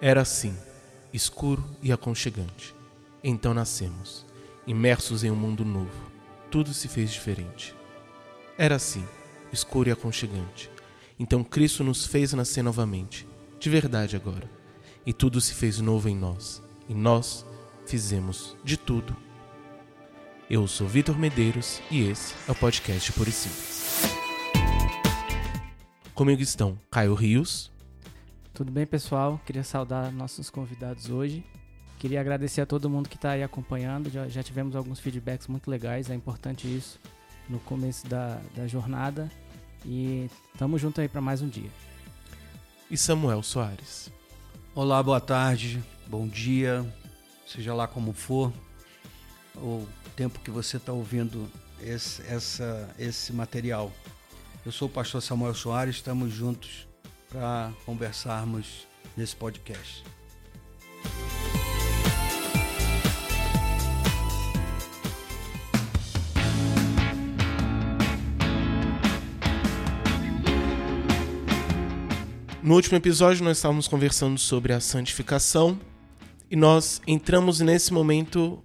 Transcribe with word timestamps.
Era 0.00 0.20
assim, 0.20 0.54
escuro 1.10 1.64
e 1.82 1.90
aconchegante. 1.90 2.74
Então 3.24 3.54
nascemos, 3.54 4.26
imersos 4.66 5.24
em 5.24 5.30
um 5.30 5.36
mundo 5.36 5.64
novo. 5.64 6.12
Tudo 6.50 6.74
se 6.74 6.86
fez 6.86 7.10
diferente. 7.10 7.74
Era 8.58 8.74
assim, 8.74 9.06
escuro 9.50 9.88
e 9.88 9.92
aconchegante. 9.92 10.70
Então 11.18 11.42
Cristo 11.42 11.82
nos 11.82 12.04
fez 12.04 12.34
nascer 12.34 12.62
novamente, 12.62 13.26
de 13.58 13.70
verdade 13.70 14.16
agora. 14.16 14.50
E 15.06 15.14
tudo 15.14 15.40
se 15.40 15.54
fez 15.54 15.80
novo 15.80 16.10
em 16.10 16.16
nós. 16.16 16.62
E 16.90 16.94
nós 16.94 17.46
fizemos 17.86 18.54
de 18.62 18.76
tudo. 18.76 19.16
Eu 20.48 20.68
sou 20.68 20.86
Vitor 20.86 21.18
Medeiros 21.18 21.80
e 21.90 22.06
esse 22.06 22.34
é 22.46 22.52
o 22.52 22.54
podcast 22.54 23.10
Por 23.12 23.26
Simples. 23.32 24.02
Comigo 26.14 26.42
estão 26.42 26.78
Caio 26.90 27.14
Rios. 27.14 27.74
Tudo 28.56 28.72
bem, 28.72 28.86
pessoal? 28.86 29.38
Queria 29.44 29.62
saudar 29.62 30.10
nossos 30.10 30.48
convidados 30.48 31.10
hoje. 31.10 31.44
Queria 31.98 32.22
agradecer 32.22 32.62
a 32.62 32.66
todo 32.66 32.88
mundo 32.88 33.06
que 33.06 33.16
está 33.16 33.32
aí 33.32 33.42
acompanhando. 33.42 34.08
Já, 34.08 34.26
já, 34.28 34.42
tivemos 34.42 34.74
alguns 34.74 34.98
feedbacks 34.98 35.46
muito 35.46 35.70
legais, 35.70 36.08
é 36.08 36.14
importante 36.14 36.66
isso 36.66 36.98
no 37.50 37.58
começo 37.60 38.06
da, 38.06 38.40
da 38.56 38.66
jornada. 38.66 39.30
E 39.84 40.30
tamo 40.56 40.78
junto 40.78 41.02
aí 41.02 41.06
para 41.06 41.20
mais 41.20 41.42
um 41.42 41.48
dia. 41.50 41.68
E 42.90 42.96
Samuel 42.96 43.42
Soares. 43.42 44.10
Olá, 44.74 45.02
boa 45.02 45.20
tarde, 45.20 45.84
bom 46.06 46.26
dia, 46.26 46.82
seja 47.46 47.74
lá 47.74 47.86
como 47.86 48.14
for, 48.14 48.50
o 49.54 49.86
tempo 50.16 50.40
que 50.40 50.50
você 50.50 50.78
está 50.78 50.94
ouvindo 50.94 51.46
esse, 51.78 52.22
essa, 52.22 52.88
esse 52.98 53.34
material. 53.34 53.92
Eu 54.64 54.72
sou 54.72 54.88
o 54.88 54.90
pastor 54.90 55.20
Samuel 55.20 55.52
Soares, 55.52 55.96
estamos 55.96 56.32
juntos 56.32 56.85
para 57.36 57.70
conversarmos 57.84 58.86
nesse 59.14 59.36
podcast. 59.36 60.02
No 72.62 72.74
último 72.74 72.96
episódio, 72.96 73.44
nós 73.44 73.58
estávamos 73.58 73.86
conversando 73.86 74.40
sobre 74.40 74.72
a 74.72 74.80
santificação 74.80 75.78
e 76.50 76.56
nós 76.56 77.02
entramos 77.06 77.60
nesse 77.60 77.92
momento 77.92 78.62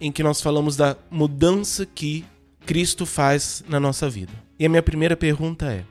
em 0.00 0.10
que 0.10 0.22
nós 0.22 0.40
falamos 0.40 0.76
da 0.76 0.96
mudança 1.10 1.84
que 1.84 2.24
Cristo 2.64 3.04
faz 3.04 3.62
na 3.68 3.78
nossa 3.78 4.08
vida. 4.08 4.32
E 4.58 4.64
a 4.64 4.68
minha 4.68 4.82
primeira 4.82 5.14
pergunta 5.14 5.70
é: 5.70 5.84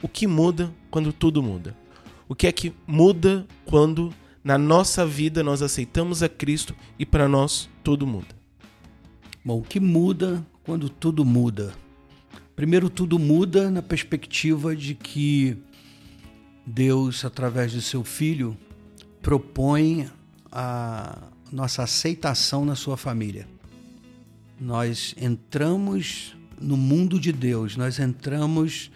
o 0.00 0.06
que 0.06 0.28
muda 0.28 0.72
quando 0.88 1.12
tudo 1.12 1.42
muda? 1.42 1.79
O 2.30 2.34
que 2.36 2.46
é 2.46 2.52
que 2.52 2.72
muda 2.86 3.44
quando 3.64 4.14
na 4.44 4.56
nossa 4.56 5.04
vida 5.04 5.42
nós 5.42 5.62
aceitamos 5.62 6.22
a 6.22 6.28
Cristo 6.28 6.76
e 6.96 7.04
para 7.04 7.28
nós 7.28 7.68
tudo 7.82 8.06
muda? 8.06 8.36
Bom, 9.44 9.58
o 9.58 9.62
que 9.64 9.80
muda 9.80 10.46
quando 10.62 10.88
tudo 10.88 11.24
muda? 11.24 11.74
Primeiro, 12.54 12.88
tudo 12.88 13.18
muda 13.18 13.68
na 13.68 13.82
perspectiva 13.82 14.76
de 14.76 14.94
que 14.94 15.58
Deus, 16.64 17.24
através 17.24 17.72
de 17.72 17.82
seu 17.82 18.04
Filho, 18.04 18.56
propõe 19.20 20.08
a 20.52 21.18
nossa 21.50 21.82
aceitação 21.82 22.64
na 22.64 22.76
sua 22.76 22.96
família. 22.96 23.48
Nós 24.60 25.16
entramos 25.20 26.36
no 26.60 26.76
mundo 26.76 27.18
de 27.18 27.32
Deus, 27.32 27.76
nós 27.76 27.98
entramos 27.98 28.88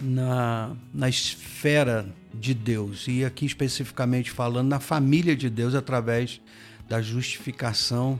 na, 0.00 0.74
na 0.94 1.08
esfera 1.08 2.06
de 2.32 2.54
Deus, 2.54 3.06
e 3.06 3.24
aqui 3.24 3.44
especificamente 3.44 4.30
falando 4.30 4.68
na 4.68 4.80
família 4.80 5.36
de 5.36 5.50
Deus 5.50 5.74
através 5.74 6.40
da 6.88 7.02
justificação 7.02 8.18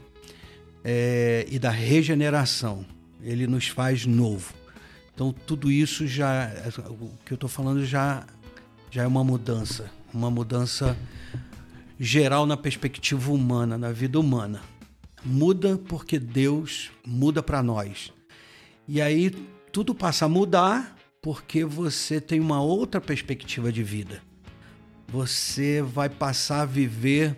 é, 0.84 1.46
e 1.50 1.58
da 1.58 1.70
regeneração. 1.70 2.84
Ele 3.22 3.46
nos 3.46 3.68
faz 3.68 4.06
novo. 4.06 4.54
Então, 5.14 5.32
tudo 5.32 5.70
isso 5.70 6.06
já, 6.06 6.50
o 6.88 7.10
que 7.24 7.32
eu 7.32 7.34
estou 7.34 7.48
falando 7.48 7.84
já, 7.84 8.26
já 8.90 9.02
é 9.02 9.06
uma 9.06 9.22
mudança, 9.22 9.90
uma 10.12 10.30
mudança 10.30 10.96
geral 11.98 12.46
na 12.46 12.56
perspectiva 12.56 13.30
humana, 13.30 13.76
na 13.76 13.92
vida 13.92 14.18
humana. 14.18 14.62
Muda 15.22 15.78
porque 15.86 16.18
Deus 16.18 16.90
muda 17.06 17.42
para 17.42 17.62
nós. 17.62 18.10
E 18.88 19.02
aí 19.02 19.30
tudo 19.70 19.94
passa 19.94 20.24
a 20.24 20.28
mudar 20.28 20.96
porque 21.22 21.64
você 21.64 22.20
tem 22.20 22.40
uma 22.40 22.62
outra 22.62 23.00
perspectiva 23.00 23.70
de 23.70 23.82
vida. 23.82 24.22
Você 25.08 25.82
vai 25.82 26.08
passar 26.08 26.62
a 26.62 26.66
viver 26.66 27.36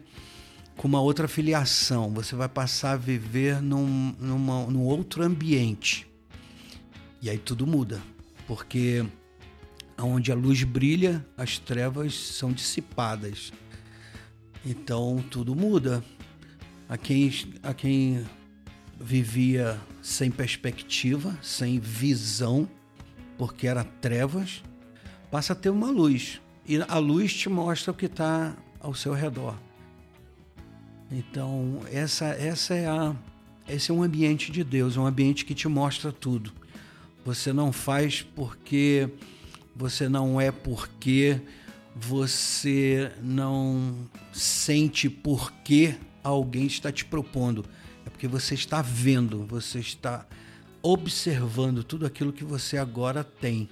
com 0.76 0.86
uma 0.86 1.00
outra 1.00 1.26
filiação, 1.28 2.12
você 2.12 2.34
vai 2.34 2.48
passar 2.48 2.92
a 2.92 2.96
viver 2.96 3.60
num, 3.60 4.14
numa, 4.18 4.66
num 4.66 4.82
outro 4.82 5.22
ambiente. 5.22 6.06
E 7.20 7.28
aí 7.28 7.38
tudo 7.38 7.66
muda, 7.66 8.02
porque 8.46 9.04
onde 9.98 10.32
a 10.32 10.34
luz 10.34 10.62
brilha, 10.64 11.24
as 11.36 11.58
trevas 11.58 12.14
são 12.14 12.52
dissipadas. 12.52 13.52
Então 14.64 15.24
tudo 15.30 15.54
muda. 15.54 16.04
A 16.88 16.98
quem, 16.98 17.32
a 17.62 17.72
quem 17.72 18.24
vivia 19.00 19.80
sem 20.02 20.30
perspectiva, 20.30 21.38
sem 21.42 21.78
visão, 21.78 22.68
porque 23.42 23.66
era 23.66 23.82
trevas, 23.82 24.62
passa 25.28 25.52
a 25.52 25.56
ter 25.56 25.68
uma 25.68 25.90
luz. 25.90 26.40
E 26.64 26.80
a 26.80 26.98
luz 26.98 27.34
te 27.34 27.48
mostra 27.48 27.90
o 27.90 27.94
que 27.94 28.06
está 28.06 28.56
ao 28.78 28.94
seu 28.94 29.12
redor. 29.12 29.58
Então, 31.10 31.80
essa, 31.90 32.26
essa 32.26 32.72
é 32.72 32.86
a, 32.86 33.16
esse 33.68 33.90
é 33.90 33.94
um 33.94 34.00
ambiente 34.00 34.52
de 34.52 34.62
Deus, 34.62 34.96
um 34.96 35.04
ambiente 35.04 35.44
que 35.44 35.56
te 35.56 35.66
mostra 35.66 36.12
tudo. 36.12 36.52
Você 37.24 37.52
não 37.52 37.72
faz 37.72 38.22
porque 38.22 39.08
você 39.74 40.08
não 40.08 40.40
é 40.40 40.52
porque 40.52 41.40
você 41.96 43.10
não 43.20 44.08
sente 44.32 45.10
por 45.10 45.50
que 45.64 45.96
alguém 46.22 46.66
está 46.66 46.92
te 46.92 47.04
propondo. 47.04 47.64
É 48.06 48.10
porque 48.10 48.28
você 48.28 48.54
está 48.54 48.80
vendo, 48.80 49.44
você 49.44 49.80
está 49.80 50.28
observando 50.82 51.84
tudo 51.84 52.04
aquilo 52.04 52.32
que 52.32 52.44
você 52.44 52.76
agora 52.76 53.22
tem. 53.22 53.68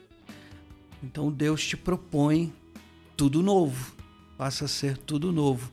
Então 1.03 1.31
Deus 1.31 1.67
te 1.67 1.77
propõe 1.77 2.53
tudo 3.17 3.43
novo, 3.43 3.95
passa 4.39 4.67
a 4.67 4.69
ser 4.69 4.97
tudo 4.97 5.33
novo. 5.33 5.73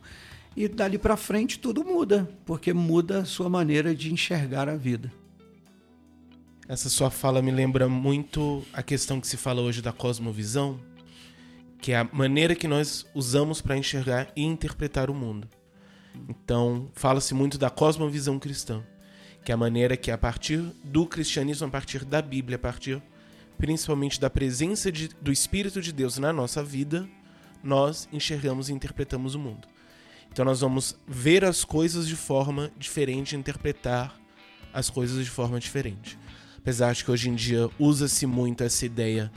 E 0.56 0.68
dali 0.68 0.98
para 0.98 1.16
frente 1.16 1.60
tudo 1.60 1.86
muda, 1.86 2.28
porque 2.46 2.74
muda 2.74 3.20
a 3.20 3.26
sua 3.26 3.48
maneira 3.48 3.94
de 3.94 4.12
enxergar 4.12 4.68
a 4.68 4.76
vida. 4.76 5.12
Essa 6.68 6.90
sua 6.90 7.10
fala 7.10 7.42
me 7.42 7.52
lembra 7.52 7.88
muito 7.88 8.64
a 8.74 8.84
questão 8.84 9.22
que 9.22 9.28
se 9.28 9.38
fala 9.38 9.62
hoje 9.62 9.82
da 9.82 9.94
cosmovisão, 9.94 10.80
que 11.80 11.94
é 11.94 12.00
a 12.00 12.10
maneira 12.12 12.56
que 12.56 12.68
nós 12.68 13.06
usamos 13.14 13.62
para 13.62 13.78
enxergar 13.78 14.32
e 14.36 14.44
interpretar 14.44 15.10
o 15.10 15.14
mundo. 15.14 15.48
Então, 16.28 16.90
fala-se 16.94 17.34
muito 17.34 17.58
da 17.58 17.70
cosmovisão 17.70 18.40
cristã, 18.40 18.84
que 19.48 19.52
é 19.54 19.56
a 19.56 19.58
maneira 19.58 19.96
que 19.96 20.12
a 20.12 20.18
partir 20.18 20.58
do 20.84 21.06
cristianismo, 21.06 21.68
a 21.68 21.70
partir 21.70 22.04
da 22.04 22.22
Bíblia, 22.22 22.58
a 22.58 22.60
partir 22.60 23.02
principalmente 23.58 24.20
da 24.20 24.30
presença 24.30 24.92
de, 24.92 25.08
do 25.22 25.32
Espírito 25.32 25.82
de 25.82 25.94
Deus 25.94 26.18
na 26.18 26.34
nossa 26.34 26.62
vida, 26.62 27.08
nós 27.64 28.10
enxergamos 28.12 28.68
e 28.68 28.74
interpretamos 28.74 29.36
o 29.36 29.40
mundo. 29.40 29.66
Então 30.30 30.44
nós 30.44 30.60
vamos 30.60 31.00
ver 31.08 31.46
as 31.46 31.64
coisas 31.64 32.10
de 32.10 32.16
forma 32.18 32.70
diferente, 32.78 33.38
interpretar 33.38 34.20
as 34.74 34.90
coisas 34.90 35.24
de 35.24 35.32
forma 35.32 35.62
diferente. 35.62 36.20
Apesar 36.58 36.94
de 36.94 37.06
que 37.06 37.10
hoje 37.10 37.30
em 37.30 37.36
dia 37.36 37.70
usa-se 37.80 38.26
muito 38.26 38.66
essa 38.66 38.86
ideia 38.86 39.32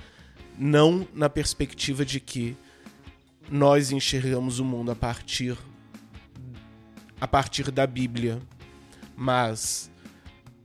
não 0.58 1.06
na 1.14 1.30
perspectiva 1.30 2.04
de 2.04 2.18
que 2.18 2.56
nós 3.48 3.92
enxergamos 3.92 4.58
o 4.58 4.64
mundo 4.64 4.90
a 4.90 4.96
partir 4.96 5.56
a 7.20 7.28
partir 7.28 7.70
da 7.70 7.86
Bíblia, 7.86 8.42
mas 9.16 9.89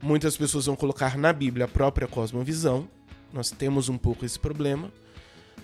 muitas 0.02 0.36
pessoas 0.36 0.66
vão 0.66 0.76
colocar 0.76 1.16
na 1.16 1.32
Bíblia 1.32 1.64
a 1.66 1.68
própria 1.68 2.06
cosmovisão. 2.06 2.88
Nós 3.32 3.50
temos 3.50 3.88
um 3.88 3.98
pouco 3.98 4.24
esse 4.24 4.38
problema, 4.38 4.90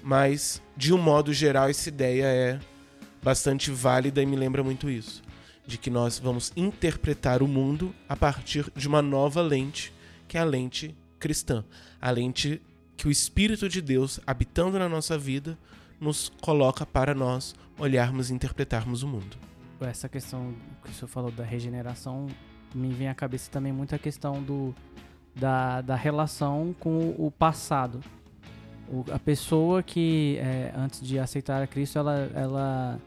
mas 0.02 0.60
de 0.76 0.92
um 0.92 0.98
modo 0.98 1.32
geral 1.32 1.68
essa 1.68 1.88
ideia 1.88 2.24
é 2.24 2.60
bastante 3.22 3.70
válida 3.70 4.20
e 4.20 4.26
me 4.26 4.36
lembra 4.36 4.64
muito 4.64 4.90
isso, 4.90 5.22
de 5.66 5.78
que 5.78 5.88
nós 5.88 6.18
vamos 6.18 6.52
interpretar 6.56 7.42
o 7.42 7.48
mundo 7.48 7.94
a 8.08 8.16
partir 8.16 8.70
de 8.74 8.88
uma 8.88 9.00
nova 9.00 9.40
lente, 9.40 9.92
que 10.26 10.36
é 10.36 10.40
a 10.40 10.44
lente 10.44 10.94
cristã, 11.20 11.64
a 12.00 12.10
lente 12.10 12.60
que 12.96 13.06
o 13.06 13.10
Espírito 13.10 13.68
de 13.68 13.80
Deus, 13.80 14.18
habitando 14.26 14.78
na 14.78 14.88
nossa 14.88 15.16
vida, 15.16 15.56
nos 16.00 16.32
coloca 16.40 16.84
para 16.84 17.14
nós 17.14 17.54
olharmos 17.78 18.28
e 18.28 18.34
interpretarmos 18.34 19.02
o 19.02 19.08
mundo. 19.08 19.36
Essa 19.80 20.08
questão 20.08 20.54
que 20.84 20.90
o 20.90 20.94
senhor 20.94 21.08
falou 21.08 21.30
da 21.30 21.44
regeneração 21.44 22.26
me 22.74 22.88
vem 22.88 23.08
à 23.08 23.14
cabeça 23.14 23.50
também 23.50 23.72
muito 23.72 23.94
a 23.94 23.98
questão 23.98 24.42
do, 24.42 24.74
da, 25.34 25.80
da 25.80 25.96
relação 25.96 26.74
com 26.78 27.14
o 27.18 27.30
passado. 27.30 28.00
O, 28.88 29.04
a 29.10 29.18
pessoa 29.18 29.82
que, 29.82 30.36
é, 30.38 30.72
antes 30.76 31.00
de 31.00 31.18
aceitar 31.18 31.62
a 31.62 31.66
Cristo, 31.66 31.98
ela, 31.98 32.30
ela, 32.34 33.00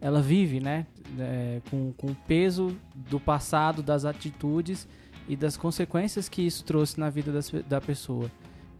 ela 0.00 0.22
vive, 0.22 0.60
né? 0.60 0.86
É, 1.18 1.60
com, 1.70 1.92
com 1.92 2.08
o 2.08 2.14
peso 2.26 2.76
do 2.94 3.20
passado, 3.20 3.82
das 3.82 4.04
atitudes 4.04 4.88
e 5.28 5.36
das 5.36 5.56
consequências 5.56 6.28
que 6.28 6.42
isso 6.42 6.64
trouxe 6.64 6.98
na 6.98 7.10
vida 7.10 7.32
das, 7.32 7.50
da 7.68 7.80
pessoa. 7.80 8.30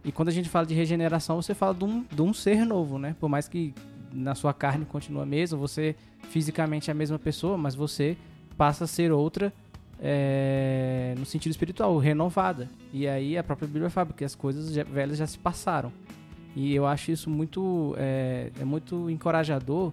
E 0.03 0.11
quando 0.11 0.29
a 0.29 0.31
gente 0.31 0.49
fala 0.49 0.65
de 0.65 0.73
regeneração, 0.73 1.41
você 1.41 1.53
fala 1.53 1.73
de 1.73 1.83
um, 1.83 2.03
de 2.03 2.21
um 2.21 2.33
ser 2.33 2.65
novo, 2.65 2.99
né? 2.99 3.15
Por 3.19 3.27
mais 3.27 3.47
que 3.47 3.73
na 4.13 4.35
sua 4.35 4.53
carne 4.53 4.85
continue 4.85 5.21
a 5.21 5.25
mesma, 5.25 5.57
você 5.57 5.95
fisicamente 6.29 6.89
é 6.89 6.91
a 6.91 6.95
mesma 6.95 7.19
pessoa, 7.19 7.57
mas 7.57 7.75
você 7.75 8.15
passa 8.57 8.85
a 8.85 8.87
ser 8.87 9.11
outra 9.11 9.51
é, 10.01 11.15
no 11.17 11.25
sentido 11.25 11.51
espiritual, 11.51 11.97
renovada. 11.97 12.69
E 12.93 13.07
aí 13.07 13.37
a 13.37 13.43
própria 13.43 13.67
Bíblia 13.67 13.89
fala 13.89 14.09
que 14.13 14.23
as 14.23 14.35
coisas 14.35 14.73
já, 14.73 14.83
velhas 14.83 15.17
já 15.17 15.27
se 15.27 15.37
passaram. 15.37 15.91
E 16.55 16.73
eu 16.73 16.85
acho 16.85 17.11
isso 17.11 17.29
muito, 17.29 17.95
é, 17.97 18.51
é 18.59 18.63
muito 18.63 19.09
encorajador 19.09 19.91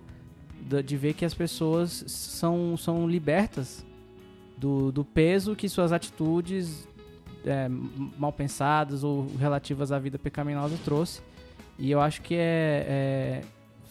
de, 0.60 0.82
de, 0.82 0.96
ver 0.96 1.14
que 1.14 1.24
as 1.24 1.34
pessoas 1.34 2.04
são, 2.06 2.76
são 2.76 3.08
libertas 3.08 3.84
do, 4.56 4.92
do 4.92 5.04
peso 5.04 5.56
que 5.56 5.68
suas 5.68 5.92
atitudes 5.92 6.86
é, 7.44 7.68
mal 7.68 8.32
pensadas 8.32 9.02
ou 9.02 9.26
relativas 9.36 9.90
à 9.90 9.98
vida 9.98 10.18
pecaminosa 10.18 10.78
trouxe. 10.84 11.20
E 11.78 11.90
eu 11.90 12.00
acho 12.00 12.22
que 12.22 12.34
é, 12.34 12.86
é, 12.88 13.40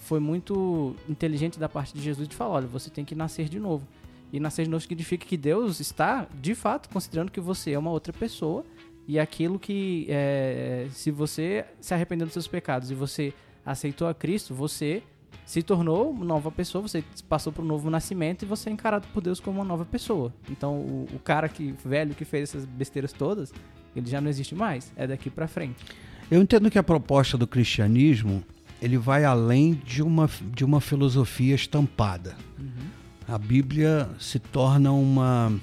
foi 0.03 0.19
muito 0.19 0.95
inteligente 1.09 1.59
da 1.59 1.67
parte 1.67 1.93
de 1.93 2.01
Jesus 2.01 2.27
de 2.27 2.35
falar: 2.35 2.51
olha, 2.51 2.67
você 2.67 2.89
tem 2.89 3.03
que 3.03 3.15
nascer 3.15 3.49
de 3.49 3.59
novo. 3.59 3.85
E 4.31 4.39
nascer 4.39 4.63
de 4.63 4.69
novo 4.69 4.81
significa 4.81 5.25
que 5.25 5.35
Deus 5.35 5.79
está, 5.79 6.27
de 6.39 6.55
fato, 6.55 6.89
considerando 6.89 7.31
que 7.31 7.39
você 7.39 7.71
é 7.71 7.79
uma 7.79 7.91
outra 7.91 8.13
pessoa 8.13 8.63
e 9.07 9.19
aquilo 9.19 9.59
que, 9.59 10.05
é, 10.09 10.87
se 10.91 11.11
você 11.11 11.65
se 11.81 11.93
arrependeu 11.93 12.25
dos 12.25 12.33
seus 12.33 12.47
pecados 12.47 12.91
e 12.91 12.95
você 12.95 13.33
aceitou 13.65 14.07
a 14.07 14.13
Cristo, 14.13 14.55
você 14.55 15.03
se 15.45 15.61
tornou 15.61 16.11
uma 16.11 16.23
nova 16.23 16.49
pessoa, 16.49 16.81
você 16.81 17.03
passou 17.27 17.51
para 17.51 17.61
um 17.61 17.65
novo 17.65 17.89
nascimento 17.89 18.43
e 18.43 18.45
você 18.45 18.69
é 18.69 18.73
encarado 18.73 19.07
por 19.13 19.21
Deus 19.21 19.39
como 19.39 19.59
uma 19.59 19.65
nova 19.65 19.83
pessoa. 19.83 20.33
Então, 20.49 20.75
o, 20.75 21.07
o 21.13 21.19
cara 21.19 21.49
que 21.49 21.73
velho 21.83 22.15
que 22.15 22.23
fez 22.23 22.49
essas 22.49 22.65
besteiras 22.65 23.11
todas, 23.11 23.53
ele 23.93 24.09
já 24.09 24.21
não 24.21 24.29
existe 24.29 24.55
mais, 24.55 24.93
é 24.95 25.05
daqui 25.05 25.29
para 25.29 25.47
frente. 25.47 25.83
Eu 26.29 26.41
entendo 26.41 26.71
que 26.71 26.79
a 26.79 26.83
proposta 26.83 27.37
do 27.37 27.45
cristianismo 27.45 28.43
ele 28.81 28.97
vai 28.97 29.25
além 29.25 29.73
de 29.73 30.01
uma, 30.01 30.29
de 30.53 30.63
uma 30.63 30.79
filosofia 30.79 31.53
estampada. 31.53 32.37
Uhum 32.57 33.00
a 33.31 33.37
Bíblia 33.37 34.09
se 34.19 34.39
torna 34.39 34.91
uma, 34.91 35.57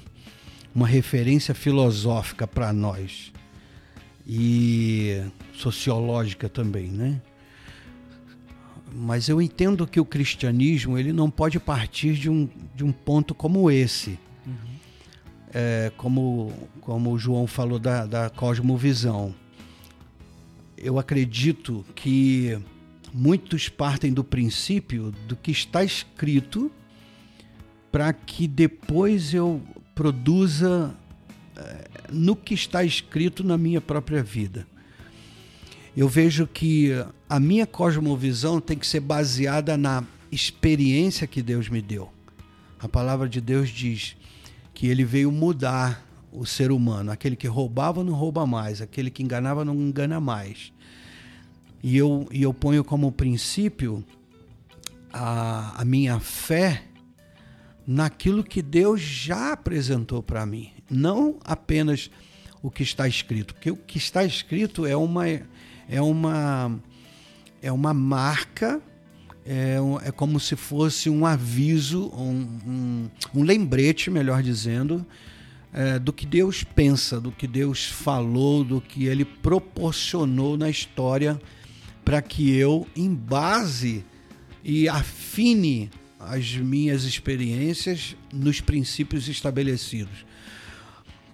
uma 0.73 0.87
referência 0.87 1.53
filosófica 1.53 2.47
para 2.47 2.73
nós 2.73 3.31
e 4.25 5.21
sociológica 5.53 6.49
também, 6.49 6.87
né? 6.87 7.21
Mas 8.91 9.29
eu 9.29 9.39
entendo 9.39 9.85
que 9.85 9.99
o 9.99 10.05
cristianismo 10.05 10.97
ele 10.97 11.13
não 11.13 11.29
pode 11.29 11.59
partir 11.59 12.15
de 12.15 12.27
um, 12.27 12.49
de 12.73 12.83
um 12.83 12.91
ponto 12.91 13.35
como 13.35 13.69
esse. 13.69 14.17
Uhum. 14.47 14.53
É, 15.53 15.91
como, 15.95 16.51
como 16.81 17.11
o 17.11 17.19
João 17.19 17.45
falou 17.45 17.77
da, 17.77 18.07
da 18.07 18.31
cosmovisão. 18.31 19.35
Eu 20.75 20.97
acredito 20.97 21.85
que 21.93 22.59
muitos 23.13 23.69
partem 23.69 24.11
do 24.11 24.23
princípio 24.23 25.11
do 25.27 25.35
que 25.35 25.51
está 25.51 25.83
escrito 25.83 26.71
para 27.91 28.11
que 28.13 28.47
depois 28.47 29.33
eu 29.33 29.61
produza 29.95 30.95
eh, 31.55 31.87
no 32.11 32.35
que 32.35 32.53
está 32.53 32.83
escrito 32.83 33.43
na 33.43 33.57
minha 33.57 33.81
própria 33.81 34.23
vida. 34.23 34.67
Eu 35.95 36.07
vejo 36.07 36.47
que 36.47 36.91
a 37.27 37.39
minha 37.39 37.67
cosmovisão 37.67 38.61
tem 38.61 38.77
que 38.77 38.87
ser 38.87 38.99
baseada 38.99 39.75
na 39.75 40.03
experiência 40.31 41.27
que 41.27 41.41
Deus 41.41 41.67
me 41.67 41.81
deu. 41.81 42.09
A 42.79 42.87
palavra 42.87 43.27
de 43.27 43.41
Deus 43.41 43.69
diz 43.69 44.15
que 44.73 44.87
ele 44.87 45.03
veio 45.03 45.31
mudar 45.31 46.05
o 46.31 46.45
ser 46.45 46.71
humano. 46.71 47.11
Aquele 47.11 47.35
que 47.35 47.47
roubava 47.47 48.03
não 48.03 48.13
rouba 48.13 48.45
mais, 48.45 48.81
aquele 48.81 49.09
que 49.09 49.23
enganava 49.23 49.65
não 49.65 49.75
engana 49.75 50.19
mais. 50.19 50.71
E 51.83 51.97
eu, 51.97 52.27
e 52.31 52.43
eu 52.43 52.53
ponho 52.53 52.83
como 52.83 53.11
princípio 53.11 54.03
a, 55.11 55.81
a 55.81 55.85
minha 55.85 56.19
fé 56.19 56.83
naquilo 57.91 58.43
que 58.43 58.61
Deus 58.61 59.01
já 59.01 59.51
apresentou 59.51 60.21
para 60.21 60.45
mim, 60.45 60.69
não 60.87 61.39
apenas 61.43 62.11
o 62.61 62.69
que 62.69 62.83
está 62.83 63.07
escrito, 63.07 63.55
porque 63.55 63.71
o 63.71 63.75
que 63.75 63.97
está 63.97 64.23
escrito 64.23 64.85
é 64.85 64.95
uma 64.95 65.27
é 65.27 65.99
uma 65.99 66.79
é 67.63 67.71
uma 67.71 67.91
marca, 67.91 68.79
é, 69.43 69.77
é 70.03 70.11
como 70.11 70.39
se 70.39 70.55
fosse 70.55 71.09
um 71.09 71.25
aviso, 71.25 72.11
um, 72.15 72.59
um, 72.67 73.09
um 73.33 73.43
lembrete, 73.43 74.11
melhor 74.11 74.43
dizendo, 74.43 75.03
é, 75.73 75.97
do 75.97 76.13
que 76.13 76.27
Deus 76.27 76.63
pensa, 76.63 77.19
do 77.19 77.31
que 77.31 77.47
Deus 77.47 77.87
falou, 77.87 78.63
do 78.63 78.79
que 78.79 79.05
Ele 79.05 79.25
proporcionou 79.25 80.55
na 80.55 80.69
história, 80.69 81.41
para 82.05 82.21
que 82.21 82.55
eu, 82.55 82.85
em 82.95 83.11
base 83.11 84.05
e 84.63 84.87
afine 84.87 85.89
as 86.19 86.55
minhas 86.55 87.05
experiências 87.05 88.15
nos 88.33 88.59
princípios 88.59 89.29
estabelecidos. 89.29 90.25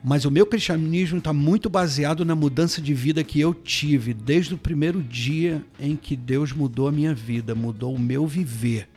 Mas 0.03 0.23
o 0.23 0.29
meu 0.29 0.45
cristianismo 0.45 1.17
está 1.17 1.33
muito 1.33 1.67
baseado 1.67 2.23
na 2.23 2.35
mudança 2.35 2.79
de 2.79 2.93
vida 2.93 3.23
que 3.23 3.39
eu 3.39 3.55
tive 3.55 4.13
desde 4.13 4.53
o 4.53 4.57
primeiro 4.57 5.01
dia 5.01 5.65
em 5.79 5.95
que 5.95 6.15
Deus 6.15 6.51
mudou 6.51 6.87
a 6.87 6.91
minha 6.91 7.15
vida, 7.15 7.55
mudou 7.55 7.95
o 7.95 7.99
meu 7.99 8.27
viver. 8.27 8.87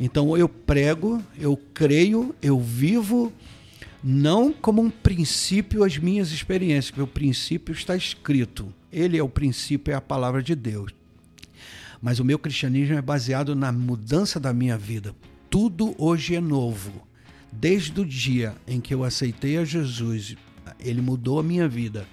Então 0.00 0.36
eu 0.36 0.48
prego, 0.48 1.22
eu 1.38 1.56
creio, 1.72 2.34
eu 2.42 2.58
vivo 2.58 3.32
não 4.02 4.52
como 4.52 4.82
um 4.82 4.90
princípio 4.90 5.84
as 5.84 5.96
minhas 5.96 6.32
experiências, 6.32 6.90
porque 6.90 7.02
o 7.02 7.06
princípio 7.06 7.72
está 7.72 7.94
escrito. 7.94 8.74
Ele 8.92 9.16
é 9.16 9.22
o 9.22 9.28
princípio, 9.28 9.92
é 9.92 9.94
a 9.94 10.00
palavra 10.00 10.42
de 10.42 10.56
Deus. 10.56 10.97
Mas 12.00 12.18
o 12.18 12.24
meu 12.24 12.38
cristianismo 12.38 12.96
é 12.96 13.02
baseado 13.02 13.54
na 13.54 13.72
mudança 13.72 14.38
da 14.38 14.52
minha 14.52 14.78
vida. 14.78 15.14
Tudo 15.50 15.94
hoje 15.98 16.34
é 16.34 16.40
novo. 16.40 17.06
Desde 17.50 18.00
o 18.00 18.04
dia 18.04 18.54
em 18.66 18.80
que 18.80 18.94
eu 18.94 19.02
aceitei 19.02 19.56
a 19.56 19.64
Jesus, 19.64 20.36
ele 20.78 21.00
mudou 21.00 21.40
a 21.40 21.42
minha 21.42 21.66
vida, 21.66 22.06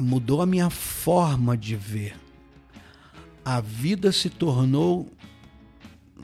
mudou 0.00 0.42
a 0.42 0.46
minha 0.46 0.70
forma 0.70 1.56
de 1.56 1.74
ver. 1.74 2.14
A 3.44 3.60
vida 3.60 4.12
se 4.12 4.30
tornou 4.30 5.10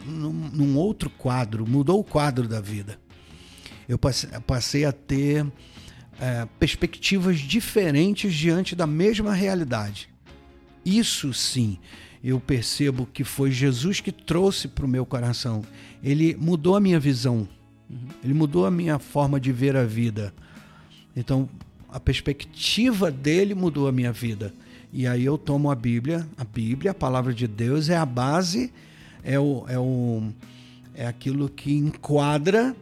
num, 0.05 0.33
num 0.33 0.77
outro 0.77 1.11
quadro, 1.11 1.67
mudou 1.67 1.99
o 1.99 2.05
quadro 2.05 2.47
da 2.47 2.61
vida. 2.61 3.01
Eu 3.89 3.99
passei, 3.99 4.85
a 4.85 4.93
ter 4.93 5.47
é, 6.21 6.47
perspectivas 6.59 7.39
diferentes 7.39 8.35
diante 8.35 8.77
da 8.77 8.87
mesma 8.87 9.33
realidade. 9.33 10.11
Isso 10.85 11.33
sim 11.33 11.79
eu 12.23 12.41
percebo 12.41 13.07
que 13.07 13.23
foi 13.23 13.51
Jesus 13.51 14.01
que 14.01 14.11
trouxe 14.11 14.67
para 14.69 14.85
o 14.85 14.89
meu 14.89 15.07
coração. 15.07 15.63
Ele 16.03 16.37
mudou 16.37 16.77
a 16.77 16.81
minha 16.81 16.99
visão, 16.99 17.49
uhum. 17.89 18.09
ele 18.23 18.35
mudou 18.35 18.67
a 18.67 18.71
minha 18.71 18.99
forma 18.99 19.39
de 19.39 19.53
ver 19.53 19.77
a 19.77 19.85
vida. 19.85 20.35
Então, 21.17 21.49
a 21.89 21.99
perspectiva 21.99 23.11
dele 23.11 23.55
mudou 23.55 23.89
a 23.89 23.93
minha 23.93 24.13
vida. 24.13 24.53
E 24.93 25.07
aí 25.07 25.25
eu 25.25 25.37
tomo 25.37 25.71
a 25.71 25.75
Bíblia, 25.75 26.27
a 26.37 26.45
Bíblia, 26.45 26.91
a 26.91 26.95
palavra 26.95 27.33
de 27.33 27.47
Deus 27.47 27.89
é 27.89 27.97
a 27.97 28.07
base, 28.07 28.73
é, 29.23 29.39
o, 29.39 29.65
é, 29.69 29.79
o, 29.79 30.33
é 30.95 31.07
aquilo 31.07 31.49
que 31.49 31.73
enquadra 31.73 32.75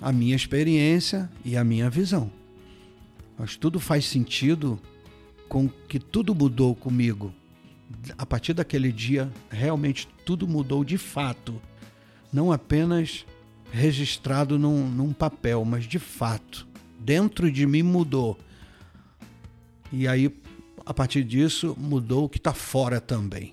a 0.00 0.12
minha 0.12 0.36
experiência 0.36 1.28
e 1.44 1.56
a 1.56 1.64
minha 1.64 1.88
visão. 1.88 2.30
Mas 3.38 3.56
tudo 3.56 3.80
faz 3.80 4.04
sentido 4.04 4.78
com 5.48 5.68
que 5.88 5.98
tudo 5.98 6.34
mudou 6.34 6.74
comigo 6.74 7.32
a 8.16 8.26
partir 8.26 8.54
daquele 8.54 8.92
dia, 8.92 9.30
realmente 9.50 10.08
tudo 10.24 10.46
mudou 10.46 10.84
de 10.84 10.98
fato. 10.98 11.60
Não 12.32 12.52
apenas 12.52 13.24
registrado 13.70 14.58
num, 14.58 14.88
num 14.88 15.12
papel, 15.12 15.64
mas 15.64 15.84
de 15.84 15.98
fato. 15.98 16.66
Dentro 16.98 17.50
de 17.50 17.66
mim 17.66 17.82
mudou. 17.82 18.38
E 19.92 20.06
aí, 20.06 20.34
a 20.84 20.92
partir 20.92 21.24
disso, 21.24 21.74
mudou 21.78 22.24
o 22.24 22.28
que 22.28 22.38
está 22.38 22.52
fora 22.52 23.00
também. 23.00 23.52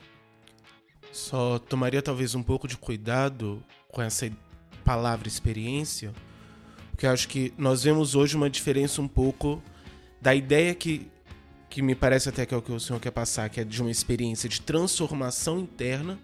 Só 1.11 1.59
tomaria 1.59 2.01
talvez 2.01 2.35
um 2.35 2.43
pouco 2.43 2.67
de 2.67 2.77
cuidado 2.77 3.63
com 3.87 4.01
essa 4.01 4.29
palavra 4.83 5.27
experiência, 5.27 6.13
porque 6.91 7.07
acho 7.07 7.27
que 7.27 7.53
nós 7.57 7.83
vemos 7.83 8.15
hoje 8.15 8.35
uma 8.35 8.49
diferença 8.49 9.01
um 9.01 9.07
pouco 9.07 9.61
da 10.21 10.35
ideia 10.35 10.75
que 10.75 11.07
que 11.75 11.81
me 11.81 11.93
parece 11.93 12.29
até 12.29 12.45
que 12.45 12.53
é 12.53 12.57
o 12.57 12.61
que 12.61 12.71
o 12.71 12.79
senhor 12.79 13.01
quer 13.01 13.11
passar, 13.11 13.49
que 13.49 13.59
é 13.59 13.63
de 13.65 13.81
uma 13.81 13.91
experiência 13.91 14.47
de 14.47 14.61
transformação 14.61 15.59
interna 15.59 16.17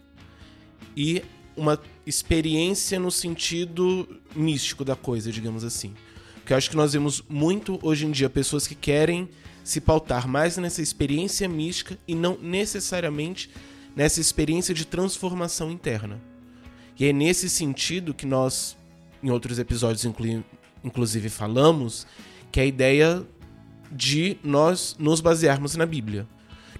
e 0.95 1.21
uma 1.57 1.77
experiência 2.05 2.97
no 2.97 3.11
sentido 3.11 4.07
místico 4.33 4.85
da 4.85 4.95
coisa, 4.95 5.29
digamos 5.29 5.65
assim. 5.65 5.93
Porque 6.35 6.53
eu 6.53 6.57
acho 6.57 6.69
que 6.69 6.77
nós 6.77 6.93
vemos 6.93 7.21
muito 7.27 7.77
hoje 7.83 8.05
em 8.05 8.11
dia 8.11 8.29
pessoas 8.29 8.65
que 8.65 8.73
querem 8.73 9.27
se 9.61 9.81
pautar 9.81 10.25
mais 10.25 10.55
nessa 10.55 10.81
experiência 10.81 11.49
mística 11.49 11.99
e 12.07 12.15
não 12.15 12.37
necessariamente 12.41 13.49
nessa 13.93 14.21
experiência 14.21 14.73
de 14.73 14.85
transformação 14.85 15.69
interna. 15.69 16.17
E 16.97 17.03
é 17.03 17.11
nesse 17.11 17.49
sentido 17.49 18.13
que 18.13 18.25
nós, 18.25 18.77
em 19.21 19.29
outros 19.29 19.59
episódios, 19.59 20.05
inclu 20.05 20.45
inclusive, 20.81 21.27
falamos 21.27 22.07
que 22.53 22.61
a 22.61 22.65
ideia 22.65 23.27
de 23.91 24.37
nós 24.43 24.95
nos 24.97 25.21
basearmos 25.21 25.75
na 25.75 25.85
Bíblia. 25.85 26.27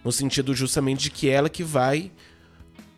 No 0.03 0.12
sentido 0.12 0.56
justamente 0.56 1.03
de 1.03 1.12
que 1.12 1.30
é 1.30 1.34
ela 1.34 1.50
que 1.50 1.63
vai 1.63 2.12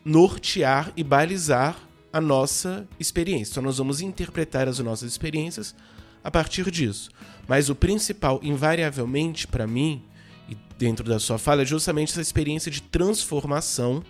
nortear 0.04 0.92
e 0.96 1.02
balizar 1.02 1.76
a 2.12 2.20
nossa 2.20 2.86
experiência. 2.98 3.52
Então, 3.52 3.62
nós 3.62 3.78
vamos 3.78 4.00
interpretar 4.00 4.68
as 4.68 4.78
nossas 4.78 5.10
experiências 5.10 5.74
a 6.22 6.30
partir 6.30 6.70
disso. 6.70 7.10
Mas 7.48 7.68
o 7.68 7.74
principal, 7.74 8.40
invariavelmente, 8.42 9.46
para 9.46 9.66
mim, 9.66 10.02
e 10.48 10.56
dentro 10.78 11.04
da 11.04 11.18
sua 11.18 11.38
fala, 11.38 11.62
é 11.62 11.64
justamente 11.64 12.12
essa 12.12 12.20
experiência 12.20 12.70
de 12.70 12.80
transformação 12.82 14.02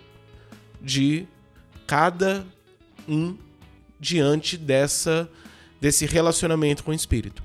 de 0.81 1.27
cada 1.87 2.45
um 3.07 3.35
diante 3.99 4.57
dessa 4.57 5.29
desse 5.79 6.05
relacionamento 6.05 6.83
com 6.83 6.91
o 6.91 6.93
espírito. 6.93 7.43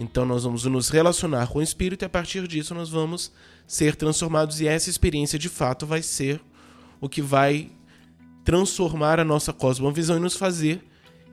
Então 0.00 0.24
nós 0.24 0.44
vamos 0.44 0.64
nos 0.64 0.88
relacionar 0.88 1.46
com 1.48 1.58
o 1.58 1.62
espírito 1.62 2.02
e 2.02 2.06
a 2.06 2.08
partir 2.08 2.48
disso 2.48 2.74
nós 2.74 2.88
vamos 2.88 3.30
ser 3.66 3.94
transformados 3.94 4.58
e 4.58 4.66
essa 4.66 4.88
experiência 4.88 5.38
de 5.38 5.50
fato 5.50 5.84
vai 5.84 6.00
ser 6.00 6.40
o 6.98 7.06
que 7.06 7.20
vai 7.20 7.70
transformar 8.42 9.20
a 9.20 9.24
nossa 9.24 9.52
cosmovisão 9.52 10.16
e 10.16 10.20
nos 10.20 10.36
fazer 10.36 10.82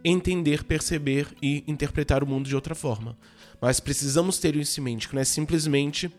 entender, 0.04 0.66
perceber 0.66 1.28
e 1.42 1.64
interpretar 1.66 2.22
o 2.22 2.28
mundo 2.28 2.50
de 2.50 2.56
outra 2.56 2.76
forma. 2.76 3.18
Mas 3.62 3.80
precisamos 3.80 4.38
ter 4.38 4.54
isso 4.58 4.82
em 4.82 4.84
mente, 4.84 5.08
que 5.08 5.16
não 5.16 5.22
é 5.22 5.26
simplesmente 5.26 6.12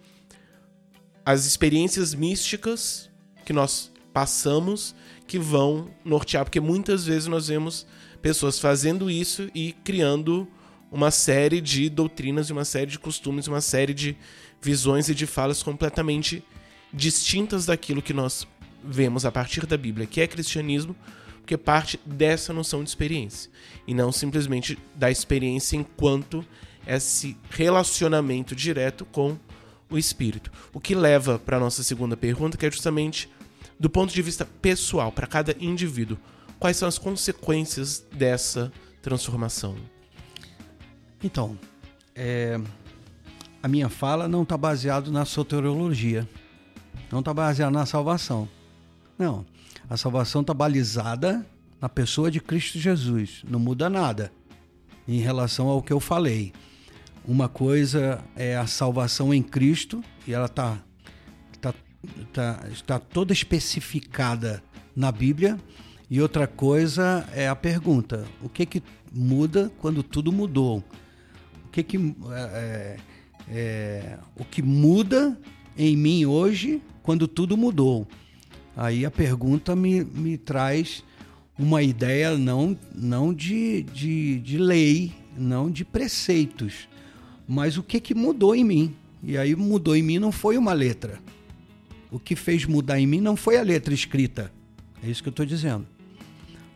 as 1.26 1.44
experiências 1.44 2.14
místicas 2.14 3.10
que 3.44 3.52
nós 3.52 3.92
passamos 4.10 4.94
que 5.26 5.38
vão 5.38 5.90
nortear, 6.02 6.46
porque 6.46 6.60
muitas 6.60 7.04
vezes 7.04 7.28
nós 7.28 7.48
vemos 7.48 7.86
pessoas 8.22 8.58
fazendo 8.58 9.10
isso 9.10 9.50
e 9.54 9.72
criando 9.84 10.48
uma 10.90 11.10
série 11.10 11.60
de 11.60 11.88
doutrinas, 11.88 12.50
uma 12.50 12.64
série 12.64 12.90
de 12.90 12.98
costumes, 12.98 13.46
uma 13.46 13.60
série 13.60 13.94
de 13.94 14.16
visões 14.60 15.08
e 15.08 15.14
de 15.14 15.26
falas 15.26 15.62
completamente 15.62 16.42
distintas 16.92 17.66
daquilo 17.66 18.02
que 18.02 18.14
nós 18.14 18.46
vemos 18.82 19.24
a 19.24 19.32
partir 19.32 19.66
da 19.66 19.76
Bíblia, 19.76 20.06
que 20.06 20.20
é 20.20 20.26
cristianismo, 20.26 20.96
porque 21.40 21.56
parte 21.56 21.98
dessa 22.04 22.52
noção 22.52 22.82
de 22.82 22.88
experiência 22.88 23.50
e 23.86 23.94
não 23.94 24.12
simplesmente 24.12 24.78
da 24.94 25.10
experiência 25.10 25.76
enquanto 25.76 26.44
esse 26.86 27.36
relacionamento 27.50 28.54
direto 28.54 29.04
com 29.04 29.36
o 29.90 29.98
espírito. 29.98 30.50
O 30.72 30.80
que 30.80 30.94
leva 30.94 31.38
para 31.38 31.56
a 31.56 31.60
nossa 31.60 31.82
segunda 31.82 32.16
pergunta, 32.16 32.56
que 32.56 32.66
é 32.66 32.70
justamente 32.70 33.30
do 33.78 33.88
ponto 33.88 34.12
de 34.12 34.22
vista 34.22 34.44
pessoal, 34.44 35.12
para 35.12 35.26
cada 35.26 35.54
indivíduo, 35.60 36.18
quais 36.58 36.76
são 36.76 36.88
as 36.88 36.98
consequências 36.98 38.04
dessa 38.12 38.72
transformação? 39.00 39.76
Então, 41.22 41.58
é, 42.14 42.60
a 43.62 43.68
minha 43.68 43.88
fala 43.88 44.28
não 44.28 44.42
está 44.42 44.56
baseada 44.56 45.10
na 45.10 45.24
soteriologia, 45.24 46.28
não 47.10 47.20
está 47.20 47.34
baseada 47.34 47.72
na 47.72 47.84
salvação. 47.86 48.48
Não, 49.18 49.44
a 49.90 49.96
salvação 49.96 50.42
está 50.42 50.54
balizada 50.54 51.44
na 51.80 51.88
pessoa 51.88 52.30
de 52.30 52.40
Cristo 52.40 52.78
Jesus, 52.78 53.42
não 53.48 53.58
muda 53.58 53.90
nada 53.90 54.32
em 55.08 55.20
relação 55.20 55.68
ao 55.68 55.82
que 55.82 55.92
eu 55.92 55.98
falei. 55.98 56.52
Uma 57.26 57.48
coisa 57.48 58.22
é 58.36 58.56
a 58.56 58.66
salvação 58.66 59.34
em 59.34 59.42
Cristo, 59.42 60.02
e 60.26 60.32
ela 60.32 60.46
está 60.46 60.78
tá, 61.60 61.74
tá, 62.32 62.60
tá 62.86 62.98
toda 62.98 63.32
especificada 63.32 64.62
na 64.94 65.10
Bíblia, 65.10 65.58
e 66.10 66.22
outra 66.22 66.46
coisa 66.46 67.28
é 67.34 67.48
a 67.48 67.56
pergunta: 67.56 68.24
o 68.40 68.48
que, 68.48 68.64
que 68.64 68.82
muda 69.12 69.70
quando 69.78 70.02
tudo 70.02 70.32
mudou? 70.32 70.82
O 71.68 71.70
que, 71.70 71.82
que, 71.82 71.96
é, 71.96 72.06
é, 72.32 72.96
é 73.50 74.18
o 74.34 74.44
que 74.44 74.62
muda 74.62 75.38
em 75.76 75.96
mim 75.96 76.24
hoje 76.24 76.82
quando 77.02 77.28
tudo 77.28 77.56
mudou? 77.56 78.08
Aí 78.74 79.04
a 79.04 79.10
pergunta 79.10 79.76
me, 79.76 80.02
me 80.02 80.38
traz 80.38 81.04
uma 81.58 81.82
ideia 81.82 82.38
não, 82.38 82.76
não 82.94 83.34
de, 83.34 83.82
de, 83.82 84.38
de 84.40 84.56
lei, 84.56 85.12
não 85.36 85.70
de 85.70 85.84
preceitos, 85.84 86.88
mas 87.46 87.76
o 87.76 87.82
que, 87.82 88.00
que 88.00 88.14
mudou 88.14 88.54
em 88.54 88.64
mim? 88.64 88.96
E 89.22 89.36
aí 89.36 89.54
mudou 89.54 89.94
em 89.94 90.02
mim 90.02 90.18
não 90.18 90.32
foi 90.32 90.56
uma 90.56 90.72
letra. 90.72 91.18
O 92.10 92.18
que 92.18 92.34
fez 92.34 92.64
mudar 92.64 92.98
em 92.98 93.06
mim 93.06 93.20
não 93.20 93.36
foi 93.36 93.58
a 93.58 93.62
letra 93.62 93.92
escrita. 93.92 94.50
É 95.02 95.10
isso 95.10 95.22
que 95.22 95.28
eu 95.28 95.32
estou 95.32 95.44
dizendo. 95.44 95.86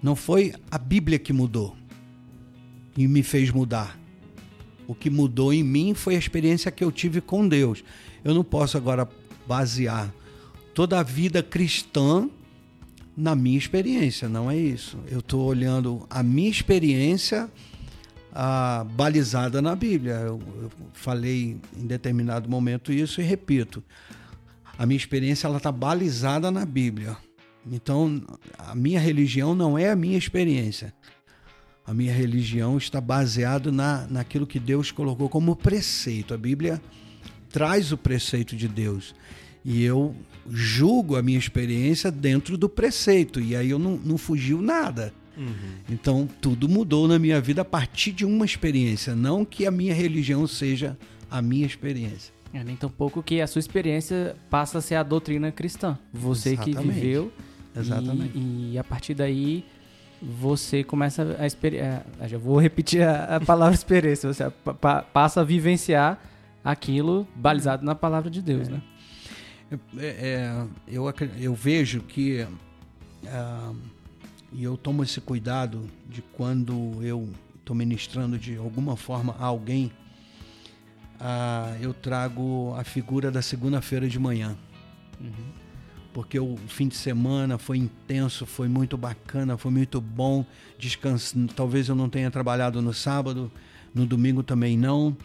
Não 0.03 0.15
foi 0.15 0.53
a 0.71 0.77
Bíblia 0.77 1.19
que 1.19 1.33
mudou 1.33 1.77
e 2.97 3.07
me 3.07 3.23
fez 3.23 3.51
mudar. 3.51 3.99
O 4.87 4.95
que 4.95 5.09
mudou 5.09 5.53
em 5.53 5.63
mim 5.63 5.95
foi 5.95 6.17
a 6.17 6.19
experiência 6.19 6.71
que 6.71 6.83
eu 6.83 6.91
tive 6.91 7.21
com 7.21 7.47
Deus. 7.47 7.85
Eu 8.25 8.35
não 8.35 8.45
posso 8.45 8.77
agora 8.77 9.09
basear 9.47 10.13
toda 10.75 10.99
a 10.99 11.03
vida 11.03 11.43
cristã 11.43 12.29
na 13.17 13.35
minha 13.35 13.59
experiência, 13.59 14.29
não 14.29 14.51
é 14.51 14.57
isso. 14.57 14.99
Eu 15.11 15.21
estou 15.21 15.45
olhando 15.45 16.07
a 16.09 16.23
minha 16.23 16.51
experiência 16.51 17.51
a, 18.35 18.85
balizada 18.85 19.61
na 19.61 19.77
Bíblia. 19.77 20.15
Eu, 20.15 20.41
eu, 20.63 20.71
falei 20.95 21.59
em 21.77 21.87
determinado 21.87 22.49
momento 22.49 22.93
isso 22.93 23.21
e 23.21 23.25
repito. 23.25 23.83
A 24.79 24.87
minha 24.87 24.97
experiência 24.97 25.47
ela 25.47 25.59
está 25.59 25.71
balizada 25.71 26.51
na 26.51 26.65
Bíblia. 26.65 27.17
Então, 27.71 28.23
a 28.59 28.75
minha 28.75 28.99
religião 28.99 29.55
não 29.55 29.79
é 29.79 29.91
a 29.91 29.97
minha 29.97 30.19
experiência. 30.19 30.93
A 31.85 31.93
minha 31.93 32.13
religião 32.13 32.79
está 32.79 33.01
baseada 33.01 33.73
na, 33.73 34.07
naquilo 34.09 34.47
que 34.47 34.61
Deus 34.61 34.91
colocou 34.91 35.29
como 35.29 35.57
preceito. 35.57 36.33
A 36.33 36.39
Bíblia 36.39 36.81
traz 37.51 37.93
o 37.93 37.99
preceito 37.99 38.57
de 38.57 38.69
Deus. 38.69 39.15
E 39.65 39.83
eu 39.83 40.15
julgo 40.49 41.17
a 41.17 41.23
minha 41.23 41.39
experiência 41.39 42.11
dentro 42.11 42.57
do 42.57 42.69
preceito. 42.69 43.41
E 43.41 43.57
aí 43.57 43.71
eu 43.71 43.79
não, 43.79 43.97
não 43.97 44.17
fugiu 44.17 44.63
nada. 44.63 45.13
Uhum. 45.37 45.55
Então, 45.89 46.29
tudo 46.41 46.69
mudou 46.69 47.09
na 47.09 47.19
minha 47.19 47.41
vida 47.41 47.63
a 47.63 47.65
partir 47.65 48.13
de 48.13 48.25
uma 48.25 48.45
experiência, 48.45 49.17
não 49.17 49.45
que 49.45 49.67
a 49.67 49.71
minha 49.71 49.95
religião 49.95 50.47
seja 50.47 50.97
a 51.31 51.41
minha 51.41 51.67
experiência. 51.67 52.33
É, 52.53 52.63
nem 52.63 52.77
tampouco 52.77 53.23
que 53.23 53.41
a 53.41 53.47
sua 53.47 53.61
experiência 53.61 54.37
passa 54.51 54.79
a 54.79 54.81
ser 54.83 54.97
a 54.97 55.03
doutrina 55.03 55.51
cristã. 55.51 55.99
Você 56.13 56.51
Exatamente. 56.51 56.77
que 56.77 56.93
viveu. 56.93 57.33
Exatamente. 57.75 58.37
E, 58.37 58.73
e, 58.73 58.79
a 58.79 58.85
partir 58.85 59.15
daí 59.15 59.65
você 60.23 60.85
começa 60.85 61.37
a 61.39 61.47
experiência. 61.47 62.05
É, 62.21 62.29
já 62.29 62.39
vou 62.39 62.59
repetir 62.59 63.03
a, 63.03 63.37
a 63.37 63.41
palavra 63.41 63.75
experiência. 63.77 64.33
Você 64.33 64.49
pa, 64.81 65.03
passa 65.03 65.41
a 65.41 65.45
vivenciar 65.45 66.19
aquilo 66.65 67.27
balizado 67.35 67.85
na 67.85 67.95
palavra 67.95 68.31
de 68.31 68.41
Deus, 68.41 68.69
é. 68.69 68.73
né? 68.73 68.83
É, 69.99 70.07
é 70.07 70.67
eu, 70.87 71.13
eu 71.41 71.55
vejo 71.55 72.01
que. 72.01 72.47
Uh, 73.25 73.77
e 74.53 74.65
eu 74.65 74.77
tomo 74.77 75.03
esse 75.03 75.21
cuidado 75.21 75.89
de 76.07 76.21
quando 76.21 76.99
eu 77.03 77.29
estou 77.59 77.75
ministrando 77.75 78.39
de 78.39 78.57
alguma 78.57 78.97
forma 78.97 79.35
a 79.39 79.47
alguém, 79.47 79.91
ah, 81.19 81.75
eu 81.81 81.95
trago 81.95 82.75
a 82.77 82.85
figura 82.85 83.31
da 83.31 83.41
segunda-feira 83.41 84.09
de 84.09 84.19
manhã. 84.19 84.57
Uhum. 85.19 85.62
Porque 86.13 86.39
o 86.39 86.57
fim 86.69 86.89
de 86.89 86.95
semana 86.95 87.57
foi 87.57 87.79
intenso, 87.79 88.45
foi 88.45 88.69
muito 88.69 88.97
bacana, 88.99 89.57
foi 89.57 89.71
muito 89.71 90.01
bom. 90.01 90.45
Descanso. 90.79 91.47
Talvez 91.57 91.89
eu 91.89 91.95
não 91.95 92.09
tenha 92.09 92.31
trabalhado 92.31 92.83
no 92.83 92.93
sábado, 92.93 93.51
no 93.95 94.05
domingo 94.05 94.43
também 94.43 94.77
não. 94.77 95.17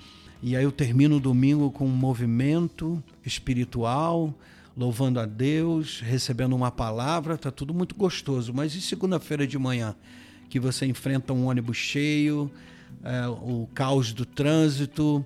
E 0.41 0.55
aí 0.55 0.63
eu 0.63 0.71
termino 0.71 1.17
o 1.17 1.19
domingo 1.19 1.71
com 1.71 1.85
um 1.85 1.95
movimento 1.95 3.03
espiritual, 3.25 4.33
louvando 4.77 5.19
a 5.19 5.25
Deus, 5.25 5.99
recebendo 5.99 6.55
uma 6.55 6.71
palavra, 6.71 7.37
tá 7.37 7.51
tudo 7.51 7.73
muito 7.73 7.95
gostoso. 7.95 8.53
Mas 8.53 8.75
e 8.75 8.81
segunda-feira 8.81 9.47
de 9.47 9.57
manhã, 9.57 9.95
que 10.49 10.59
você 10.59 10.85
enfrenta 10.85 11.33
um 11.33 11.47
ônibus 11.47 11.77
cheio, 11.77 12.49
é, 13.03 13.27
o 13.27 13.67
caos 13.73 14.13
do 14.13 14.25
trânsito, 14.25 15.25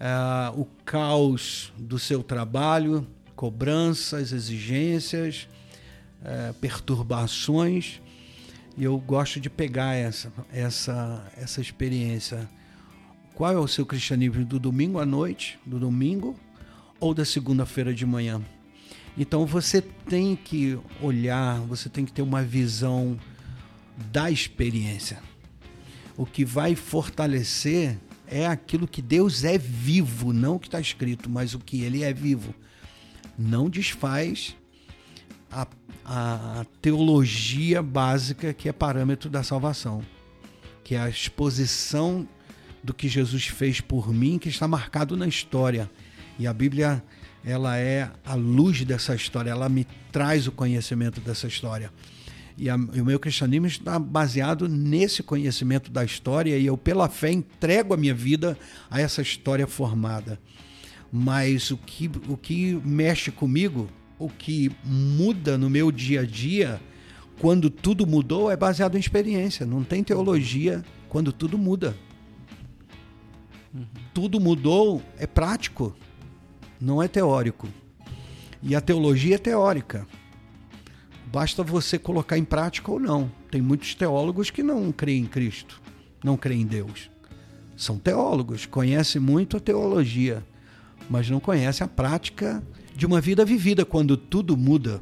é, 0.00 0.50
o 0.56 0.64
caos 0.84 1.72
do 1.76 1.98
seu 1.98 2.22
trabalho, 2.22 3.06
cobranças, 3.36 4.32
exigências, 4.32 5.46
é, 6.24 6.52
perturbações. 6.54 8.00
E 8.76 8.82
eu 8.82 8.98
gosto 8.98 9.38
de 9.38 9.48
pegar 9.48 9.94
essa, 9.94 10.32
essa, 10.52 11.32
essa 11.36 11.60
experiência. 11.60 12.48
Qual 13.34 13.52
é 13.52 13.58
o 13.58 13.68
seu 13.68 13.84
cristianismo 13.86 14.44
do 14.44 14.58
domingo 14.58 14.98
à 14.98 15.06
noite, 15.06 15.58
do 15.64 15.78
domingo 15.78 16.34
ou 16.98 17.14
da 17.14 17.24
segunda-feira 17.24 17.94
de 17.94 18.06
manhã? 18.06 18.42
Então 19.16 19.46
você 19.46 19.80
tem 19.80 20.34
que 20.36 20.78
olhar, 21.00 21.60
você 21.60 21.88
tem 21.88 22.04
que 22.04 22.12
ter 22.12 22.22
uma 22.22 22.42
visão 22.42 23.18
da 24.10 24.30
experiência. 24.30 25.22
O 26.16 26.26
que 26.26 26.44
vai 26.44 26.74
fortalecer 26.74 27.98
é 28.26 28.46
aquilo 28.46 28.88
que 28.88 29.00
Deus 29.00 29.44
é 29.44 29.56
vivo, 29.56 30.32
não 30.32 30.56
o 30.56 30.58
que 30.58 30.68
está 30.68 30.80
escrito, 30.80 31.30
mas 31.30 31.54
o 31.54 31.58
que 31.58 31.82
Ele 31.82 32.02
é 32.02 32.12
vivo. 32.12 32.54
Não 33.38 33.68
desfaz 33.68 34.56
a, 35.50 35.66
a, 36.04 36.66
teologia 36.80 37.82
básica 37.82 38.52
que 38.52 38.68
é 38.68 38.72
parâmetro 38.72 39.28
da 39.28 39.42
salvação, 39.42 40.02
que 40.82 40.94
é 40.94 41.00
a 41.00 41.08
exposição 41.08 42.28
do 42.82 42.94
que 42.94 43.08
Jesus 43.08 43.46
fez 43.46 43.80
por 43.80 44.12
mim, 44.12 44.38
que 44.38 44.48
está 44.48 44.68
marcado 44.68 45.16
na 45.16 45.26
história. 45.26 45.90
E 46.38 46.46
a 46.46 46.52
Bíblia, 46.52 47.02
ela 47.44 47.76
é 47.76 48.10
a 48.24 48.34
luz 48.34 48.84
dessa 48.84 49.14
história, 49.14 49.50
ela 49.50 49.68
me 49.68 49.86
traz 50.12 50.46
o 50.46 50.52
conhecimento 50.52 51.20
dessa 51.20 51.46
história. 51.46 51.92
E, 52.56 52.70
a, 52.70 52.76
e, 52.94 53.00
o 53.00 53.04
meu 53.04 53.18
cristianismo 53.18 53.66
está 53.66 53.98
baseado 53.98 54.68
nesse 54.68 55.22
conhecimento 55.22 55.90
da 55.90 56.04
história 56.04 56.56
e 56.56 56.64
eu, 56.64 56.76
pela 56.76 57.08
fé, 57.08 57.30
entrego 57.30 57.92
a 57.92 57.96
minha 57.96 58.14
vida 58.14 58.56
a 58.90 59.00
essa 59.00 59.20
história 59.20 59.66
formada. 59.66 60.38
Mas 61.18 61.70
o 61.70 61.78
que, 61.78 62.10
o 62.28 62.36
que 62.36 62.78
mexe 62.84 63.30
comigo, 63.30 63.88
o 64.18 64.28
que 64.28 64.70
muda 64.84 65.56
no 65.56 65.70
meu 65.70 65.90
dia 65.90 66.20
a 66.20 66.26
dia, 66.26 66.78
quando 67.40 67.70
tudo 67.70 68.06
mudou, 68.06 68.50
é 68.50 68.56
baseado 68.56 68.96
em 68.96 69.00
experiência. 69.00 69.64
Não 69.64 69.82
tem 69.82 70.04
teologia 70.04 70.84
quando 71.08 71.32
tudo 71.32 71.56
muda. 71.56 71.96
Uhum. 73.72 73.86
Tudo 74.12 74.38
mudou 74.38 75.02
é 75.18 75.26
prático, 75.26 75.96
não 76.78 77.02
é 77.02 77.08
teórico. 77.08 77.66
E 78.62 78.76
a 78.76 78.80
teologia 78.82 79.36
é 79.36 79.38
teórica. 79.38 80.06
Basta 81.32 81.62
você 81.62 81.98
colocar 81.98 82.36
em 82.36 82.44
prática 82.44 82.92
ou 82.92 83.00
não. 83.00 83.32
Tem 83.50 83.62
muitos 83.62 83.94
teólogos 83.94 84.50
que 84.50 84.62
não 84.62 84.92
creem 84.92 85.22
em 85.22 85.26
Cristo, 85.26 85.80
não 86.22 86.36
creem 86.36 86.60
em 86.60 86.66
Deus. 86.66 87.10
São 87.74 87.98
teólogos, 87.98 88.66
conhecem 88.66 89.18
muito 89.18 89.56
a 89.56 89.60
teologia, 89.60 90.44
mas 91.08 91.28
não 91.28 91.40
conhecem 91.40 91.84
a 91.84 91.88
prática 91.88 92.62
de 92.94 93.06
uma 93.06 93.20
vida 93.20 93.44
vivida 93.44 93.84
quando 93.84 94.16
tudo 94.16 94.56
muda. 94.56 95.00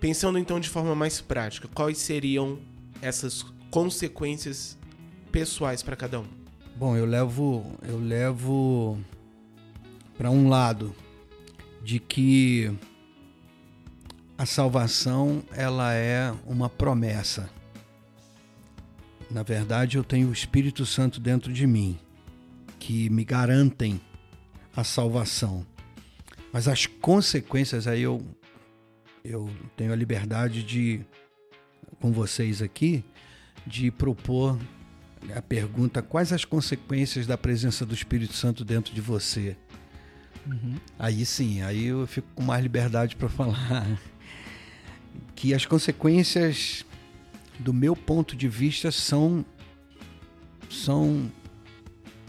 Pensando 0.00 0.38
então 0.38 0.60
de 0.60 0.68
forma 0.68 0.94
mais 0.94 1.20
prática, 1.20 1.68
quais 1.74 1.98
seriam 1.98 2.58
essas 3.02 3.44
consequências 3.70 4.78
pessoais 5.32 5.82
para 5.82 5.96
cada 5.96 6.20
um? 6.20 6.26
Bom, 6.76 6.96
eu 6.96 7.04
levo 7.04 7.64
eu 7.88 7.98
levo 7.98 8.98
para 10.16 10.30
um 10.30 10.48
lado 10.48 10.94
de 11.82 11.98
que 11.98 12.72
a 14.36 14.46
salvação 14.46 15.42
ela 15.50 15.92
é 15.94 16.32
uma 16.46 16.68
promessa. 16.68 17.50
Na 19.30 19.42
verdade, 19.42 19.96
eu 19.96 20.04
tenho 20.04 20.28
o 20.28 20.32
Espírito 20.32 20.86
Santo 20.86 21.20
dentro 21.20 21.52
de 21.52 21.66
mim 21.66 21.98
que 22.78 23.10
me 23.10 23.24
garantem 23.24 24.00
a 24.74 24.84
salvação. 24.84 25.66
Mas 26.52 26.68
as 26.68 26.86
consequências 26.86 27.86
aí 27.86 28.02
eu 28.02 28.24
eu 29.24 29.50
tenho 29.76 29.92
a 29.92 29.96
liberdade 29.96 30.62
de 30.62 31.04
com 32.00 32.12
vocês 32.12 32.62
aqui 32.62 33.04
de 33.66 33.90
propor 33.90 34.58
a 35.34 35.42
pergunta 35.42 36.00
quais 36.00 36.32
as 36.32 36.44
consequências 36.44 37.26
da 37.26 37.36
presença 37.36 37.84
do 37.84 37.92
Espírito 37.92 38.32
Santo 38.32 38.64
dentro 38.64 38.94
de 38.94 39.00
você. 39.00 39.56
Uhum. 40.46 40.76
Aí 40.98 41.26
sim, 41.26 41.60
aí 41.62 41.86
eu 41.86 42.06
fico 42.06 42.28
com 42.34 42.42
mais 42.42 42.62
liberdade 42.62 43.16
para 43.16 43.28
falar 43.28 44.00
que 45.34 45.52
as 45.52 45.66
consequências, 45.66 46.84
do 47.58 47.72
meu 47.72 47.96
ponto 47.96 48.36
de 48.36 48.48
vista, 48.48 48.90
são, 48.90 49.44
são 50.70 51.30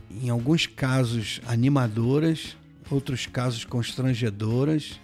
em 0.10 0.30
alguns 0.30 0.66
casos 0.66 1.40
animadoras, 1.46 2.58
outros 2.90 3.26
casos 3.26 3.64
constrangedoras. 3.64 5.00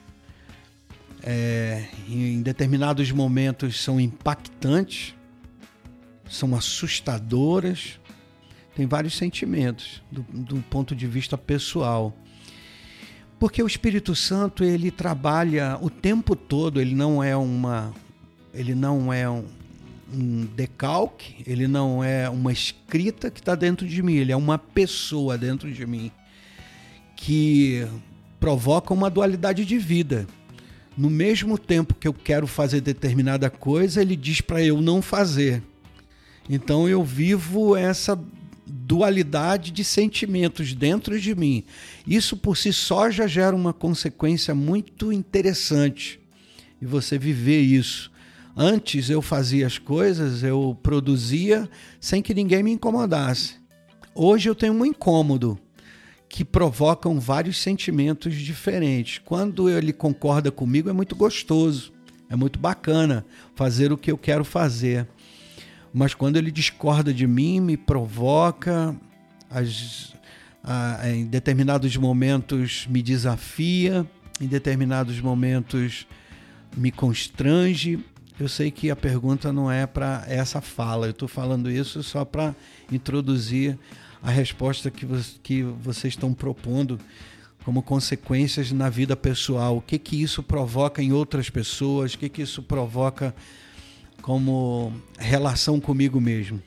É, 1.21 1.87
em 2.07 2.41
determinados 2.41 3.11
momentos 3.11 3.81
são 3.81 3.99
impactantes, 3.99 5.15
são 6.29 6.55
assustadoras, 6.55 7.99
tem 8.75 8.85
vários 8.85 9.15
sentimentos 9.15 10.03
do, 10.11 10.23
do 10.23 10.57
ponto 10.69 10.95
de 10.95 11.07
vista 11.07 11.37
pessoal. 11.37 12.15
Porque 13.39 13.61
o 13.61 13.67
Espírito 13.67 14.15
Santo, 14.15 14.63
ele 14.63 14.91
trabalha 14.91 15.77
o 15.81 15.89
tempo 15.89 16.35
todo, 16.35 16.79
ele 16.79 16.95
não 16.95 17.23
é 17.23 17.35
uma 17.35 17.93
ele 18.53 18.73
não 18.73 19.11
é 19.11 19.29
um, 19.29 19.45
um 20.13 20.45
decalque, 20.45 21.43
ele 21.47 21.67
não 21.67 22.03
é 22.03 22.29
uma 22.29 22.51
escrita 22.51 23.31
que 23.31 23.39
está 23.39 23.55
dentro 23.55 23.87
de 23.87 24.01
mim, 24.03 24.15
ele 24.15 24.31
é 24.31 24.35
uma 24.35 24.57
pessoa 24.57 25.37
dentro 25.37 25.71
de 25.71 25.85
mim 25.85 26.11
que 27.15 27.87
provoca 28.39 28.93
uma 28.93 29.09
dualidade 29.09 29.65
de 29.65 29.77
vida. 29.77 30.27
No 30.97 31.09
mesmo 31.09 31.57
tempo 31.57 31.93
que 31.93 32.07
eu 32.07 32.13
quero 32.13 32.47
fazer 32.47 32.81
determinada 32.81 33.49
coisa, 33.49 34.01
ele 34.01 34.15
diz 34.15 34.41
para 34.41 34.63
eu 34.63 34.81
não 34.81 35.01
fazer. 35.01 35.61
Então 36.49 36.87
eu 36.87 37.03
vivo 37.03 37.75
essa 37.75 38.17
dualidade 38.65 39.71
de 39.71 39.83
sentimentos 39.83 40.73
dentro 40.73 41.19
de 41.19 41.35
mim. 41.35 41.63
Isso 42.05 42.37
por 42.37 42.55
si 42.55 42.71
só 42.71 43.09
já 43.09 43.27
gera 43.27 43.55
uma 43.55 43.73
consequência 43.73 44.53
muito 44.55 45.11
interessante 45.11 46.19
e 46.81 46.85
você 46.85 47.17
viver 47.17 47.61
isso. 47.61 48.11
Antes 48.55 49.09
eu 49.09 49.21
fazia 49.21 49.67
as 49.67 49.77
coisas, 49.77 50.43
eu 50.43 50.77
produzia 50.81 51.69
sem 51.99 52.21
que 52.21 52.33
ninguém 52.33 52.63
me 52.63 52.71
incomodasse. 52.71 53.55
Hoje 54.13 54.49
eu 54.49 54.55
tenho 54.55 54.73
um 54.73 54.85
incômodo 54.85 55.59
que 56.29 56.45
provocam 56.45 57.19
vários 57.19 57.57
sentimentos 57.57 58.33
diferentes. 58.33 59.19
Quando 59.23 59.69
ele 59.69 59.91
concorda 59.91 60.51
comigo 60.51 60.89
é 60.89 60.93
muito 60.93 61.15
gostoso, 61.15 61.91
é 62.29 62.35
muito 62.35 62.57
bacana 62.57 63.25
fazer 63.55 63.91
o 63.91 63.97
que 63.97 64.11
eu 64.11 64.17
quero 64.17 64.45
fazer 64.45 65.07
mas 65.97 66.13
quando 66.13 66.35
ele 66.35 66.51
discorda 66.51 67.13
de 67.13 67.25
mim, 67.25 67.61
me 67.61 67.77
provoca, 67.77 68.93
as, 69.49 70.13
a, 70.61 71.07
em 71.07 71.25
determinados 71.25 71.95
momentos 71.95 72.85
me 72.89 73.01
desafia, 73.01 74.05
em 74.41 74.45
determinados 74.45 75.21
momentos 75.21 76.05
me 76.75 76.91
constrange. 76.91 78.03
Eu 78.37 78.49
sei 78.49 78.69
que 78.69 78.91
a 78.91 78.95
pergunta 78.97 79.53
não 79.53 79.71
é 79.71 79.87
para 79.87 80.25
essa 80.27 80.59
fala, 80.59 81.07
eu 81.07 81.11
estou 81.11 81.27
falando 81.27 81.71
isso 81.71 82.03
só 82.03 82.25
para 82.25 82.53
introduzir 82.91 83.79
a 84.21 84.29
resposta 84.29 84.91
que, 84.91 85.07
que 85.41 85.63
vocês 85.63 86.13
estão 86.13 86.33
propondo 86.33 86.99
como 87.63 87.81
consequências 87.81 88.73
na 88.73 88.89
vida 88.89 89.15
pessoal. 89.15 89.77
O 89.77 89.81
que, 89.81 89.97
que 89.97 90.21
isso 90.21 90.43
provoca 90.43 91.01
em 91.01 91.13
outras 91.13 91.49
pessoas, 91.49 92.13
o 92.13 92.17
que, 92.17 92.27
que 92.27 92.41
isso 92.41 92.61
provoca 92.61 93.33
como 94.21 94.91
relação 95.17 95.79
comigo 95.79 96.19
mesmo. 96.19 96.61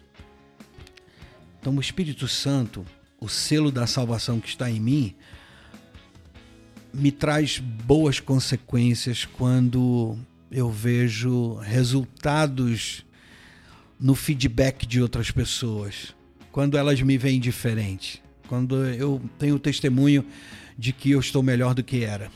Então, 1.61 1.77
o 1.77 1.81
Espírito 1.81 2.27
Santo, 2.29 2.83
o 3.21 3.29
selo 3.29 3.71
da 3.71 3.87
salvação 3.87 4.41
que 4.41 4.49
está 4.49 4.71
em 4.71 4.81
mim, 4.81 5.15
me 6.95 7.13
traz 7.13 7.59
boas 7.59 8.21
consequências 8.21 9.27
quando 9.27 10.17
eu 10.51 10.71
vejo 10.71 11.55
resultados 11.57 13.05
no 14.01 14.15
feedback 14.15 14.87
de 14.87 15.03
outras 15.03 15.31
pessoas, 15.31 16.15
quando 16.53 16.79
elas 16.79 17.01
me 17.03 17.19
veem 17.19 17.41
diferente, 17.41 18.23
quando 18.47 18.85
eu 18.87 19.21
tenho 19.39 19.59
testemunho 19.59 20.25
de 20.79 20.93
que 20.93 21.11
eu 21.11 21.21
estou 21.21 21.43
melhor 21.43 21.75
do 21.75 21.83
que 21.83 22.05
era, 22.05 22.31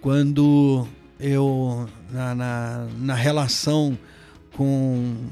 quando 0.00 0.86
eu, 1.18 1.88
na, 2.10 2.34
na, 2.34 2.88
na 2.98 3.14
relação 3.14 3.98
com, 4.52 5.30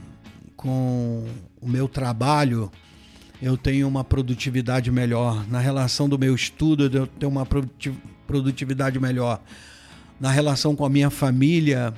com 0.56 1.26
o 1.60 1.68
meu 1.68 1.86
trabalho, 1.88 2.70
eu 3.40 3.56
tenho 3.56 3.88
uma 3.88 4.04
produtividade 4.04 4.90
melhor. 4.90 5.46
Na 5.48 5.58
relação 5.58 6.08
do 6.08 6.18
meu 6.18 6.34
estudo, 6.34 6.84
eu 6.84 7.06
tenho 7.06 7.30
uma 7.30 7.46
produtividade 8.26 8.98
melhor. 8.98 9.42
Na 10.22 10.30
relação 10.30 10.76
com 10.76 10.84
a 10.84 10.88
minha 10.88 11.10
família, 11.10 11.92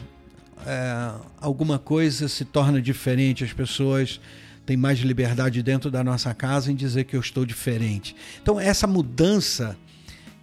é, 0.66 1.12
alguma 1.42 1.78
coisa 1.78 2.26
se 2.26 2.42
torna 2.42 2.80
diferente. 2.80 3.44
As 3.44 3.52
pessoas 3.52 4.18
têm 4.64 4.78
mais 4.78 4.98
liberdade 5.00 5.62
dentro 5.62 5.90
da 5.90 6.02
nossa 6.02 6.32
casa 6.32 6.72
em 6.72 6.74
dizer 6.74 7.04
que 7.04 7.14
eu 7.14 7.20
estou 7.20 7.44
diferente. 7.44 8.16
Então, 8.42 8.58
essa 8.58 8.86
mudança 8.86 9.76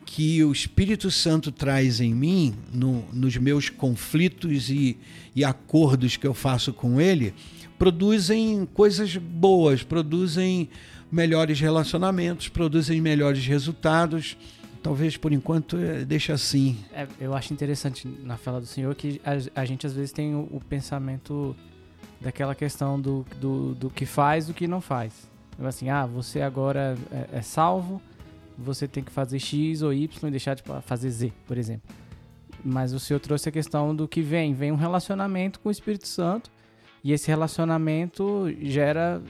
que 0.06 0.44
o 0.44 0.52
Espírito 0.52 1.10
Santo 1.10 1.52
traz 1.52 2.00
em 2.00 2.14
mim, 2.14 2.54
no, 2.72 3.04
nos 3.12 3.36
meus 3.38 3.68
conflitos 3.68 4.70
e, 4.70 4.96
e 5.36 5.44
acordos 5.44 6.16
que 6.16 6.28
eu 6.28 6.36
faço 6.36 6.72
com 6.72 7.02
Ele, 7.02 7.34
produzem 7.80 8.64
coisas 8.76 9.18
boas, 9.18 9.82
produzem 9.82 10.70
melhores 11.12 11.60
relacionamentos, 11.60 12.48
produzem 12.48 13.02
melhores 13.02 13.44
resultados. 13.44 14.38
Talvez 14.82 15.16
por 15.16 15.32
enquanto 15.32 15.78
eh, 15.78 16.04
deixe 16.04 16.32
assim. 16.32 16.78
É, 16.92 17.08
eu 17.20 17.36
acho 17.36 17.54
interessante 17.54 18.08
na 18.24 18.36
fala 18.36 18.60
do 18.60 18.66
senhor 18.66 18.96
que 18.96 19.22
a, 19.24 19.62
a 19.62 19.66
gente 19.66 19.86
às 19.86 19.94
vezes 19.94 20.12
tem 20.12 20.34
o, 20.34 20.48
o 20.52 20.60
pensamento 20.60 21.56
daquela 22.20 22.56
questão 22.56 23.00
do, 23.00 23.26
do, 23.40 23.76
do, 23.76 23.90
que 23.90 24.06
faz 24.06 24.48
do 24.48 24.54
que 24.54 24.68
não 24.68 24.82
faz. 24.82 25.30
Então, 25.54 25.68
assim, 25.68 25.90
ah, 25.90 26.06
você 26.06 26.42
agora 26.42 26.98
é, 27.12 27.38
é 27.38 27.42
salvo, 27.42 28.02
você 28.58 28.88
tem 28.88 29.04
que 29.04 29.12
fazer 29.12 29.40
X 29.40 29.82
ou 29.82 29.94
Y 29.94 30.28
e 30.28 30.32
deixar 30.32 30.56
de 30.56 30.64
fazer 30.82 31.10
Z, 31.10 31.34
por 31.46 31.58
exemplo. 31.58 31.90
Mas 32.64 32.94
o 32.94 33.00
Senhor 33.00 33.20
trouxe 33.20 33.50
a 33.50 33.52
questão 33.52 33.96
do 33.96 34.08
que 34.08 34.22
vem. 34.22 34.54
Vem 34.54 34.72
um 34.72 34.76
relacionamento 34.76 35.60
com 35.60 35.70
o 35.70 35.72
Espírito 35.72 36.08
Santo 36.08 36.52
e 37.04 37.12
esse 37.12 37.28
relacionamento 37.28 38.48
gera 38.62 39.22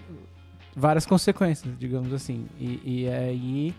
várias 0.76 1.06
consequências, 1.06 1.74
digamos 1.78 2.14
assim. 2.14 2.46
E, 2.60 2.82
e 2.84 3.10
aí 3.10 3.76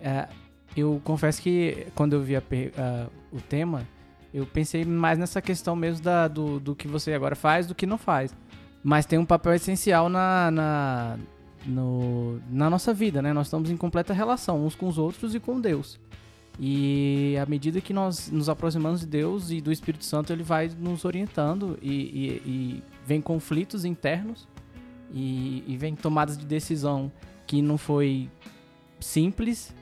é, 0.00 0.28
eu 0.76 1.00
confesso 1.04 1.42
que 1.42 1.86
quando 1.94 2.14
eu 2.14 2.22
vi 2.22 2.36
a, 2.36 2.42
a, 2.42 3.06
o 3.32 3.40
tema, 3.40 3.86
eu 4.32 4.46
pensei 4.46 4.84
mais 4.84 5.18
nessa 5.18 5.42
questão 5.42 5.74
mesmo 5.74 6.02
da, 6.02 6.28
do, 6.28 6.60
do 6.60 6.74
que 6.74 6.86
você 6.86 7.12
agora 7.12 7.34
faz 7.34 7.66
do 7.66 7.74
que 7.74 7.86
não 7.86 7.98
faz. 7.98 8.34
Mas 8.82 9.04
tem 9.04 9.18
um 9.18 9.26
papel 9.26 9.52
essencial 9.54 10.08
na, 10.08 10.50
na, 10.50 11.18
no, 11.66 12.40
na 12.48 12.70
nossa 12.70 12.94
vida, 12.94 13.20
né? 13.20 13.32
Nós 13.32 13.48
estamos 13.48 13.70
em 13.70 13.76
completa 13.76 14.14
relação 14.14 14.64
uns 14.64 14.74
com 14.74 14.88
os 14.88 14.96
outros 14.96 15.34
e 15.34 15.40
com 15.40 15.60
Deus. 15.60 15.98
E 16.58 17.36
à 17.40 17.46
medida 17.46 17.80
que 17.80 17.92
nós 17.92 18.30
nos 18.30 18.48
aproximamos 18.48 19.00
de 19.00 19.06
Deus 19.06 19.50
e 19.50 19.60
do 19.60 19.72
Espírito 19.72 20.04
Santo, 20.04 20.32
ele 20.32 20.42
vai 20.42 20.70
nos 20.78 21.04
orientando 21.04 21.78
e, 21.82 21.90
e, 21.90 22.26
e 22.46 22.82
vem 23.06 23.20
conflitos 23.20 23.84
internos 23.84 24.46
e, 25.12 25.64
e 25.66 25.76
vem 25.76 25.94
tomadas 25.94 26.36
de 26.36 26.46
decisão 26.46 27.10
que 27.46 27.60
não 27.60 27.76
foi 27.76 28.28
simples 29.00 29.74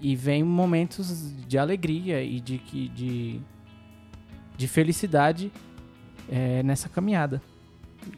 e 0.00 0.16
vem 0.16 0.42
momentos 0.42 1.32
de 1.46 1.58
alegria 1.58 2.22
e 2.22 2.40
de, 2.40 2.58
de, 2.58 3.40
de 4.56 4.68
felicidade 4.68 5.52
é, 6.28 6.62
nessa 6.62 6.88
caminhada. 6.88 7.42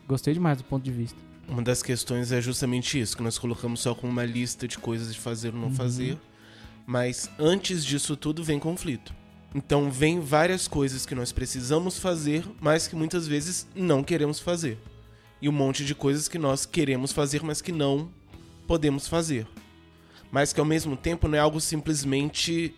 Gostei 0.07 0.33
demais 0.33 0.59
do 0.59 0.65
ponto 0.65 0.85
de 0.85 0.93
vista. 0.93 1.19
Uma 1.49 1.63
das 1.63 1.83
questões 1.83 2.31
é 2.31 2.41
justamente 2.41 3.01
isso, 3.01 3.17
que 3.17 3.23
nós 3.23 3.37
colocamos 3.37 3.81
só 3.81 3.95
como 3.95 4.13
uma 4.13 4.25
lista 4.25 4.69
de 4.69 4.79
coisas 4.79 5.13
de 5.13 5.21
fazer 5.21 5.53
ou 5.53 5.61
não 5.61 5.69
uhum. 5.69 5.75
fazer, 5.75 6.17
mas 6.87 7.29
antes 7.39 7.85
disso 7.85 8.17
tudo 8.17 8.45
vem 8.45 8.59
conflito. 8.59 9.13
Então 9.55 9.91
vem 9.91 10.21
várias 10.21 10.69
coisas 10.69 11.05
que 11.05 11.15
nós 11.15 11.33
precisamos 11.33 11.99
fazer, 11.99 12.45
mas 12.61 12.87
que 12.87 12.97
muitas 12.97 13.27
vezes 13.27 13.67
não 13.75 14.03
queremos 14.03 14.39
fazer. 14.39 14.79
E 15.43 15.49
um 15.49 15.53
monte 15.53 15.85
de 15.85 15.95
coisas 15.95 16.29
que 16.29 16.39
nós 16.39 16.65
queremos 16.65 17.13
fazer, 17.13 17.43
mas 17.43 17.61
que 17.61 17.73
não 17.73 18.09
podemos 18.67 19.09
fazer 19.09 19.47
mas 20.33 20.51
que 20.51 20.59
ao 20.59 20.65
mesmo 20.65 20.97
tempo 20.97 21.29
não 21.29 21.37
é 21.37 21.41
algo 21.41 21.61
simplesmente, 21.61 22.75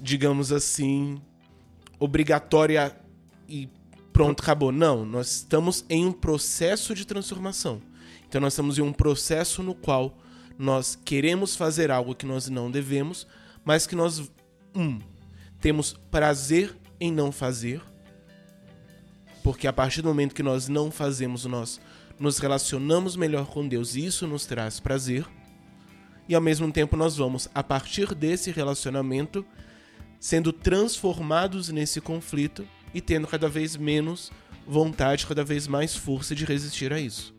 digamos 0.00 0.50
assim, 0.50 1.20
obrigatória 2.00 2.96
e 3.46 3.68
pronto, 4.10 4.42
acabou. 4.42 4.72
Não, 4.72 5.04
nós 5.04 5.36
estamos 5.36 5.84
em 5.90 6.06
um 6.06 6.12
processo 6.12 6.94
de 6.94 7.04
transformação. 7.06 7.82
Então 8.26 8.40
nós 8.40 8.54
estamos 8.54 8.78
em 8.78 8.82
um 8.82 8.94
processo 8.94 9.62
no 9.62 9.74
qual 9.74 10.16
nós 10.58 10.98
queremos 11.04 11.54
fazer 11.54 11.90
algo 11.90 12.14
que 12.14 12.24
nós 12.24 12.48
não 12.48 12.70
devemos, 12.70 13.26
mas 13.62 13.86
que 13.86 13.94
nós 13.94 14.22
um, 14.74 14.98
temos 15.60 15.92
prazer 16.10 16.74
em 16.98 17.12
não 17.12 17.30
fazer, 17.30 17.82
porque 19.42 19.66
a 19.66 19.72
partir 19.72 20.00
do 20.00 20.08
momento 20.08 20.34
que 20.34 20.42
nós 20.42 20.66
não 20.66 20.90
fazemos, 20.90 21.44
nós 21.44 21.78
nos 22.18 22.38
relacionamos 22.38 23.16
melhor 23.16 23.46
com 23.48 23.68
Deus 23.68 23.94
e 23.96 24.06
isso 24.06 24.26
nos 24.26 24.46
traz 24.46 24.80
prazer 24.80 25.26
e 26.28 26.34
ao 26.34 26.40
mesmo 26.40 26.70
tempo 26.72 26.96
nós 26.96 27.16
vamos, 27.16 27.48
a 27.54 27.62
partir 27.62 28.14
desse 28.14 28.50
relacionamento, 28.50 29.44
sendo 30.18 30.52
transformados 30.52 31.68
nesse 31.68 32.00
conflito 32.00 32.66
e 32.94 33.00
tendo 33.00 33.26
cada 33.26 33.48
vez 33.48 33.76
menos 33.76 34.32
vontade, 34.66 35.26
cada 35.26 35.44
vez 35.44 35.66
mais 35.66 35.94
força 35.94 36.34
de 36.34 36.44
resistir 36.44 36.92
a 36.92 37.00
isso. 37.00 37.34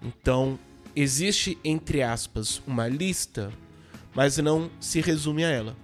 Então, 0.00 0.58
existe, 0.94 1.58
entre 1.64 2.02
aspas, 2.02 2.62
uma 2.66 2.86
lista, 2.86 3.52
mas 4.14 4.38
não 4.38 4.70
se 4.78 5.00
resume 5.00 5.44
a 5.44 5.48
ela. 5.48 5.76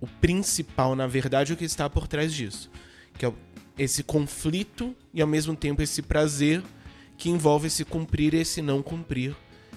O 0.00 0.06
principal, 0.06 0.96
na 0.96 1.06
verdade, 1.06 1.52
é 1.52 1.54
o 1.54 1.58
que 1.58 1.64
está 1.64 1.88
por 1.90 2.08
trás 2.08 2.32
disso, 2.32 2.70
que 3.18 3.26
é 3.26 3.32
esse 3.78 4.02
conflito 4.02 4.94
e 5.12 5.20
ao 5.20 5.28
mesmo 5.28 5.54
tempo 5.54 5.82
esse 5.82 6.02
prazer 6.02 6.62
que 7.16 7.30
envolve 7.30 7.68
esse 7.68 7.84
cumprir 7.84 8.34
e 8.34 8.38
esse 8.38 8.60
não 8.60 8.82
cumprir 8.82 9.36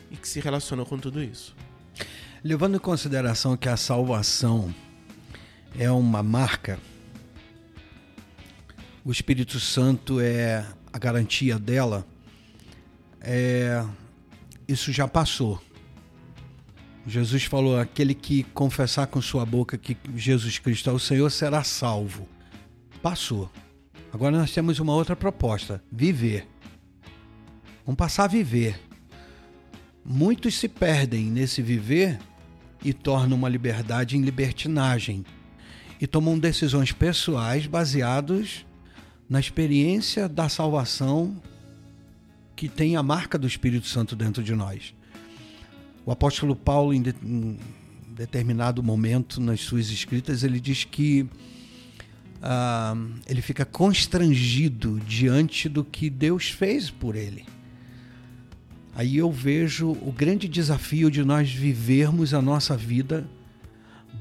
e 0.09 0.17
que 0.17 0.27
se 0.27 0.39
relaciona 0.39 0.85
com 0.85 0.97
tudo 0.97 1.21
isso. 1.21 1.55
Levando 2.45 2.75
em 2.75 2.79
consideração 2.79 3.57
que 3.57 3.67
a 3.67 3.75
salvação 3.75 4.71
é 5.79 5.89
uma 5.89 6.21
marca, 6.21 6.77
o 9.03 9.11
Espírito 9.11 9.59
Santo 9.59 10.19
é 10.19 10.63
a 10.93 10.99
garantia 10.99 11.57
dela, 11.57 12.05
é, 13.19 13.83
isso 14.67 14.91
já 14.91 15.07
passou. 15.07 15.59
Jesus 17.07 17.45
falou: 17.45 17.79
aquele 17.79 18.13
que 18.13 18.43
confessar 18.43 19.07
com 19.07 19.19
sua 19.23 19.43
boca 19.43 19.75
que 19.75 19.97
Jesus 20.15 20.59
Cristo 20.59 20.91
é 20.91 20.93
o 20.93 20.99
Senhor 20.99 21.31
será 21.31 21.63
salvo. 21.63 22.29
Passou. 23.01 23.51
Agora 24.13 24.37
nós 24.37 24.53
temos 24.53 24.77
uma 24.77 24.93
outra 24.93 25.15
proposta: 25.15 25.83
viver. 25.91 26.47
Vamos 27.83 27.97
passar 27.97 28.25
a 28.25 28.27
viver. 28.27 28.79
Muitos 30.05 30.53
se 30.59 30.69
perdem 30.69 31.25
nesse 31.25 31.63
viver 31.63 32.19
e 32.85 32.93
tornam 32.93 33.35
uma 33.35 33.49
liberdade 33.49 34.15
em 34.15 34.21
libertinagem 34.21 35.25
e 35.99 36.05
tomam 36.05 36.37
decisões 36.37 36.91
pessoais 36.91 37.65
baseadas 37.65 38.63
na 39.27 39.39
experiência 39.39 40.29
da 40.29 40.47
salvação 40.47 41.41
que 42.55 42.69
tem 42.69 42.95
a 42.95 43.01
marca 43.01 43.39
do 43.39 43.47
Espírito 43.47 43.87
Santo 43.87 44.15
dentro 44.15 44.43
de 44.43 44.53
nós. 44.53 44.93
O 46.05 46.11
apóstolo 46.11 46.55
Paulo, 46.55 46.93
em, 46.93 47.03
em 47.23 47.57
determinado 48.09 48.83
momento 48.83 49.41
nas 49.41 49.61
suas 49.61 49.89
escritas, 49.89 50.43
ele 50.43 50.59
diz 50.59 50.83
que 50.83 51.27
ah, 52.39 52.95
ele 53.27 53.41
fica 53.41 53.65
constrangido 53.65 54.99
diante 54.99 55.67
do 55.67 55.83
que 55.83 56.07
Deus 56.07 56.49
fez 56.49 56.91
por 56.91 57.15
ele 57.15 57.54
aí 58.95 59.17
eu 59.17 59.31
vejo 59.31 59.91
o 59.91 60.11
grande 60.11 60.47
desafio 60.47 61.11
de 61.11 61.23
nós 61.23 61.51
vivermos 61.51 62.33
a 62.33 62.41
nossa 62.41 62.75
vida 62.75 63.27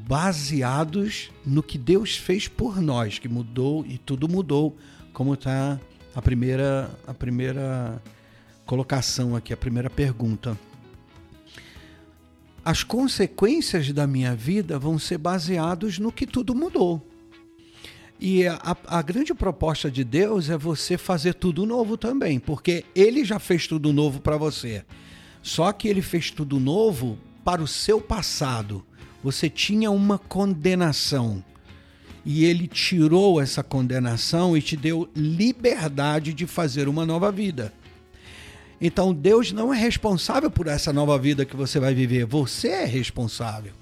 baseados 0.07 1.31
no 1.47 1.63
que 1.63 1.79
Deus 1.79 2.17
fez 2.17 2.49
por 2.49 2.81
nós, 2.81 3.19
que 3.19 3.29
mudou 3.29 3.87
e 3.87 3.97
tudo 3.97 4.29
mudou, 4.29 4.77
como 5.13 5.35
está 5.35 5.81
a 6.15 6.21
primeira, 6.21 6.91
a 7.07 7.15
primeira 7.15 8.03
colocação 8.67 9.35
aqui, 9.37 9.53
a 9.53 9.57
primeira 9.57 9.89
pergunta. 9.89 10.59
As 12.65 12.83
consequências 12.83 13.93
da 13.93 14.07
minha 14.07 14.35
vida 14.35 14.79
vão 14.79 14.99
ser 14.99 15.19
baseados 15.19 15.99
no 15.99 16.11
que 16.11 16.27
tudo 16.27 16.55
mudou. 16.55 17.14
E 18.21 18.47
a, 18.47 18.77
a, 18.87 19.03
grande 19.03 19.35
proposta 19.35 19.91
de 19.91 20.05
Deus 20.05 20.49
é 20.49 20.57
você 20.57 20.97
fazer 20.97 21.35
tudo 21.35 21.67
novo 21.67 21.97
também, 21.97 22.39
porque 22.39 22.85
Ele 22.95 23.25
já 23.25 23.39
fez 23.39 23.67
tudo 23.67 23.93
novo 23.93 24.21
para 24.21 24.37
você. 24.37 24.85
Só 25.43 25.73
que 25.73 25.89
Ele 25.89 26.01
fez 26.01 26.31
tudo 26.31 26.61
novo 26.61 27.19
para 27.45 27.63
o 27.63 27.67
seu 27.67 28.01
passado. 28.01 28.85
Você 29.23 29.51
tinha 29.51 29.91
uma 29.91 30.19
condenação. 30.19 31.45
E 32.25 32.45
Ele 32.45 32.67
tirou 32.67 33.41
essa 33.41 33.63
condenação 33.63 34.57
e 34.57 34.63
te 34.63 34.77
deu 34.77 35.11
liberdade 35.15 36.33
de 36.33 36.47
fazer 36.47 36.89
uma 36.89 37.05
nova 37.05 37.31
vida. 37.31 37.73
Então 38.81 39.13
Deus 39.13 39.53
não 39.53 39.75
é 39.75 39.79
responsável 39.79 40.51
por 40.51 40.67
essa 40.67 40.93
nova 40.93 41.19
vida 41.19 41.45
que 41.45 41.57
você 41.57 41.79
vai 41.79 41.95
viver, 41.95 42.25
você 42.25 42.69
é 42.69 42.85
responsável 42.85 43.73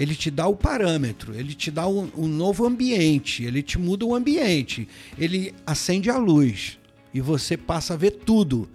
ele 0.00 0.16
te 0.16 0.30
dá 0.30 0.46
o 0.46 0.56
parâmetro, 0.56 1.38
ele 1.38 1.52
te 1.52 1.70
dá 1.70 1.86
um, 1.86 2.10
um 2.16 2.26
novo 2.26 2.66
ambiente, 2.66 3.44
ele 3.44 3.62
te 3.62 3.78
muda 3.78 4.06
o 4.06 4.14
ambiente, 4.14 4.88
ele 5.18 5.54
acende 5.66 6.08
a 6.08 6.16
luz 6.16 6.78
e 7.12 7.20
você 7.20 7.54
passa 7.54 7.92
a 7.92 7.96
ver 7.98 8.12
tudo. 8.12 8.66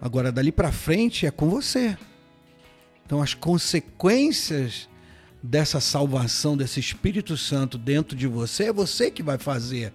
Agora, 0.00 0.32
dali 0.32 0.50
para 0.50 0.72
frente 0.72 1.26
é 1.26 1.30
com 1.30 1.50
você. 1.50 1.94
Então, 3.04 3.20
as 3.20 3.34
consequências 3.34 4.88
dessa 5.42 5.78
salvação, 5.78 6.56
desse 6.56 6.80
Espírito 6.80 7.36
Santo 7.36 7.76
dentro 7.76 8.16
de 8.16 8.26
você, 8.26 8.64
é 8.64 8.72
você 8.72 9.10
que 9.10 9.22
vai 9.22 9.36
fazer. 9.36 9.92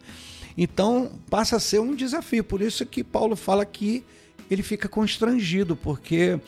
Então, 0.56 1.20
passa 1.28 1.56
a 1.56 1.60
ser 1.60 1.80
um 1.80 1.96
desafio. 1.96 2.44
Por 2.44 2.62
isso 2.62 2.86
que 2.86 3.04
Paulo 3.04 3.36
fala 3.36 3.66
que 3.66 4.04
ele 4.48 4.62
fica 4.62 4.88
constrangido, 4.88 5.76
porque 5.76 6.40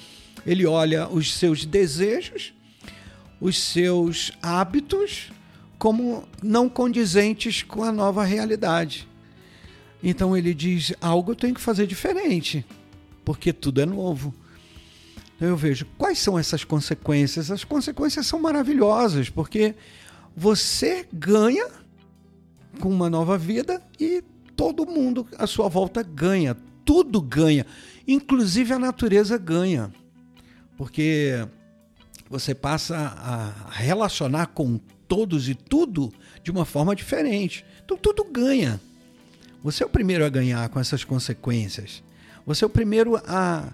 ele 0.46 0.68
olha 0.68 1.10
os 1.10 1.34
seus 1.34 1.65
desejos 1.65 2.54
os 3.39 3.58
seus 3.58 4.32
hábitos 4.41 5.32
como 5.78 6.28
não 6.43 6.67
condizentes 6.67 7.63
com 7.63 7.84
a 7.84 7.91
nova 7.91 8.23
realidade. 8.23 9.08
Então 10.04 10.36
ele 10.36 10.54
diz: 10.54 10.93
algo 11.02 11.32
eu 11.32 11.36
tenho 11.36 11.56
que 11.56 11.62
fazer 11.62 11.88
diferente, 11.88 12.65
porque 13.23 13.54
tudo 13.54 13.82
é 13.82 13.86
novo. 13.86 14.34
Então 15.36 15.47
eu 15.47 15.56
vejo 15.56 15.86
quais 15.97 16.19
são 16.19 16.38
essas 16.38 16.65
consequências. 16.65 17.49
As 17.49 17.63
consequências 17.63 18.28
são 18.28 18.39
maravilhosas, 18.39 19.30
porque 19.30 19.73
você 20.36 21.08
ganha 21.12 21.67
com 22.80 22.89
uma 22.89 23.10
nova 23.10 23.38
vida 23.38 23.82
e 23.97 24.21
todo 24.56 24.86
mundo 24.86 25.25
à 25.38 25.47
sua 25.47 25.69
volta 25.69 26.04
ganha. 26.04 26.58
Tudo 26.84 27.21
ganha, 27.21 27.65
inclusive 28.08 28.73
a 28.73 28.80
natureza 28.80 29.38
ganha. 29.38 29.93
Porque 30.75 31.47
você 32.30 32.54
passa 32.54 32.96
a 32.96 33.72
relacionar 33.72 34.48
com 34.48 34.80
todos 35.08 35.50
e 35.50 35.56
tudo 35.56 36.13
de 36.44 36.52
uma 36.52 36.63
forma 36.63 36.96
diferente. 36.96 37.65
Então 37.84 37.98
tudo 37.98 38.24
ganha. 38.24 38.80
Você 39.63 39.84
é 39.84 39.86
o 39.86 39.89
primeiro 39.89 40.24
a 40.24 40.30
ganhar 40.30 40.70
com 40.70 40.80
essas 40.80 41.04
consequências. 41.04 42.04
Você 42.46 42.63
é 42.63 42.68
o 42.68 42.70
primeiro 42.70 43.18
a, 43.26 43.74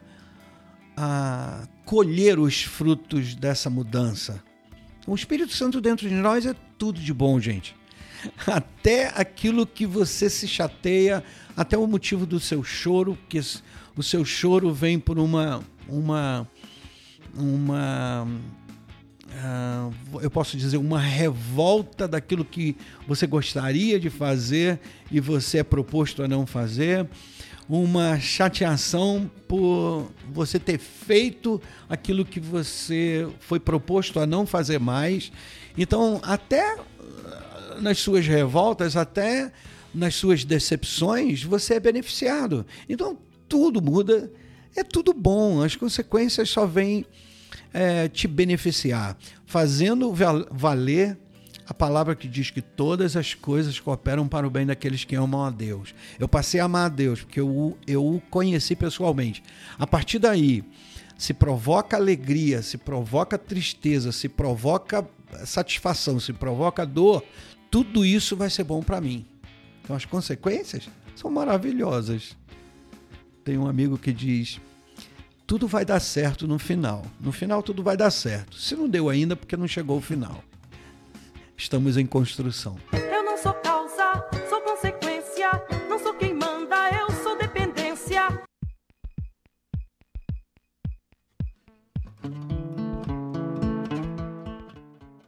a 0.96 1.68
colher 1.84 2.40
os 2.40 2.64
frutos 2.64 3.36
dessa 3.36 3.70
mudança. 3.70 4.42
O 5.06 5.14
Espírito 5.14 5.54
Santo 5.54 5.82
dentro 5.82 6.08
de 6.08 6.16
nós 6.16 6.46
é 6.46 6.56
tudo 6.78 7.00
de 7.00 7.14
bom, 7.14 7.40
gente. 7.40 7.76
Até 8.48 9.12
aquilo 9.16 9.68
que 9.68 9.86
você 9.86 10.30
se 10.30 10.48
chateia, 10.48 11.24
até 11.56 11.78
o 11.78 11.86
motivo 11.86 12.26
do 12.26 12.40
seu 12.40 12.64
choro, 12.64 13.18
que 13.30 13.40
o 13.96 14.02
seu 14.02 14.26
choro 14.26 14.74
vem 14.74 14.98
por 14.98 15.20
uma 15.20 15.62
uma 15.88 16.48
uma 17.36 18.28
uh, 19.36 20.22
eu 20.22 20.32
posso 20.32 20.58
dizer 20.58 20.78
uma 20.78 21.00
revolta 21.00 22.08
daquilo 22.08 22.46
que 22.46 22.76
você 23.08 23.28
gostaria 23.28 24.00
de 24.00 24.10
fazer 24.10 24.80
e 25.12 25.20
você 25.20 25.60
é 25.60 25.64
proposto 25.64 26.24
a 26.24 26.28
não 26.28 26.46
fazer 26.46 27.08
uma 27.68 28.20
chateação 28.20 29.30
por 29.48 30.12
você 30.32 30.60
ter 30.60 30.78
feito 30.78 31.60
aquilo 31.90 32.24
que 32.24 32.40
você 32.40 33.28
foi 33.40 33.60
proposto 33.60 34.20
a 34.20 34.28
não 34.28 34.46
fazer 34.46 34.80
mais. 34.80 35.32
Então, 35.76 36.20
até 36.24 36.76
uh, 36.76 37.82
nas 37.82 37.98
suas 37.98 38.28
revoltas, 38.28 38.96
até 38.96 39.52
nas 39.94 40.14
suas 40.14 40.46
decepções, 40.46 41.44
você 41.44 41.76
é 41.76 41.80
beneficiado. 41.80 42.66
Então, 42.88 43.18
tudo 43.50 43.82
muda, 43.82 44.32
é 44.76 44.84
tudo 44.84 45.14
bom, 45.14 45.64
as 45.64 45.76
consequências 45.76 46.50
só 46.50 46.68
vêm 46.68 47.06
é, 47.76 48.08
te 48.08 48.26
beneficiar, 48.26 49.18
fazendo 49.46 50.14
valer 50.50 51.18
a 51.68 51.74
palavra 51.74 52.16
que 52.16 52.26
diz 52.26 52.50
que 52.50 52.62
todas 52.62 53.18
as 53.18 53.34
coisas 53.34 53.78
cooperam 53.82 54.30
para 54.30 54.48
o 54.48 54.50
bem 54.50 54.66
daqueles 54.66 55.04
que 55.04 55.14
amam 55.14 55.44
a 55.44 55.50
Deus. 55.50 55.94
Eu 56.18 56.26
passei 56.26 56.62
a 56.62 56.66
amar 56.66 56.86
a 56.86 56.90
Deus 56.90 57.22
porque 57.24 57.42
eu, 57.42 57.78
eu 57.86 58.06
o 58.06 58.22
conheci 58.30 58.78
pessoalmente. 58.78 59.44
A 59.78 59.86
partir 59.86 60.20
daí, 60.20 60.64
se 61.18 61.34
provoca 61.34 61.98
alegria, 61.98 62.62
se 62.62 62.78
provoca 62.78 63.38
tristeza, 63.38 64.14
se 64.14 64.30
provoca 64.30 65.06
satisfação, 65.46 66.18
se 66.18 66.32
provoca 66.32 66.86
dor, 66.86 67.26
tudo 67.70 68.06
isso 68.06 68.38
vai 68.38 68.50
ser 68.50 68.64
bom 68.64 68.82
para 68.82 69.02
mim. 69.02 69.26
Então 69.84 69.98
as 69.98 70.06
consequências 70.06 70.88
são 71.14 71.30
maravilhosas. 71.30 72.38
Tem 73.44 73.58
um 73.58 73.68
amigo 73.68 73.98
que 73.98 74.14
diz: 74.14 74.62
tudo 75.48 75.68
vai 75.68 75.86
dar 75.86 76.00
certo 76.00 76.48
no 76.48 76.58
final. 76.58 77.06
No 77.20 77.32
final 77.32 77.62
tudo 77.62 77.84
vai 77.84 77.96
dar 77.96 78.12
certo. 78.12 78.58
Se 78.58 78.76
não 78.76 78.90
deu 78.90 79.10
ainda, 79.10 79.36
porque 79.36 79.56
não 79.56 79.68
chegou 79.68 79.98
o 79.98 80.02
final. 80.02 80.44
Estamos 81.56 81.98
em 81.98 82.06
construção. 82.06 82.78
Eu 82.92 83.24
não 83.24 83.38
sou 83.38 83.54
causa, 83.54 84.26
sou 84.50 84.62
consequência. 84.62 85.50
Não 85.88 86.00
sou 86.00 86.14
quem 86.16 86.34
manda, 86.34 86.76
eu 87.00 87.12
sou 87.24 87.38
dependência. 87.38 88.28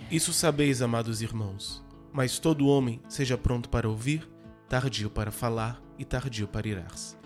Isso 0.10 0.34
sabeis, 0.34 0.82
amados 0.82 1.21
irmãos. 1.21 1.84
Mas 2.12 2.39
todo 2.39 2.67
homem 2.67 2.99
seja 3.08 3.38
pronto 3.38 3.69
para 3.69 3.88
ouvir, 3.88 4.27
tardio 4.67 5.10
para 5.10 5.30
falar 5.30 5.80
e 5.99 6.03
tardio 6.03 6.47
para 6.47 6.67
irar-se. 6.67 7.16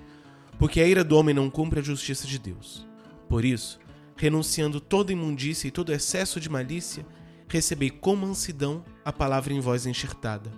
Porque 0.62 0.80
a 0.80 0.88
ira 0.88 1.04
do 1.04 1.18
homem 1.18 1.34
não 1.34 1.50
cumpre 1.50 1.80
a 1.80 1.84
justiça 1.84 2.28
de 2.28 2.38
Deus. 2.38 2.88
Por 3.28 3.44
isso, 3.44 3.80
renunciando 4.16 4.80
toda 4.80 5.12
imundícia 5.12 5.68
e 5.68 5.72
todo 5.72 5.92
excesso 5.92 6.40
de 6.40 6.52
malícia, 6.52 7.04
recebei 7.48 7.90
com 7.90 8.16
mansidão 8.16 8.86
a 9.04 9.12
palavra 9.12 9.54
em 9.54 9.60
voz 9.60 9.88
enxertada, 9.88 10.52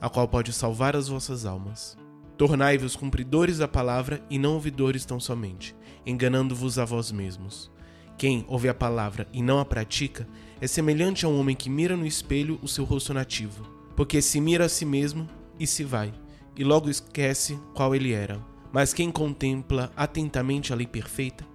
a 0.00 0.10
qual 0.10 0.26
pode 0.26 0.52
salvar 0.52 0.96
as 0.96 1.06
vossas 1.06 1.46
almas. 1.46 1.96
Tornai-vos 2.36 2.96
cumpridores 2.96 3.58
da 3.58 3.68
palavra 3.68 4.20
e 4.28 4.40
não 4.40 4.54
ouvidores 4.54 5.04
tão 5.04 5.20
somente, 5.20 5.76
enganando-vos 6.04 6.76
a 6.76 6.84
vós 6.84 7.12
mesmos. 7.12 7.70
Quem 8.18 8.44
ouve 8.48 8.68
a 8.68 8.74
palavra 8.74 9.28
e 9.32 9.40
não 9.40 9.60
a 9.60 9.64
pratica 9.64 10.26
é 10.60 10.66
semelhante 10.66 11.24
a 11.24 11.28
um 11.28 11.38
homem 11.38 11.54
que 11.54 11.70
mira 11.70 11.96
no 11.96 12.04
espelho 12.04 12.58
o 12.60 12.66
seu 12.66 12.82
rosto 12.82 13.14
nativo, 13.14 13.62
porque 13.94 14.20
se 14.20 14.40
mira 14.40 14.64
a 14.64 14.68
si 14.68 14.84
mesmo 14.84 15.28
e 15.60 15.64
se 15.64 15.84
vai, 15.84 16.12
e 16.56 16.64
logo 16.64 16.90
esquece 16.90 17.56
qual 17.72 17.94
ele 17.94 18.12
era. 18.12 18.52
Mas 18.74 18.92
quem 18.92 19.08
contempla 19.08 19.92
atentamente 19.96 20.72
a 20.72 20.76
lei 20.76 20.84
perfeita, 20.84 21.46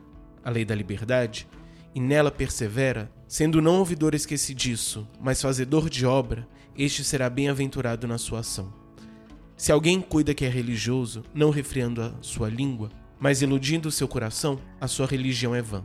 a 0.42 0.50
lei 0.50 0.64
da 0.64 0.74
liberdade, 0.74 1.46
e 1.94 2.00
nela 2.00 2.32
persevera, 2.32 3.12
sendo 3.28 3.62
não 3.62 3.80
ouvidor 3.80 4.16
esquecidiço, 4.16 5.06
mas 5.20 5.42
fazedor 5.42 5.90
de 5.90 6.06
obra, 6.06 6.48
este 6.78 7.04
será 7.04 7.30
bem-aventurado 7.30 8.08
na 8.08 8.18
sua 8.18 8.40
ação. 8.40 8.74
Se 9.58 9.70
alguém 9.70 10.00
cuida 10.00 10.34
que 10.34 10.46
é 10.46 10.48
religioso, 10.48 11.22
não 11.34 11.50
refriando 11.50 12.02
a 12.02 12.14
sua 12.22 12.48
língua, 12.48 12.90
mas 13.20 13.42
iludindo 13.42 13.90
o 13.90 13.92
seu 13.92 14.08
coração, 14.08 14.58
a 14.80 14.88
sua 14.88 15.06
religião 15.06 15.54
é 15.54 15.62
vã. 15.62 15.84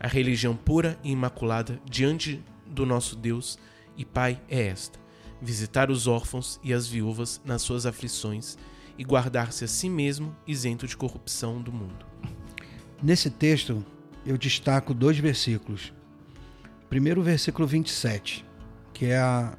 A 0.00 0.08
religião 0.08 0.56
pura 0.56 0.98
e 1.04 1.10
imaculada 1.10 1.78
diante 1.84 2.42
do 2.66 2.86
nosso 2.86 3.16
Deus 3.16 3.58
e 3.98 4.04
Pai 4.06 4.40
é 4.48 4.68
esta: 4.68 4.98
visitar 5.42 5.90
os 5.90 6.06
órfãos 6.06 6.58
e 6.64 6.72
as 6.72 6.88
viúvas 6.88 7.38
nas 7.44 7.60
suas 7.60 7.84
aflições 7.84 8.56
e 8.96 9.04
guardar-se 9.04 9.64
a 9.64 9.68
si 9.68 9.88
mesmo 9.88 10.34
isento 10.46 10.86
de 10.86 10.96
corrupção 10.96 11.60
do 11.60 11.72
mundo. 11.72 12.06
Nesse 13.02 13.28
texto, 13.30 13.84
eu 14.24 14.38
destaco 14.38 14.94
dois 14.94 15.18
versículos. 15.18 15.92
Primeiro, 16.88 17.20
o 17.20 17.24
versículo 17.24 17.66
27, 17.66 18.44
que 18.92 19.06
é 19.06 19.18
a, 19.18 19.58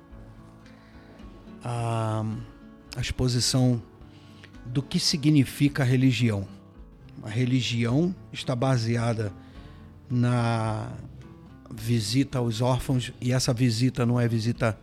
a, 1.64 2.26
a 2.96 3.02
exposição 3.02 3.82
do 4.66 4.82
que 4.82 5.00
significa 5.00 5.84
a 5.84 5.86
religião. 5.86 6.48
A 7.22 7.30
religião 7.30 8.16
está 8.32 8.56
baseada 8.56 9.32
na 10.10 10.92
visita 11.70 12.40
aos 12.40 12.62
órfãos, 12.62 13.12
e 13.20 13.32
essa 13.32 13.54
visita 13.54 14.06
não 14.06 14.20
é 14.20 14.28
visita 14.28 14.80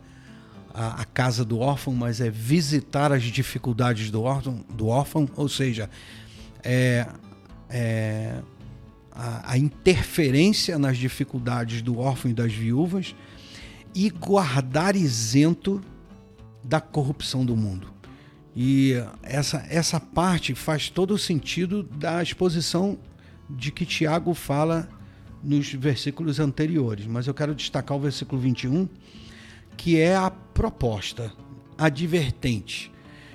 à, 0.75 1.03
à 1.03 1.05
casa 1.05 1.45
do 1.45 1.59
órfão, 1.59 1.95
mas 1.95 2.21
é 2.21 2.31
visitar 2.31 3.13
as 3.13 3.23
dificuldades 3.23 4.11
do 4.11 4.23
órfão, 4.23 4.65
do 4.71 4.87
órfão 4.87 5.29
ou 5.37 5.49
seja, 5.49 5.89
é, 6.63 7.07
é 7.71 8.41
a, 9.11 9.53
a 9.53 9.59
interferência 9.59 10.79
nas 10.79 10.97
dificuldades 10.97 11.83
do 11.83 11.99
órfão 11.99 12.31
e 12.31 12.35
das 12.35 12.53
viúvas 12.53 13.15
e 13.95 14.09
guardar 14.09 14.97
isento 14.97 15.83
da 16.65 16.81
corrupção 16.81 17.45
do 17.45 17.57
mundo. 17.57 17.93
E 18.55 18.95
essa, 19.23 19.65
essa 19.69 19.99
parte 19.99 20.55
faz 20.55 20.89
todo 20.89 21.15
o 21.15 21.19
sentido 21.19 21.83
da 21.83 22.23
exposição 22.23 22.99
de 23.49 23.71
que 23.71 23.85
Tiago 23.85 24.35
fala 24.35 24.89
nos 25.43 25.73
versículos 25.73 26.39
anteriores, 26.39 27.07
mas 27.07 27.27
eu 27.27 27.35
quero 27.35 27.55
destacar 27.55 27.97
o 27.97 28.01
versículo 28.01 28.41
21, 28.41 28.89
que 29.77 29.99
é 29.99 30.17
a 30.17 30.31
proposta 30.31 31.33
advertente. 31.77 32.93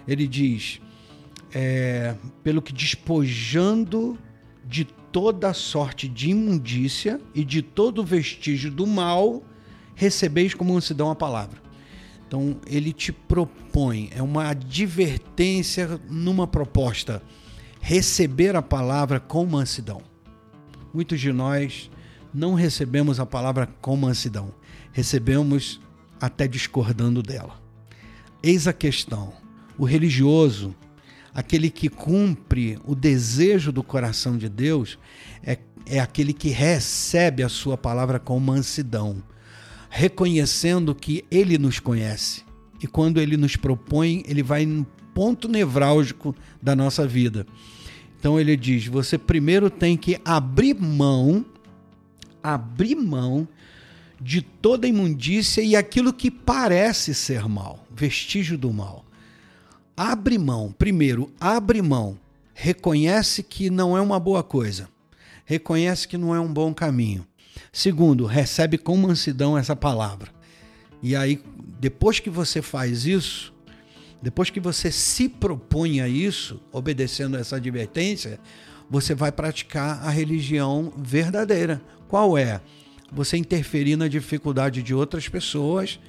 Ele 0.07 0.27
diz: 0.27 0.79
é, 1.53 2.15
pelo 2.43 2.61
que 2.61 2.73
despojando 2.73 4.17
de 4.65 4.85
toda 4.85 5.53
sorte 5.53 6.07
de 6.07 6.29
imundícia 6.29 7.19
e 7.33 7.43
de 7.43 7.61
todo 7.61 8.03
vestígio 8.03 8.69
do 8.69 8.85
mal, 8.85 9.43
recebeis 9.95 10.53
como 10.53 10.73
mansidão 10.73 11.09
a 11.09 11.15
palavra. 11.15 11.61
Então, 12.27 12.59
ele 12.67 12.91
te 12.91 13.11
propõe, 13.11 14.09
é 14.13 14.21
uma 14.21 14.49
advertência 14.49 15.99
numa 16.09 16.45
proposta, 16.45 17.23
receber 17.79 18.55
a 18.55 18.61
palavra 18.61 19.19
com 19.19 19.45
mansidão. 19.45 20.01
Muitos 20.93 21.21
de 21.21 21.31
nós 21.31 21.89
não 22.33 22.53
recebemos 22.53 23.19
a 23.19 23.25
palavra 23.25 23.67
com 23.79 23.95
mansidão, 23.95 24.53
recebemos 24.91 25.79
até 26.19 26.47
discordando 26.47 27.21
dela. 27.21 27.61
Eis 28.41 28.67
a 28.67 28.73
questão: 28.73 29.33
o 29.77 29.85
religioso 29.85 30.75
aquele 31.37 31.69
que 31.69 31.87
cumpre 31.87 32.79
o 32.83 32.95
desejo 32.95 33.71
do 33.71 33.83
coração 33.83 34.39
de 34.39 34.49
Deus 34.49 34.97
é, 35.43 35.59
é 35.85 35.99
aquele 35.99 36.33
que 36.33 36.49
recebe 36.49 37.43
a 37.43 37.49
sua 37.49 37.77
palavra 37.77 38.19
com 38.19 38.39
mansidão, 38.39 39.21
reconhecendo 39.87 40.95
que 40.95 41.23
ele 41.29 41.59
nos 41.59 41.79
conhece. 41.79 42.43
E 42.81 42.87
quando 42.87 43.21
ele 43.21 43.37
nos 43.37 43.55
propõe, 43.55 44.23
ele 44.25 44.41
vai 44.41 44.65
no 44.65 44.83
ponto 45.13 45.47
nevrálgico 45.47 46.35
da 46.59 46.75
nossa 46.75 47.07
vida. 47.07 47.45
Então 48.19 48.39
ele 48.39 48.57
diz: 48.57 48.87
você 48.87 49.15
primeiro 49.15 49.69
tem 49.69 49.95
que 49.95 50.19
abrir 50.25 50.73
mão, 50.73 51.45
abrir 52.41 52.95
mão 52.95 53.47
de 54.19 54.41
toda 54.41 54.87
imundícia 54.87 55.61
e 55.61 55.75
aquilo 55.75 56.11
que 56.11 56.31
parece 56.31 57.13
ser 57.13 57.47
mal, 57.47 57.85
vestígio 57.93 58.57
do 58.57 58.71
mal 58.71 59.05
abre 59.95 60.37
mão, 60.37 60.71
primeiro, 60.77 61.33
abre 61.39 61.81
mão, 61.81 62.19
reconhece 62.53 63.41
que 63.41 63.67
não 63.67 63.97
é 63.97 64.01
uma 64.01 64.19
boa 64.19 64.43
coisa, 64.43 64.87
reconhece 65.43 66.07
que 66.07 66.19
não 66.19 66.35
é 66.35 66.39
um 66.39 66.53
bom 66.53 66.71
caminho, 66.71 67.25
Segundo, 67.71 68.25
recebe 68.25 68.77
com 68.77 68.95
mansidão 68.97 69.57
essa 69.57 69.75
palavra. 69.75 70.31
E 71.01 71.15
aí, 71.15 71.41
depois 71.79 72.19
que 72.19 72.29
você 72.29 72.61
faz 72.61 73.05
isso, 73.05 73.53
depois 74.21 74.49
que 74.49 74.59
você 74.59 74.91
se 74.91 75.29
propõe 75.29 76.01
a 76.01 76.07
isso, 76.07 76.59
obedecendo 76.71 77.37
essa 77.37 77.57
advertência, 77.57 78.39
você 78.89 79.13
vai 79.13 79.31
praticar 79.31 80.03
a 80.03 80.09
religião 80.09 80.91
verdadeira. 80.97 81.81
Qual 82.07 82.37
é? 82.37 82.61
Você 83.11 83.37
interferir 83.37 83.95
na 83.95 84.07
dificuldade 84.07 84.83
de 84.83 84.93
outras 84.93 85.27
pessoas 85.27 85.99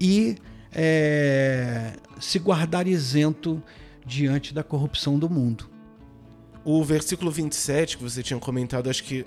e 0.00 0.36
é, 0.72 1.92
se 2.18 2.38
guardar 2.38 2.86
isento 2.86 3.62
diante 4.04 4.52
da 4.52 4.62
corrupção 4.62 5.18
do 5.18 5.28
mundo. 5.28 5.68
O 6.64 6.84
versículo 6.84 7.30
27 7.30 7.96
que 7.96 8.02
você 8.02 8.22
tinha 8.22 8.38
comentado, 8.38 8.90
acho 8.90 9.04
que 9.04 9.24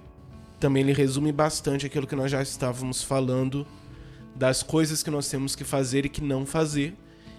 também 0.60 0.84
ele 0.84 0.94
resume 0.94 1.32
bastante 1.32 1.86
aquilo 1.86 2.08
que 2.08 2.16
nós 2.16 2.32
já 2.32 2.42
estávamos 2.42 3.04
falando 3.04 3.66
das 4.36 4.64
coisas 4.64 5.04
que 5.04 5.12
nós 5.12 5.28
temos 5.30 5.56
que 5.56 5.64
fazer 5.64 6.06
e 6.06 6.10
que 6.10 6.22
não 6.22 6.46
fazer, 6.46 6.96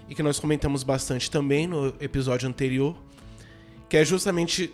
e 0.09 0.14
que 0.14 0.23
nós 0.23 0.38
comentamos 0.38 0.83
bastante 0.83 1.31
também 1.31 1.66
no 1.66 1.88
episódio 2.01 2.49
anterior, 2.49 2.97
que 3.88 3.97
é 3.97 4.05
justamente 4.05 4.73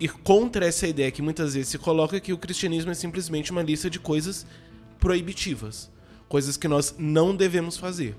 ir 0.00 0.12
contra 0.12 0.66
essa 0.66 0.86
ideia 0.86 1.10
que 1.10 1.20
muitas 1.20 1.54
vezes 1.54 1.68
se 1.68 1.78
coloca 1.78 2.18
que 2.18 2.32
o 2.32 2.38
cristianismo 2.38 2.90
é 2.90 2.94
simplesmente 2.94 3.52
uma 3.52 3.62
lista 3.62 3.90
de 3.90 4.00
coisas 4.00 4.46
proibitivas, 4.98 5.90
coisas 6.28 6.56
que 6.56 6.66
nós 6.66 6.94
não 6.98 7.36
devemos 7.36 7.76
fazer. 7.76 8.16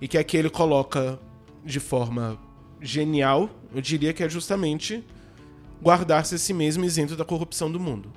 E 0.00 0.08
que 0.08 0.16
aqui 0.16 0.36
ele 0.36 0.48
coloca 0.48 1.20
de 1.62 1.78
forma 1.78 2.38
genial, 2.80 3.50
eu 3.74 3.82
diria 3.82 4.14
que 4.14 4.22
é 4.22 4.28
justamente 4.28 5.04
guardar-se 5.82 6.34
a 6.34 6.38
si 6.38 6.54
mesmo 6.54 6.84
isento 6.84 7.14
da 7.14 7.24
corrupção 7.24 7.70
do 7.70 7.78
mundo. 7.78 8.10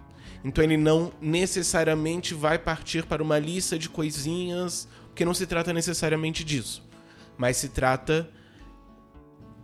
Então 0.44 0.64
ele 0.64 0.78
não 0.78 1.12
necessariamente 1.22 2.34
vai 2.34 2.58
partir 2.58 3.06
para 3.06 3.24
uma 3.24 3.38
lista 3.40 3.78
de 3.78 3.90
coisinhas, 3.90 4.88
porque 5.08 5.26
não 5.26 5.34
se 5.34 5.46
trata 5.46 5.74
necessariamente 5.74 6.44
disso, 6.44 6.84
mas 7.38 7.58
se 7.58 7.70
trata 7.70 8.30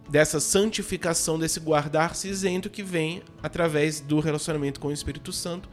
dessa 0.10 0.39
santificação, 0.39 1.38
desse 1.38 1.60
guardar-se 1.60 2.28
isento 2.28 2.69
que 2.69 2.82
vem 2.82 3.22
através 3.43 4.00
do 4.00 4.19
relacionamento 4.19 4.80
com 4.80 4.88
o 4.88 4.91
Espírito 4.91 5.32
Santo 5.32 5.69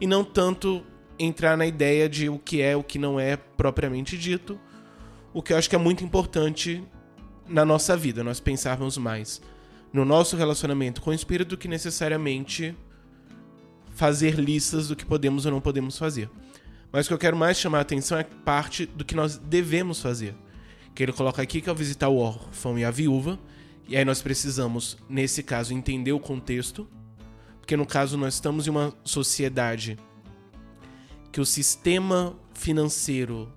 e 0.00 0.06
não 0.06 0.24
tanto 0.24 0.84
entrar 1.18 1.56
na 1.56 1.66
ideia 1.66 2.08
de 2.08 2.28
o 2.28 2.38
que 2.38 2.62
é, 2.62 2.76
o 2.76 2.84
que 2.84 2.98
não 2.98 3.18
é 3.18 3.36
propriamente 3.36 4.16
dito, 4.16 4.58
o 5.34 5.42
que 5.42 5.52
eu 5.52 5.56
acho 5.56 5.68
que 5.68 5.76
é 5.76 5.78
muito 5.78 6.04
importante 6.04 6.82
na 7.48 7.64
nossa 7.64 7.96
vida, 7.96 8.22
nós 8.22 8.38
pensarmos 8.38 8.96
mais 8.96 9.42
no 9.92 10.04
nosso 10.04 10.36
relacionamento 10.36 11.02
com 11.02 11.10
o 11.10 11.12
Espírito 11.14 11.48
do 11.48 11.58
que 11.58 11.66
necessariamente 11.66 12.76
fazer 13.92 14.38
listas 14.38 14.88
do 14.88 14.94
que 14.94 15.04
podemos 15.04 15.44
ou 15.46 15.52
não 15.52 15.60
podemos 15.60 15.98
fazer. 15.98 16.30
Mas 16.92 17.06
o 17.06 17.08
que 17.08 17.14
eu 17.14 17.18
quero 17.18 17.36
mais 17.36 17.58
chamar 17.58 17.78
a 17.78 17.82
atenção 17.82 18.18
é 18.18 18.24
parte 18.24 18.86
do 18.86 19.04
que 19.04 19.14
nós 19.14 19.36
devemos 19.36 20.00
fazer. 20.00 20.34
Que 20.94 21.02
ele 21.02 21.12
coloca 21.12 21.42
aqui 21.42 21.60
que 21.60 21.68
ao 21.68 21.74
visitar 21.74 22.08
o 22.08 22.16
órfão 22.16 22.78
e 22.78 22.84
a 22.84 22.90
viúva, 22.90 23.38
e 23.90 23.96
aí 23.96 24.04
nós 24.04 24.22
precisamos, 24.22 24.96
nesse 25.08 25.42
caso, 25.42 25.74
entender 25.74 26.12
o 26.12 26.20
contexto, 26.20 26.88
porque 27.58 27.76
no 27.76 27.84
caso 27.84 28.16
nós 28.16 28.34
estamos 28.34 28.68
em 28.68 28.70
uma 28.70 28.94
sociedade 29.02 29.98
que 31.32 31.40
o 31.40 31.44
sistema 31.44 32.38
financeiro 32.54 33.52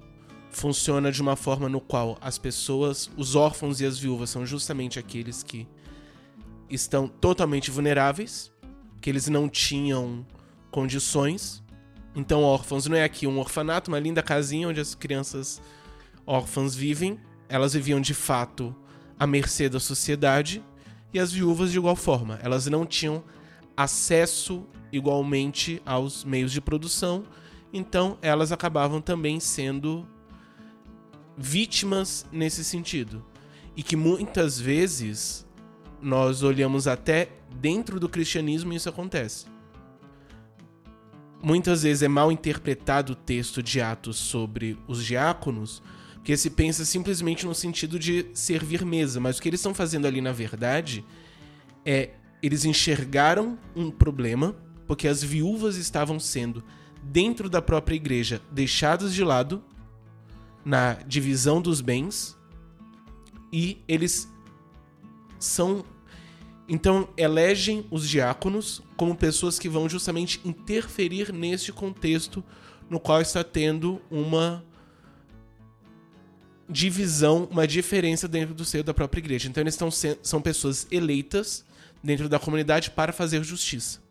funciona 0.50 1.12
de 1.12 1.22
uma 1.22 1.36
forma 1.36 1.70
no 1.70 1.80
qual 1.80 2.18
as 2.20 2.40
pessoas, 2.40 3.12
os 3.16 3.36
órfãos 3.36 3.80
e 3.80 3.86
as 3.86 4.00
viúvas 4.00 4.32
são 4.32 4.44
justamente 4.44 4.98
aqueles 4.98 5.44
que 5.44 5.68
estão 6.68 7.08
totalmente 7.08 7.70
vulneráveis, 7.70 8.52
que 9.00 9.12
eles 9.12 9.28
não 9.28 9.48
tinham 9.48 10.26
condições. 10.72 11.64
Então, 12.16 12.42
órfãos 12.42 12.88
não 12.88 12.98
é 12.98 13.04
aqui 13.04 13.28
um 13.28 13.38
orfanato, 13.38 13.92
uma 13.92 14.00
linda 14.00 14.24
casinha 14.24 14.68
onde 14.68 14.82
as 14.82 14.96
crianças 14.96 15.62
órfãs 16.26 16.74
vivem. 16.74 17.20
Elas 17.48 17.74
viviam 17.74 18.02
de 18.02 18.16
fato 18.16 18.76
à 19.20 19.28
mercê 19.28 19.70
da 19.70 19.80
sociedade. 19.80 20.64
E 21.14 21.20
as 21.20 21.32
viúvas, 21.32 21.72
de 21.72 21.78
igual 21.78 21.96
forma, 21.96 22.40
elas 22.42 22.66
não 22.68 22.86
tinham 22.86 23.24
acesso 23.76 24.66
igualmente 24.92 25.82
aos 25.86 26.24
meios 26.24 26.52
de 26.52 26.62
produção. 26.62 27.24
Então, 27.72 28.18
elas 28.22 28.52
acabavam 28.52 29.02
também 29.02 29.40
sendo 29.40 30.08
vítimas 31.38 32.26
nesse 32.32 32.64
sentido. 32.64 33.26
E 33.76 33.82
que 33.82 33.96
muitas 33.96 34.60
vezes 34.60 35.46
nós 36.02 36.44
olhamos 36.44 36.88
até 36.88 37.30
dentro 37.60 38.00
do 38.00 38.10
cristianismo 38.10 38.74
e 38.74 38.76
isso 38.76 38.90
acontece. 38.90 39.46
Muitas 41.42 41.84
vezes 41.84 42.04
é 42.04 42.08
mal 42.08 42.32
interpretado 42.32 43.14
o 43.14 43.16
texto 43.16 43.62
de 43.62 43.82
Atos 43.82 44.18
sobre 44.18 44.78
os 44.88 45.04
diáconos, 45.04 45.82
porque 46.24 46.38
se 46.38 46.50
pensa 46.50 46.86
simplesmente 46.86 47.46
no 47.46 47.54
sentido 47.54 48.00
de 48.00 48.28
servir 48.34 48.86
mesa, 48.86 49.20
mas 49.20 49.38
o 49.38 49.42
que 49.42 49.50
eles 49.50 49.60
estão 49.60 49.74
fazendo 49.74 50.08
ali 50.08 50.22
na 50.22 50.32
verdade 50.32 51.04
é 51.86 52.12
eles 52.42 52.64
enxergaram 52.64 53.60
um 53.76 53.92
problema, 53.92 54.56
porque 54.88 55.06
as 55.06 55.22
viúvas 55.22 55.76
estavam 55.76 56.22
sendo 56.22 56.64
dentro 57.04 57.50
da 57.50 57.62
própria 57.62 57.96
igreja 57.96 58.42
deixadas 58.50 59.14
de 59.14 59.22
lado 59.22 59.62
na 60.64 60.94
divisão 60.94 61.62
dos 61.62 61.82
bens 61.82 62.38
e 63.52 63.82
eles 63.86 64.32
são 65.38 65.84
então, 66.70 67.10
elegem 67.18 67.86
os 67.92 68.08
diáconos 68.08 68.82
como 68.96 69.14
pessoas 69.14 69.60
que 69.60 69.68
vão 69.68 69.90
justamente 69.90 70.40
interferir 70.46 71.34
neste 71.34 71.74
contexto 71.74 72.42
no 72.90 72.98
qual 72.98 73.20
está 73.20 73.44
tendo 73.44 74.02
uma 74.10 74.64
divisão, 76.74 77.48
uma 77.50 77.66
diferença 77.68 78.28
dentro 78.28 78.54
do 78.54 78.66
seio 78.66 78.84
da 78.84 78.94
própria 78.94 79.20
igreja. 79.20 79.48
Então, 79.48 79.62
eles 79.62 79.76
estão 79.76 79.90
são 79.92 80.42
pessoas 80.42 80.88
eleitas 80.92 81.64
dentro 82.04 82.28
da 82.28 82.40
comunidade 82.40 82.92
para 82.92 83.14
fazer 83.14 83.44
justiça. 83.44 84.02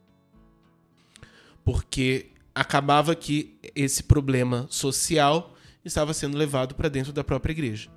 Porque 1.65 2.27
acabava 2.55 3.15
que 3.15 3.59
esse 3.75 4.03
problema 4.03 4.67
social 4.71 5.55
estava 5.85 6.15
sendo 6.15 6.39
levado 6.39 6.75
para 6.75 6.89
dentro 6.89 7.13
da 7.13 7.23
própria 7.23 7.53
igreja 7.53 7.91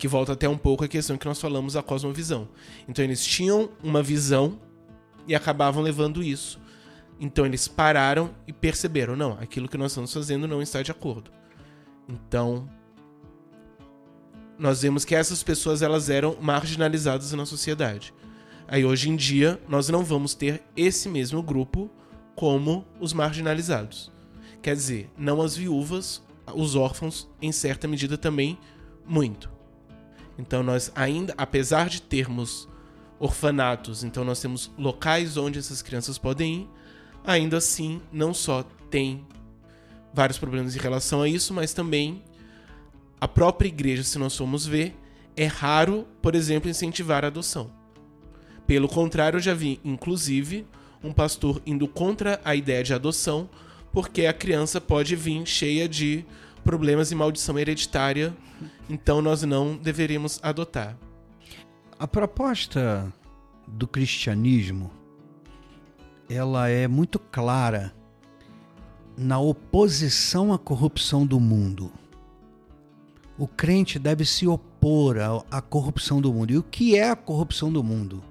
que 0.00 0.08
volta 0.08 0.32
até 0.32 0.48
um 0.48 0.56
pouco 0.56 0.82
a 0.82 0.88
questão 0.88 1.18
que 1.18 1.26
nós 1.26 1.38
falamos 1.38 1.74
da 1.74 1.82
cosmovisão. 1.82 2.48
Então 2.88 3.04
eles 3.04 3.22
tinham 3.24 3.70
uma 3.82 4.02
visão 4.02 4.58
e 5.28 5.34
acabavam 5.34 5.82
levando 5.82 6.22
isso. 6.22 6.58
Então 7.20 7.44
eles 7.44 7.68
pararam 7.68 8.34
e 8.46 8.52
perceberam, 8.52 9.14
não, 9.14 9.32
aquilo 9.38 9.68
que 9.68 9.76
nós 9.76 9.92
estamos 9.92 10.12
fazendo 10.12 10.48
não 10.48 10.62
está 10.62 10.80
de 10.80 10.90
acordo. 10.90 11.30
Então 12.08 12.66
nós 14.60 14.82
vemos 14.82 15.06
que 15.06 15.14
essas 15.14 15.42
pessoas 15.42 15.80
elas 15.80 16.10
eram 16.10 16.36
marginalizadas 16.38 17.32
na 17.32 17.46
sociedade. 17.46 18.12
Aí 18.68 18.84
hoje 18.84 19.08
em 19.08 19.16
dia 19.16 19.58
nós 19.66 19.88
não 19.88 20.04
vamos 20.04 20.34
ter 20.34 20.62
esse 20.76 21.08
mesmo 21.08 21.42
grupo 21.42 21.90
como 22.36 22.84
os 23.00 23.14
marginalizados. 23.14 24.12
Quer 24.60 24.76
dizer, 24.76 25.10
não 25.16 25.40
as 25.40 25.56
viúvas, 25.56 26.22
os 26.54 26.74
órfãos 26.74 27.26
em 27.40 27.50
certa 27.50 27.88
medida 27.88 28.18
também 28.18 28.58
muito. 29.06 29.50
Então 30.38 30.62
nós 30.62 30.92
ainda, 30.94 31.32
apesar 31.38 31.88
de 31.88 32.02
termos 32.02 32.68
orfanatos, 33.18 34.04
então 34.04 34.24
nós 34.24 34.40
temos 34.40 34.70
locais 34.76 35.38
onde 35.38 35.58
essas 35.58 35.80
crianças 35.80 36.18
podem 36.18 36.54
ir, 36.54 36.68
ainda 37.24 37.56
assim 37.56 38.02
não 38.12 38.34
só 38.34 38.62
tem 38.90 39.26
vários 40.12 40.38
problemas 40.38 40.76
em 40.76 40.78
relação 40.78 41.22
a 41.22 41.28
isso, 41.28 41.54
mas 41.54 41.72
também 41.72 42.22
a 43.20 43.28
própria 43.28 43.68
igreja, 43.68 44.02
se 44.02 44.18
nós 44.18 44.36
formos 44.36 44.66
ver, 44.66 44.96
é 45.36 45.46
raro, 45.46 46.06
por 46.22 46.34
exemplo, 46.34 46.70
incentivar 46.70 47.24
a 47.24 47.28
adoção. 47.28 47.70
Pelo 48.66 48.88
contrário, 48.88 49.36
eu 49.36 49.42
já 49.42 49.52
vi, 49.52 49.80
inclusive, 49.84 50.66
um 51.02 51.12
pastor 51.12 51.60
indo 51.66 51.86
contra 51.88 52.40
a 52.44 52.54
ideia 52.54 52.82
de 52.82 52.94
adoção, 52.94 53.48
porque 53.92 54.26
a 54.26 54.32
criança 54.32 54.80
pode 54.80 55.16
vir 55.16 55.46
cheia 55.46 55.88
de 55.88 56.24
problemas 56.64 57.10
e 57.10 57.14
maldição 57.14 57.58
hereditária, 57.58 58.34
então 58.88 59.20
nós 59.20 59.42
não 59.42 59.76
deveríamos 59.76 60.38
adotar. 60.42 60.96
A 61.98 62.06
proposta 62.06 63.12
do 63.66 63.86
cristianismo 63.86 64.90
ela 66.28 66.68
é 66.68 66.86
muito 66.86 67.18
clara 67.18 67.92
na 69.16 69.38
oposição 69.38 70.52
à 70.52 70.58
corrupção 70.58 71.26
do 71.26 71.40
mundo. 71.40 71.92
O 73.40 73.48
crente 73.48 73.98
deve 73.98 74.26
se 74.26 74.46
opor 74.46 75.16
à, 75.50 75.62
corrupção 75.62 76.20
do 76.20 76.30
mundo. 76.30 76.52
E 76.52 76.58
o 76.58 76.62
que 76.62 76.94
é 76.94 77.08
a 77.08 77.16
corrupção 77.16 77.72
do 77.72 77.82
mundo? 77.82 78.22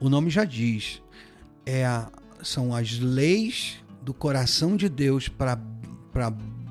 O 0.00 0.08
nome 0.08 0.28
já 0.28 0.44
diz. 0.44 1.00
É 1.64 1.86
a, 1.86 2.10
são 2.42 2.74
as 2.74 2.98
leis 2.98 3.76
do 4.02 4.12
coração 4.12 4.76
de 4.76 4.88
Deus 4.88 5.28
para 5.28 5.56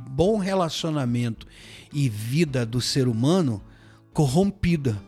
bom 0.09 0.39
relacionamento 0.39 1.47
e 1.93 2.09
vida 2.09 2.65
do 2.65 2.81
ser 2.81 3.07
humano 3.07 3.63
corrompida, 4.11 5.01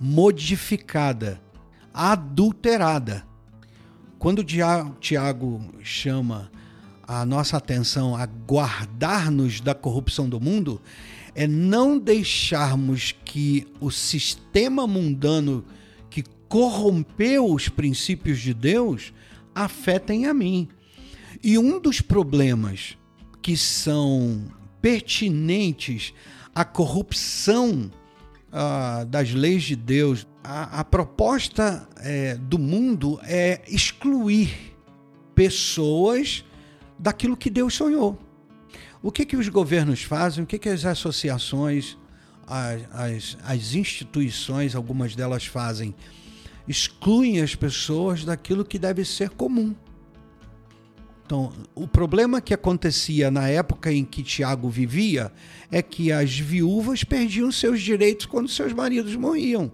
modificada, 0.00 1.40
adulterada. 1.94 3.24
Quando 4.18 4.42
Tiago 4.42 5.60
chama 5.84 6.50
a 7.06 7.24
nossa 7.24 7.58
atenção 7.58 8.16
a 8.16 8.26
guardar-nos 8.26 9.60
da 9.60 9.72
corrupção 9.72 10.28
do 10.28 10.40
mundo 10.40 10.80
é 11.34 11.46
não 11.46 11.98
deixarmos 11.98 13.14
que 13.24 13.66
o 13.80 13.90
sistema 13.90 14.86
mundano 14.86 15.64
que 16.08 16.24
corrompeu 16.48 17.52
os 17.52 17.68
princípios 17.68 18.40
de 18.40 18.52
Deus 18.52 19.12
afetem 19.54 20.26
a 20.26 20.34
mim. 20.34 20.68
E 21.42 21.56
um 21.56 21.80
dos 21.80 22.00
problemas 22.00 22.96
que 23.40 23.56
são 23.56 24.44
pertinentes 24.80 26.12
à 26.54 26.64
corrupção 26.64 27.90
ah, 28.52 29.04
das 29.08 29.32
leis 29.32 29.62
de 29.62 29.76
Deus, 29.76 30.26
a, 30.42 30.80
a 30.80 30.84
proposta 30.84 31.88
é, 31.98 32.34
do 32.36 32.58
mundo 32.58 33.20
é 33.22 33.62
excluir 33.68 34.74
pessoas 35.34 36.44
daquilo 36.98 37.36
que 37.36 37.48
Deus 37.48 37.74
sonhou. 37.74 38.18
O 39.02 39.10
que, 39.10 39.24
que 39.24 39.36
os 39.36 39.48
governos 39.48 40.02
fazem? 40.02 40.44
O 40.44 40.46
que, 40.46 40.58
que 40.58 40.68
as 40.68 40.84
associações, 40.84 41.96
as, 42.46 42.82
as, 42.92 43.38
as 43.44 43.74
instituições, 43.74 44.74
algumas 44.74 45.14
delas 45.14 45.46
fazem? 45.46 45.94
Excluem 46.68 47.40
as 47.40 47.54
pessoas 47.54 48.24
daquilo 48.24 48.64
que 48.64 48.78
deve 48.78 49.04
ser 49.04 49.30
comum. 49.30 49.74
Então, 51.24 51.52
o 51.74 51.86
problema 51.86 52.40
que 52.40 52.52
acontecia 52.52 53.30
na 53.30 53.48
época 53.48 53.92
em 53.92 54.04
que 54.04 54.22
Tiago 54.22 54.68
vivia 54.68 55.32
é 55.70 55.80
que 55.80 56.10
as 56.10 56.36
viúvas 56.38 57.04
perdiam 57.04 57.52
seus 57.52 57.80
direitos 57.80 58.26
quando 58.26 58.48
seus 58.48 58.72
maridos 58.72 59.14
morriam. 59.14 59.70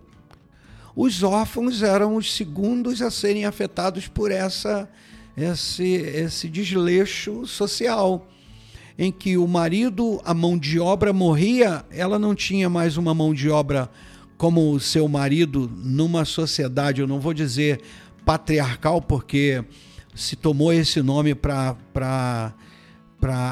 Os 0.94 1.22
órfãos 1.22 1.82
eram 1.82 2.16
os 2.16 2.34
segundos 2.34 3.02
a 3.02 3.10
serem 3.10 3.44
afetados 3.44 4.06
por 4.06 4.30
essa 4.30 4.88
esse, 5.36 5.84
esse 5.84 6.48
desleixo 6.48 7.46
social, 7.46 8.26
em 8.98 9.12
que 9.12 9.36
o 9.36 9.46
marido, 9.46 10.20
a 10.24 10.32
mão 10.32 10.56
de 10.56 10.80
obra 10.80 11.12
morria, 11.12 11.84
ela 11.90 12.18
não 12.18 12.34
tinha 12.34 12.68
mais 12.68 12.96
uma 12.96 13.14
mão 13.14 13.34
de 13.34 13.50
obra 13.50 13.90
como 14.36 14.72
o 14.72 14.80
seu 14.80 15.08
marido 15.08 15.70
numa 15.76 16.24
sociedade, 16.24 17.00
eu 17.00 17.06
não 17.06 17.20
vou 17.20 17.32
dizer 17.32 17.80
patriarcal, 18.24 19.00
porque 19.00 19.64
se 20.14 20.36
tomou 20.36 20.72
esse 20.72 21.02
nome 21.02 21.34
para 21.34 22.54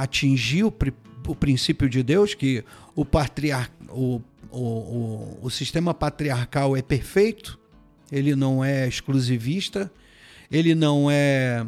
atingir 0.01 0.65
o, 0.65 0.73
o 1.27 1.35
princípio 1.35 1.89
de 1.89 2.03
Deus, 2.03 2.35
que 2.35 2.65
o, 2.95 3.05
patriar, 3.05 3.71
o, 3.89 4.21
o, 4.51 4.59
o, 4.61 5.39
o 5.43 5.51
sistema 5.51 5.95
patriarcal 5.95 6.77
é 6.77 6.83
perfeito, 6.83 7.59
ele 8.11 8.35
não 8.35 8.65
é 8.65 8.87
exclusivista, 8.87 9.91
ele 10.51 10.75
não 10.75 11.11
é 11.11 11.67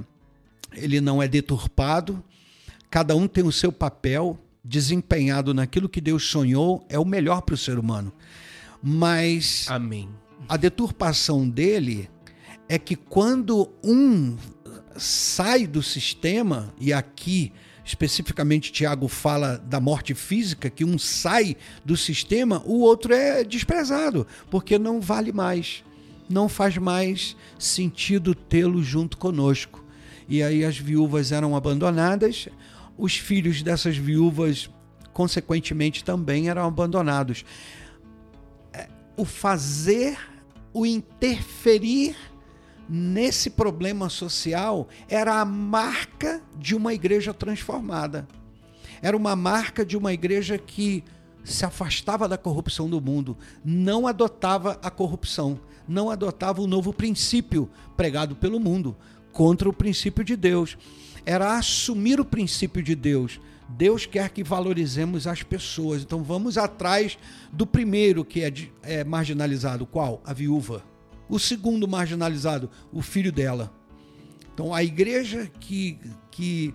ele 0.73 1.01
não 1.01 1.23
é 1.23 1.27
deturpado. 1.27 2.23
Cada 2.97 3.15
um 3.15 3.29
tem 3.29 3.45
o 3.45 3.53
seu 3.53 3.71
papel 3.71 4.39
desempenhado 4.65 5.53
naquilo 5.53 5.87
que 5.87 6.01
Deus 6.01 6.31
sonhou, 6.31 6.83
é 6.89 6.99
o 6.99 7.05
melhor 7.05 7.43
para 7.43 7.55
o 7.55 7.59
ser 7.59 7.79
humano. 7.79 8.11
Mas 8.83 9.67
Amém. 9.69 10.09
a 10.49 10.57
deturpação 10.57 11.47
dele 11.47 12.09
é 12.67 12.79
que 12.79 12.97
quando 12.97 13.71
um 13.85 14.35
sai 14.97 15.67
do 15.67 15.83
sistema, 15.83 16.73
e 16.81 16.91
aqui 16.91 17.53
especificamente 17.85 18.73
Tiago 18.73 19.09
fala 19.09 19.59
da 19.59 19.79
morte 19.79 20.15
física, 20.15 20.71
que 20.71 20.83
um 20.83 20.99
sai 20.99 21.55
do 21.85 21.99
sistema, 21.99 22.63
o 22.65 22.81
outro 22.81 23.13
é 23.13 23.45
desprezado, 23.45 24.27
porque 24.51 24.79
não 24.79 25.03
vale 25.03 25.33
mais 25.33 25.85
não 26.31 26.49
faz 26.49 26.79
mais 26.79 27.37
sentido 27.59 28.35
tê-lo 28.35 28.83
junto 28.83 29.19
conosco. 29.19 29.85
E 30.29 30.43
aí 30.43 30.65
as 30.65 30.77
viúvas 30.77 31.31
eram 31.31 31.55
abandonadas, 31.55 32.49
os 32.97 33.17
filhos 33.17 33.63
dessas 33.63 33.97
viúvas, 33.97 34.71
consequentemente, 35.13 36.05
também 36.05 36.49
eram 36.49 36.67
abandonados. 36.67 37.45
É, 38.73 38.89
o 39.17 39.25
fazer, 39.25 40.19
o 40.73 40.87
interferir 40.87 42.17
nesse 42.89 43.51
problema 43.51 44.09
social 44.09 44.89
era 45.09 45.41
a 45.41 45.45
marca 45.45 46.41
de 46.59 46.75
uma 46.75 46.95
igreja 46.95 47.35
transformada. 47.35 48.27
Era 49.03 49.17
uma 49.17 49.37
marca 49.37 49.85
de 49.85 49.97
uma 49.97 50.13
igreja 50.13 50.57
que 50.57 51.05
se 51.45 51.65
afastava 51.65 52.29
da 52.29 52.37
corrupção 52.37 52.89
do 52.89 53.01
mundo, 53.01 53.37
não 53.65 54.07
adotava 54.07 54.79
a 54.83 54.91
corrupção, 54.91 55.61
não 55.87 56.11
adotava 56.11 56.61
o 56.61 56.67
novo 56.67 56.93
princípio 56.93 57.71
pregado 57.97 58.35
pelo 58.35 58.59
mundo 58.59 58.97
contra 59.33 59.69
o 59.69 59.73
princípio 59.73 60.25
de 60.25 60.35
Deus. 60.35 60.77
Era 61.27 61.59
assumir 61.59 62.21
o 62.21 62.25
princípio 62.25 62.83
de 62.83 62.95
Deus. 62.95 63.41
Deus 63.69 64.07
quer 64.07 64.31
que 64.31 64.45
valorizemos 64.45 65.27
as 65.27 65.43
pessoas. 65.43 66.03
Então 66.03 66.23
vamos 66.23 66.57
atrás 66.57 67.19
do 67.53 67.67
primeiro 67.67 68.25
que 68.25 68.43
é, 68.43 68.53
é 68.83 69.05
marginalizado. 69.05 69.85
Qual? 69.85 70.23
A 70.25 70.33
viúva. 70.33 70.85
O 71.29 71.39
segundo 71.39 71.89
marginalizado, 71.89 72.71
o 72.93 73.03
filho 73.03 73.33
dela. 73.33 73.73
Então 74.55 74.73
a 74.73 74.85
igreja 74.85 75.51
que, 75.59 75.99
que 76.31 76.73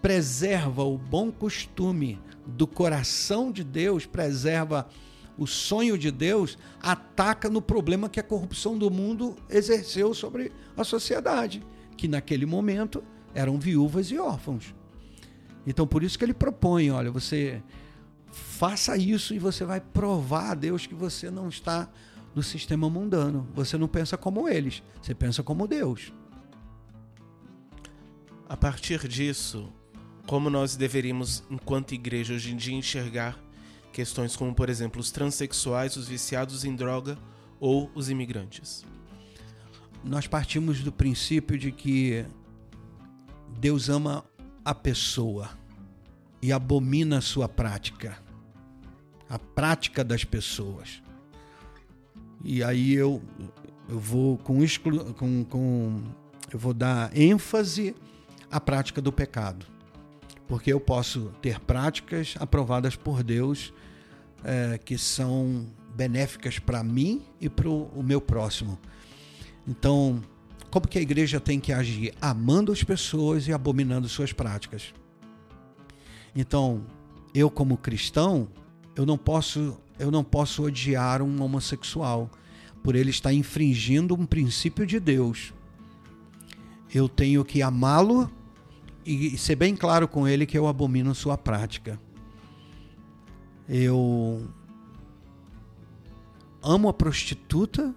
preserva 0.00 0.84
o 0.84 0.96
bom 0.96 1.30
costume 1.30 2.20
do 2.46 2.66
coração 2.66 3.50
de 3.50 3.64
Deus, 3.64 4.06
preserva 4.06 4.88
o 5.36 5.46
sonho 5.46 5.98
de 5.98 6.10
Deus, 6.10 6.56
ataca 6.80 7.48
no 7.48 7.60
problema 7.60 8.08
que 8.08 8.18
a 8.18 8.24
corrupção 8.24 8.78
do 8.78 8.90
mundo 8.90 9.36
exerceu 9.48 10.14
sobre 10.14 10.50
a 10.76 10.82
sociedade, 10.82 11.62
que 11.96 12.08
naquele 12.08 12.46
momento 12.46 13.02
eram 13.34 13.58
viúvas 13.58 14.10
e 14.10 14.18
órfãos. 14.18 14.74
Então 15.66 15.86
por 15.86 16.02
isso 16.02 16.18
que 16.18 16.24
ele 16.24 16.34
propõe, 16.34 16.90
olha, 16.90 17.10
você 17.10 17.62
faça 18.30 18.96
isso 18.96 19.34
e 19.34 19.38
você 19.38 19.64
vai 19.64 19.80
provar 19.80 20.52
a 20.52 20.54
Deus 20.54 20.86
que 20.86 20.94
você 20.94 21.30
não 21.30 21.48
está 21.48 21.88
no 22.34 22.42
sistema 22.42 22.88
mundano. 22.88 23.48
Você 23.54 23.76
não 23.76 23.88
pensa 23.88 24.16
como 24.16 24.48
eles, 24.48 24.82
você 25.00 25.14
pensa 25.14 25.42
como 25.42 25.66
Deus. 25.66 26.12
A 28.48 28.56
partir 28.56 29.06
disso, 29.06 29.70
como 30.26 30.48
nós 30.48 30.74
deveríamos, 30.74 31.44
enquanto 31.50 31.92
igreja, 31.92 32.34
hoje 32.34 32.52
em 32.52 32.56
dia 32.56 32.74
enxergar 32.74 33.38
Questões 33.98 34.36
como, 34.36 34.54
por 34.54 34.68
exemplo, 34.68 35.00
os 35.00 35.10
transexuais, 35.10 35.96
os 35.96 36.06
viciados 36.06 36.64
em 36.64 36.72
droga 36.72 37.18
ou 37.58 37.90
os 37.96 38.08
imigrantes. 38.08 38.84
Nós 40.04 40.26
partimos 40.26 40.84
do 40.84 40.92
princípio 40.92 41.58
de 41.58 41.72
que 41.72 42.24
Deus 43.58 43.88
ama 43.88 44.24
a 44.64 44.72
pessoa 44.72 45.50
e 46.40 46.52
abomina 46.52 47.18
a 47.18 47.20
sua 47.20 47.48
prática, 47.48 48.16
a 49.28 49.38
prática 49.38 50.04
das 50.04 50.22
pessoas. 50.22 51.02
E 52.44 52.62
aí 52.62 52.94
eu, 52.94 53.20
eu 53.88 53.98
vou 53.98 54.38
com, 54.38 54.62
exclu, 54.62 55.12
com, 55.14 55.44
com 55.44 56.02
eu 56.52 56.58
vou 56.58 56.72
dar 56.72 57.16
ênfase 57.16 57.96
à 58.48 58.60
prática 58.60 59.02
do 59.02 59.12
pecado, 59.12 59.66
porque 60.46 60.72
eu 60.72 60.78
posso 60.78 61.32
ter 61.42 61.58
práticas 61.58 62.36
aprovadas 62.38 62.94
por 62.94 63.24
Deus 63.24 63.72
é, 64.44 64.78
que 64.78 64.96
são 64.96 65.66
benéficas 65.96 66.60
para 66.60 66.84
mim 66.84 67.24
e 67.40 67.48
para 67.48 67.68
o 67.68 68.02
meu 68.04 68.20
próximo. 68.20 68.78
Então, 69.66 70.22
como 70.70 70.86
que 70.86 70.98
a 70.98 71.02
igreja 71.02 71.40
tem 71.40 71.58
que 71.58 71.72
agir? 71.72 72.14
Amando 72.20 72.72
as 72.72 72.82
pessoas 72.82 73.48
e 73.48 73.52
abominando 73.52 74.08
suas 74.08 74.32
práticas. 74.32 74.92
Então, 76.34 76.84
eu 77.34 77.50
como 77.50 77.76
cristão, 77.76 78.48
eu 78.94 79.06
não 79.06 79.16
posso, 79.16 79.78
eu 79.98 80.10
não 80.10 80.22
posso 80.22 80.64
odiar 80.64 81.22
um 81.22 81.42
homossexual 81.42 82.30
por 82.82 82.94
ele 82.94 83.10
estar 83.10 83.32
infringindo 83.32 84.14
um 84.14 84.26
princípio 84.26 84.86
de 84.86 85.00
Deus. 85.00 85.52
Eu 86.92 87.08
tenho 87.08 87.44
que 87.44 87.62
amá-lo 87.62 88.30
e 89.04 89.36
ser 89.38 89.56
bem 89.56 89.74
claro 89.74 90.06
com 90.06 90.28
ele 90.28 90.46
que 90.46 90.56
eu 90.56 90.66
abomino 90.66 91.14
sua 91.14 91.36
prática. 91.36 91.98
Eu 93.68 94.46
amo 96.62 96.88
a 96.88 96.92
prostituta 96.92 97.94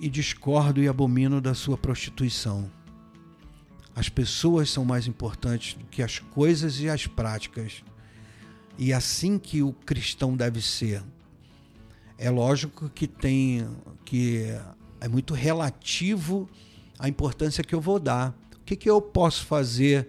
e 0.00 0.08
discordo 0.08 0.82
e 0.82 0.88
abomino 0.88 1.40
da 1.40 1.54
sua 1.54 1.76
prostituição. 1.76 2.70
As 3.94 4.08
pessoas 4.08 4.70
são 4.70 4.84
mais 4.84 5.06
importantes 5.06 5.74
do 5.74 5.84
que 5.86 6.02
as 6.02 6.18
coisas 6.18 6.80
e 6.80 6.88
as 6.88 7.06
práticas. 7.06 7.82
E 8.78 8.92
assim 8.92 9.38
que 9.38 9.60
o 9.60 9.72
cristão 9.72 10.36
deve 10.36 10.62
ser. 10.62 11.02
É 12.16 12.30
lógico 12.30 12.88
que 12.88 13.08
tem 13.08 13.68
que 14.04 14.46
é 15.00 15.08
muito 15.08 15.34
relativo 15.34 16.48
a 16.98 17.08
importância 17.08 17.64
que 17.64 17.74
eu 17.74 17.80
vou 17.80 17.98
dar. 17.98 18.34
O 18.56 18.64
que, 18.64 18.76
que 18.76 18.88
eu 18.88 19.00
posso 19.00 19.44
fazer? 19.46 20.08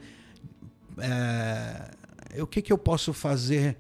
É, 0.98 2.42
o 2.42 2.48
que, 2.48 2.62
que 2.62 2.72
eu 2.72 2.78
posso 2.78 3.14
fazer 3.14 3.78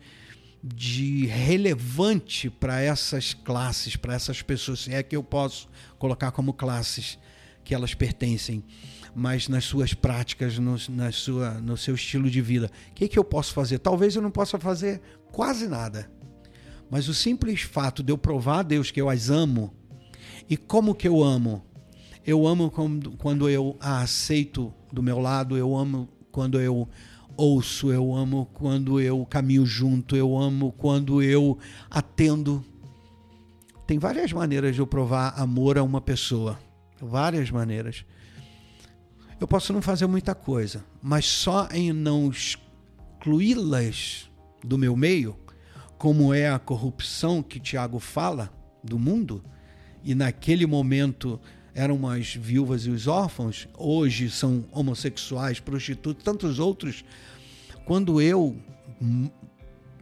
de 0.63 1.25
relevante 1.25 2.49
para 2.49 2.81
essas 2.81 3.33
classes, 3.33 3.95
para 3.95 4.13
essas 4.13 4.41
pessoas, 4.41 4.81
se 4.81 4.93
é 4.93 5.01
que 5.01 5.15
eu 5.15 5.23
posso 5.23 5.69
colocar 5.99 6.31
como 6.31 6.53
classes 6.53 7.19
que 7.63 7.75
elas 7.75 7.93
pertencem. 7.93 8.63
mas 9.13 9.47
nas 9.47 9.65
suas 9.65 9.93
práticas, 9.93 10.57
no, 10.57 10.75
na 10.89 11.11
sua, 11.11 11.55
no 11.55 11.75
seu 11.75 11.95
estilo 11.95 12.29
de 12.29 12.41
vida. 12.41 12.71
O 12.89 12.93
que, 12.93 13.07
que 13.07 13.19
eu 13.19 13.23
posso 13.23 13.53
fazer? 13.53 13.79
Talvez 13.79 14.15
eu 14.15 14.21
não 14.21 14.31
possa 14.31 14.57
fazer 14.57 15.01
quase 15.31 15.67
nada. 15.67 16.09
Mas 16.89 17.07
o 17.07 17.13
simples 17.13 17.61
fato 17.61 18.01
de 18.01 18.11
eu 18.11 18.17
provar 18.17 18.59
a 18.59 18.63
Deus 18.63 18.91
que 18.91 19.01
eu 19.01 19.09
as 19.09 19.29
amo, 19.29 19.73
e 20.49 20.57
como 20.57 20.95
que 20.95 21.07
eu 21.07 21.23
amo? 21.23 21.63
Eu 22.25 22.47
amo 22.47 22.71
quando 23.17 23.49
eu 23.49 23.77
a 23.79 24.01
aceito 24.01 24.73
do 24.91 25.03
meu 25.03 25.19
lado, 25.19 25.55
eu 25.57 25.75
amo 25.75 26.09
quando 26.31 26.59
eu 26.59 26.87
ouço, 27.37 27.91
eu 27.91 28.13
amo 28.15 28.49
quando 28.53 28.99
eu 28.99 29.25
caminho 29.25 29.65
junto, 29.65 30.15
eu 30.15 30.37
amo 30.37 30.71
quando 30.73 31.21
eu 31.21 31.57
atendo. 31.89 32.63
Tem 33.89 33.97
várias 33.97 34.31
maneiras 34.31 34.75
de 34.75 34.81
eu 34.81 34.85
provar 34.85 35.29
amor 35.29 35.75
a 35.75 35.81
uma 35.81 35.99
pessoa. 35.99 36.59
Várias 37.01 37.49
maneiras. 37.49 38.05
Eu 39.41 39.47
posso 39.47 39.73
não 39.73 39.81
fazer 39.81 40.05
muita 40.05 40.35
coisa, 40.35 40.85
mas 41.01 41.25
só 41.25 41.67
em 41.71 41.91
não 41.91 42.29
excluí-las 42.29 44.29
do 44.63 44.77
meu 44.77 44.95
meio, 44.95 45.35
como 45.97 46.31
é 46.31 46.51
a 46.51 46.59
corrupção 46.59 47.41
que 47.41 47.59
Tiago 47.59 47.97
fala 47.97 48.53
do 48.83 48.99
mundo, 48.99 49.43
e 50.03 50.13
naquele 50.13 50.67
momento 50.67 51.41
eram 51.73 52.07
as 52.07 52.35
viúvas 52.35 52.85
e 52.85 52.91
os 52.91 53.07
órfãos, 53.07 53.67
hoje 53.75 54.29
são 54.29 54.65
homossexuais, 54.71 55.59
prostitutos, 55.59 56.23
tantos 56.23 56.59
outros. 56.59 57.03
Quando 57.85 58.21
eu 58.21 58.55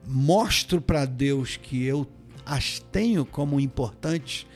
mostro 0.06 0.82
para 0.82 1.06
Deus 1.06 1.56
que 1.56 1.86
eu 1.86 2.06
as 2.48 2.80
tenho 2.80 3.26
como 3.26 3.60
importantes 3.60 4.48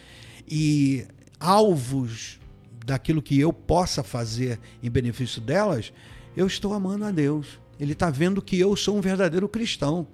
e 0.47 1.05
alvos 1.39 2.39
daquilo 2.85 3.21
que 3.21 3.39
eu 3.39 3.51
possa 3.51 4.01
fazer 4.01 4.59
em 4.81 4.89
benefício 4.89 5.41
delas, 5.41 5.91
eu 6.35 6.47
estou 6.47 6.73
amando 6.73 7.05
a 7.05 7.11
Deus. 7.11 7.59
Ele 7.79 7.93
está 7.93 8.09
vendo 8.09 8.41
que 8.41 8.59
eu 8.59 8.75
sou 8.75 8.97
um 8.97 9.01
verdadeiro 9.01 9.47
cristão. 9.49 10.07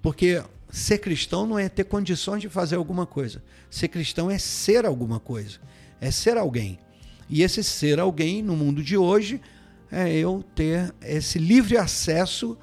Porque 0.00 0.42
ser 0.70 0.98
cristão 0.98 1.46
não 1.46 1.58
é 1.58 1.68
ter 1.68 1.84
condições 1.84 2.40
de 2.40 2.48
fazer 2.48 2.76
alguma 2.76 3.06
coisa. 3.06 3.42
Ser 3.70 3.88
cristão 3.88 4.30
é 4.30 4.38
ser 4.38 4.86
alguma 4.86 5.20
coisa. 5.20 5.58
É 6.00 6.10
ser 6.10 6.36
alguém. 6.36 6.78
E 7.28 7.42
esse 7.42 7.62
ser 7.62 8.00
alguém 8.00 8.42
no 8.42 8.56
mundo 8.56 8.82
de 8.82 8.96
hoje 8.96 9.40
é 9.90 10.10
eu 10.10 10.44
ter 10.54 10.94
esse 11.02 11.38
livre 11.38 11.76
acesso 11.76 12.56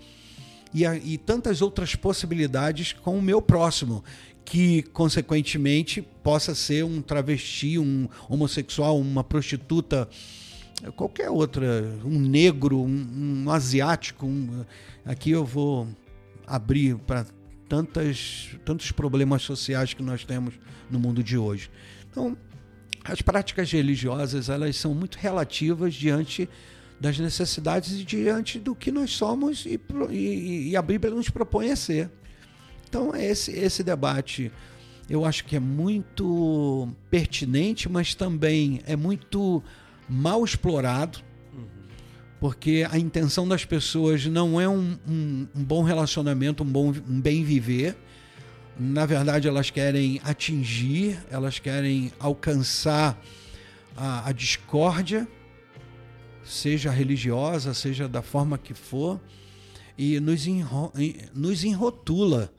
e, 0.73 0.85
a, 0.85 0.95
e 0.95 1.17
tantas 1.17 1.61
outras 1.61 1.95
possibilidades 1.95 2.93
com 2.93 3.17
o 3.17 3.21
meu 3.21 3.41
próximo, 3.41 4.03
que 4.45 4.83
consequentemente 4.83 6.03
possa 6.23 6.53
ser 6.53 6.85
um 6.85 7.01
travesti, 7.01 7.79
um 7.79 8.07
homossexual, 8.29 8.99
uma 8.99 9.23
prostituta, 9.23 10.07
qualquer 10.95 11.29
outra, 11.31 11.97
um 12.05 12.19
negro, 12.19 12.79
um, 12.79 13.43
um 13.45 13.49
asiático. 13.49 14.27
Um, 14.27 14.63
aqui 15.03 15.31
eu 15.31 15.43
vou 15.43 15.87
abrir 16.45 16.95
para 16.99 17.25
tantas 17.67 18.49
tantos 18.63 18.91
problemas 18.91 19.41
sociais 19.41 19.95
que 19.95 20.03
nós 20.03 20.23
temos 20.23 20.53
no 20.91 20.99
mundo 20.99 21.23
de 21.23 21.37
hoje. 21.37 21.71
Então, 22.11 22.37
as 23.03 23.21
práticas 23.21 23.71
religiosas 23.71 24.47
elas 24.47 24.75
são 24.75 24.93
muito 24.93 25.17
relativas 25.17 25.95
diante 25.95 26.47
das 26.99 27.17
necessidades 27.17 27.99
e 27.99 28.03
diante 28.03 28.59
do 28.59 28.75
que 28.75 28.91
nós 28.91 29.11
somos 29.11 29.65
e, 29.65 29.79
e, 30.11 30.69
e 30.69 30.75
a 30.77 30.81
Bíblia 30.81 31.13
nos 31.13 31.29
propõe 31.29 31.71
a 31.71 31.75
ser. 31.75 32.11
Então, 32.95 33.13
esse, 33.13 33.51
esse 33.51 33.83
debate 33.83 34.49
eu 35.09 35.25
acho 35.25 35.43
que 35.43 35.57
é 35.57 35.59
muito 35.59 36.87
pertinente, 37.11 37.89
mas 37.89 38.15
também 38.15 38.79
é 38.87 38.95
muito 38.95 39.61
mal 40.07 40.45
explorado, 40.45 41.19
porque 42.39 42.87
a 42.89 42.97
intenção 42.97 43.45
das 43.45 43.65
pessoas 43.65 44.25
não 44.27 44.61
é 44.61 44.69
um, 44.69 44.97
um, 45.05 45.45
um 45.53 45.61
bom 45.61 45.83
relacionamento, 45.83 46.63
um 46.63 46.65
bom 46.65 46.93
um 47.05 47.19
bem 47.19 47.43
viver, 47.43 47.97
na 48.79 49.05
verdade, 49.05 49.45
elas 49.45 49.69
querem 49.69 50.21
atingir, 50.23 51.21
elas 51.29 51.59
querem 51.59 52.13
alcançar 52.17 53.21
a, 53.97 54.29
a 54.29 54.31
discórdia, 54.31 55.27
seja 56.45 56.91
religiosa, 56.91 57.73
seja 57.73 58.07
da 58.07 58.21
forma 58.21 58.57
que 58.57 58.73
for, 58.73 59.19
e 59.97 60.17
nos, 60.21 60.47
enro, 60.47 60.93
nos 61.33 61.65
enrotula 61.65 62.53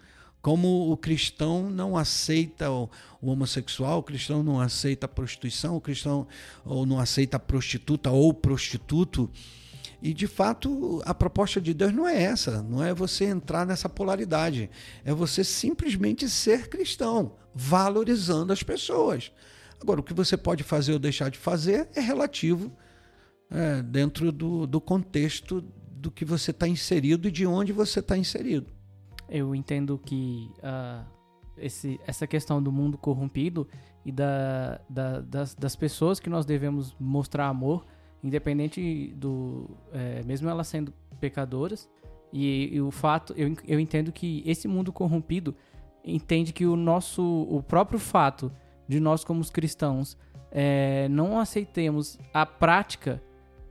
como 0.46 0.92
o 0.92 0.96
cristão 0.96 1.68
não 1.68 1.96
aceita 1.96 2.70
o, 2.70 2.88
o, 3.20 3.32
homossexual, 3.32 3.98
o 3.98 4.02
cristão 4.04 4.44
não 4.44 4.60
aceita 4.60 5.04
a 5.04 5.08
prostituição, 5.08 5.74
o 5.74 5.80
cristão 5.80 6.24
ou 6.64 6.86
não 6.86 7.00
aceita 7.00 7.36
a 7.36 7.40
prostituta 7.40 8.12
ou 8.12 8.32
prostituto. 8.32 9.28
E 10.00 10.14
de 10.14 10.28
fato, 10.28 11.02
a 11.04 11.12
proposta 11.12 11.60
de 11.60 11.74
Deus 11.74 11.92
não 11.92 12.06
é 12.06 12.22
essa, 12.22 12.62
não 12.62 12.80
é 12.80 12.94
você 12.94 13.24
entrar 13.24 13.66
nessa 13.66 13.88
polaridade, 13.88 14.70
é 15.04 15.12
você 15.12 15.42
simplesmente 15.42 16.28
ser 16.28 16.68
cristão, 16.68 17.32
valorizando 17.52 18.52
as 18.52 18.62
pessoas. 18.62 19.32
Agora, 19.82 19.98
o 19.98 20.04
que 20.04 20.14
você 20.14 20.36
pode 20.36 20.62
fazer 20.62 20.92
ou 20.92 21.00
deixar 21.00 21.28
de 21.28 21.38
fazer 21.38 21.88
é 21.92 22.00
relativo 22.00 22.70
é, 23.50 23.82
dentro 23.82 24.30
do, 24.30 24.64
do 24.64 24.80
contexto 24.80 25.60
do 25.60 26.08
que 26.08 26.24
você 26.24 26.52
está 26.52 26.68
inserido 26.68 27.26
e 27.26 27.32
de 27.32 27.44
onde 27.44 27.72
você 27.72 27.98
está 27.98 28.16
inserido. 28.16 28.75
Eu 29.28 29.54
entendo 29.54 29.98
que 30.04 30.50
uh, 30.58 31.04
esse, 31.56 32.00
essa 32.06 32.26
questão 32.26 32.62
do 32.62 32.70
mundo 32.70 32.96
corrompido 32.96 33.66
e 34.04 34.12
da, 34.12 34.80
da, 34.88 35.20
das, 35.20 35.54
das 35.54 35.74
pessoas 35.74 36.20
que 36.20 36.30
nós 36.30 36.46
devemos 36.46 36.94
mostrar 36.98 37.48
amor 37.48 37.84
independente 38.22 39.12
do. 39.16 39.70
É, 39.92 40.22
mesmo 40.24 40.48
elas 40.48 40.66
sendo 40.68 40.92
pecadoras, 41.20 41.88
e, 42.32 42.74
e, 42.74 42.80
o 42.80 42.90
fato. 42.90 43.32
Eu, 43.36 43.54
eu 43.66 43.80
entendo 43.80 44.12
que 44.12 44.42
esse 44.44 44.66
mundo 44.66 44.92
corrompido 44.92 45.54
entende 46.04 46.52
que 46.52 46.66
o 46.66 46.76
nosso. 46.76 47.22
O 47.22 47.62
próprio 47.62 47.98
fato 47.98 48.52
de 48.88 49.00
nós, 49.00 49.24
como 49.24 49.44
cristãos, 49.50 50.16
é, 50.50 51.08
não 51.08 51.38
aceitemos 51.38 52.18
a 52.32 52.44
prática 52.44 53.22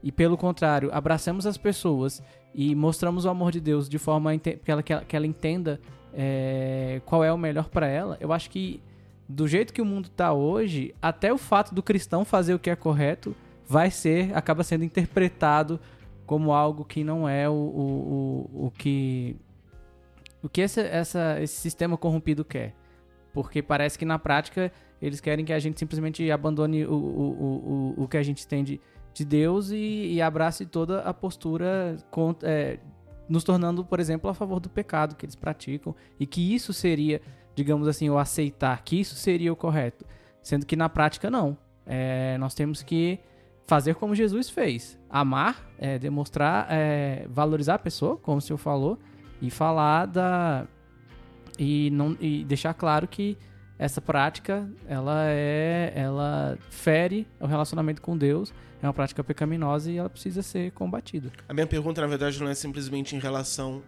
e, 0.06 0.12
pelo 0.12 0.36
contrário, 0.36 0.88
abracemos 0.92 1.46
as 1.46 1.58
pessoas 1.58 2.22
e 2.54 2.76
mostramos 2.76 3.24
o 3.24 3.28
amor 3.28 3.50
de 3.50 3.60
Deus 3.60 3.88
de 3.88 3.98
forma 3.98 4.38
que 4.38 4.70
ela, 4.70 4.80
que 4.80 4.92
ela, 4.92 5.04
que 5.04 5.16
ela 5.16 5.26
entenda 5.26 5.80
é, 6.14 7.02
qual 7.04 7.24
é 7.24 7.32
o 7.32 7.36
melhor 7.36 7.68
para 7.68 7.88
ela, 7.88 8.16
eu 8.20 8.32
acho 8.32 8.48
que 8.48 8.80
do 9.28 9.48
jeito 9.48 9.72
que 9.72 9.82
o 9.82 9.84
mundo 9.84 10.06
está 10.06 10.32
hoje, 10.32 10.94
até 11.02 11.32
o 11.32 11.36
fato 11.36 11.74
do 11.74 11.82
cristão 11.82 12.24
fazer 12.24 12.54
o 12.54 12.58
que 12.60 12.70
é 12.70 12.76
correto 12.76 13.34
vai 13.66 13.90
ser, 13.90 14.32
acaba 14.32 14.62
sendo 14.62 14.84
interpretado 14.84 15.80
como 16.24 16.52
algo 16.52 16.84
que 16.84 17.02
não 17.02 17.28
é 17.28 17.48
o, 17.48 17.52
o, 17.52 18.50
o, 18.54 18.66
o 18.66 18.70
que 18.70 19.34
o 20.40 20.48
que 20.48 20.60
esse, 20.60 20.82
essa, 20.82 21.42
esse 21.42 21.56
sistema 21.60 21.96
corrompido 21.96 22.44
quer. 22.44 22.76
Porque 23.32 23.60
parece 23.60 23.98
que 23.98 24.04
na 24.04 24.20
prática 24.20 24.70
eles 25.02 25.20
querem 25.20 25.44
que 25.44 25.52
a 25.52 25.58
gente 25.58 25.80
simplesmente 25.80 26.30
abandone 26.30 26.86
o, 26.86 26.94
o, 26.94 27.94
o, 27.98 28.04
o 28.04 28.08
que 28.08 28.16
a 28.16 28.22
gente 28.22 28.46
tem 28.46 28.62
de, 28.62 28.80
de 29.16 29.24
Deus 29.24 29.70
e, 29.70 30.12
e 30.12 30.20
abrace 30.20 30.66
toda 30.66 31.00
a 31.00 31.14
postura 31.14 31.96
contra, 32.10 32.46
é, 32.46 32.78
nos 33.26 33.42
tornando, 33.42 33.82
por 33.82 33.98
exemplo, 33.98 34.28
a 34.28 34.34
favor 34.34 34.60
do 34.60 34.68
pecado 34.68 35.16
que 35.16 35.24
eles 35.24 35.34
praticam 35.34 35.96
e 36.20 36.26
que 36.26 36.54
isso 36.54 36.70
seria, 36.74 37.22
digamos 37.54 37.88
assim, 37.88 38.10
o 38.10 38.18
aceitar, 38.18 38.82
que 38.84 39.00
isso 39.00 39.14
seria 39.14 39.50
o 39.50 39.56
correto. 39.56 40.04
Sendo 40.42 40.66
que 40.66 40.76
na 40.76 40.90
prática 40.90 41.30
não. 41.30 41.56
É, 41.86 42.36
nós 42.36 42.54
temos 42.54 42.82
que 42.82 43.18
fazer 43.66 43.94
como 43.94 44.14
Jesus 44.14 44.50
fez. 44.50 44.98
Amar, 45.08 45.66
é, 45.78 45.98
demonstrar, 45.98 46.66
é, 46.68 47.26
valorizar 47.30 47.76
a 47.76 47.78
pessoa, 47.78 48.18
como 48.18 48.36
o 48.36 48.40
senhor 48.42 48.58
falou, 48.58 48.98
e 49.40 49.50
falar 49.50 50.04
da. 50.04 50.66
E, 51.58 51.88
não, 51.90 52.14
e 52.20 52.44
deixar 52.44 52.74
claro 52.74 53.08
que 53.08 53.38
essa 53.78 53.98
prática 53.98 54.70
ela 54.86 55.24
é 55.24 55.92
ela 56.56 56.70
fere 56.70 57.26
o 57.40 57.46
relacionamento 57.46 58.02
com 58.02 58.16
Deus 58.16 58.52
é 58.82 58.86
uma 58.86 58.94
prática 58.94 59.24
pecaminosa 59.24 59.90
e 59.90 59.96
ela 59.96 60.10
precisa 60.10 60.42
ser 60.42 60.72
combatida 60.72 61.30
a 61.48 61.54
minha 61.54 61.66
pergunta 61.66 62.00
na 62.00 62.06
verdade 62.06 62.40
não 62.40 62.48
é 62.48 62.54
simplesmente 62.54 63.14
em 63.14 63.18
relação 63.18 63.82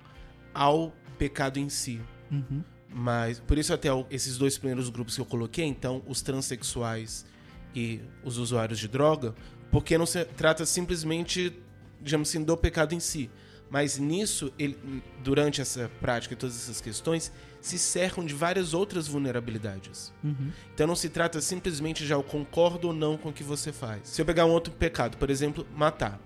ao 0.54 0.92
pecado 1.18 1.58
em 1.58 1.68
si 1.68 2.00
uhum. 2.30 2.62
mas 2.88 3.40
por 3.40 3.58
isso 3.58 3.72
até 3.72 3.88
esses 4.10 4.38
dois 4.38 4.56
primeiros 4.56 4.88
grupos 4.88 5.14
que 5.14 5.20
eu 5.20 5.26
coloquei 5.26 5.64
então 5.64 6.02
os 6.06 6.22
transexuais 6.22 7.26
e 7.74 8.00
os 8.24 8.38
usuários 8.38 8.78
de 8.78 8.88
droga 8.88 9.34
porque 9.70 9.98
não 9.98 10.06
se 10.06 10.24
trata 10.24 10.64
simplesmente, 10.64 11.52
digamos 12.00 12.28
assim, 12.28 12.42
do 12.42 12.56
pecado 12.56 12.94
em 12.94 13.00
si. 13.00 13.30
Mas 13.70 13.98
nisso, 13.98 14.52
ele, 14.58 15.02
durante 15.22 15.60
essa 15.60 15.90
prática 16.00 16.34
e 16.34 16.36
todas 16.36 16.56
essas 16.56 16.80
questões, 16.80 17.32
se 17.60 17.78
cercam 17.78 18.24
de 18.24 18.32
várias 18.34 18.72
outras 18.72 19.06
vulnerabilidades. 19.06 20.12
Uhum. 20.24 20.50
Então 20.74 20.86
não 20.86 20.96
se 20.96 21.08
trata 21.08 21.40
simplesmente 21.40 22.06
já 22.06 22.14
eu 22.14 22.22
concordo 22.22 22.88
ou 22.88 22.94
não 22.94 23.16
com 23.16 23.28
o 23.28 23.32
que 23.32 23.42
você 23.42 23.72
faz. 23.72 24.08
Se 24.08 24.22
eu 24.22 24.26
pegar 24.26 24.46
um 24.46 24.50
outro 24.50 24.72
pecado, 24.72 25.18
por 25.18 25.28
exemplo, 25.28 25.66
matar. 25.74 26.20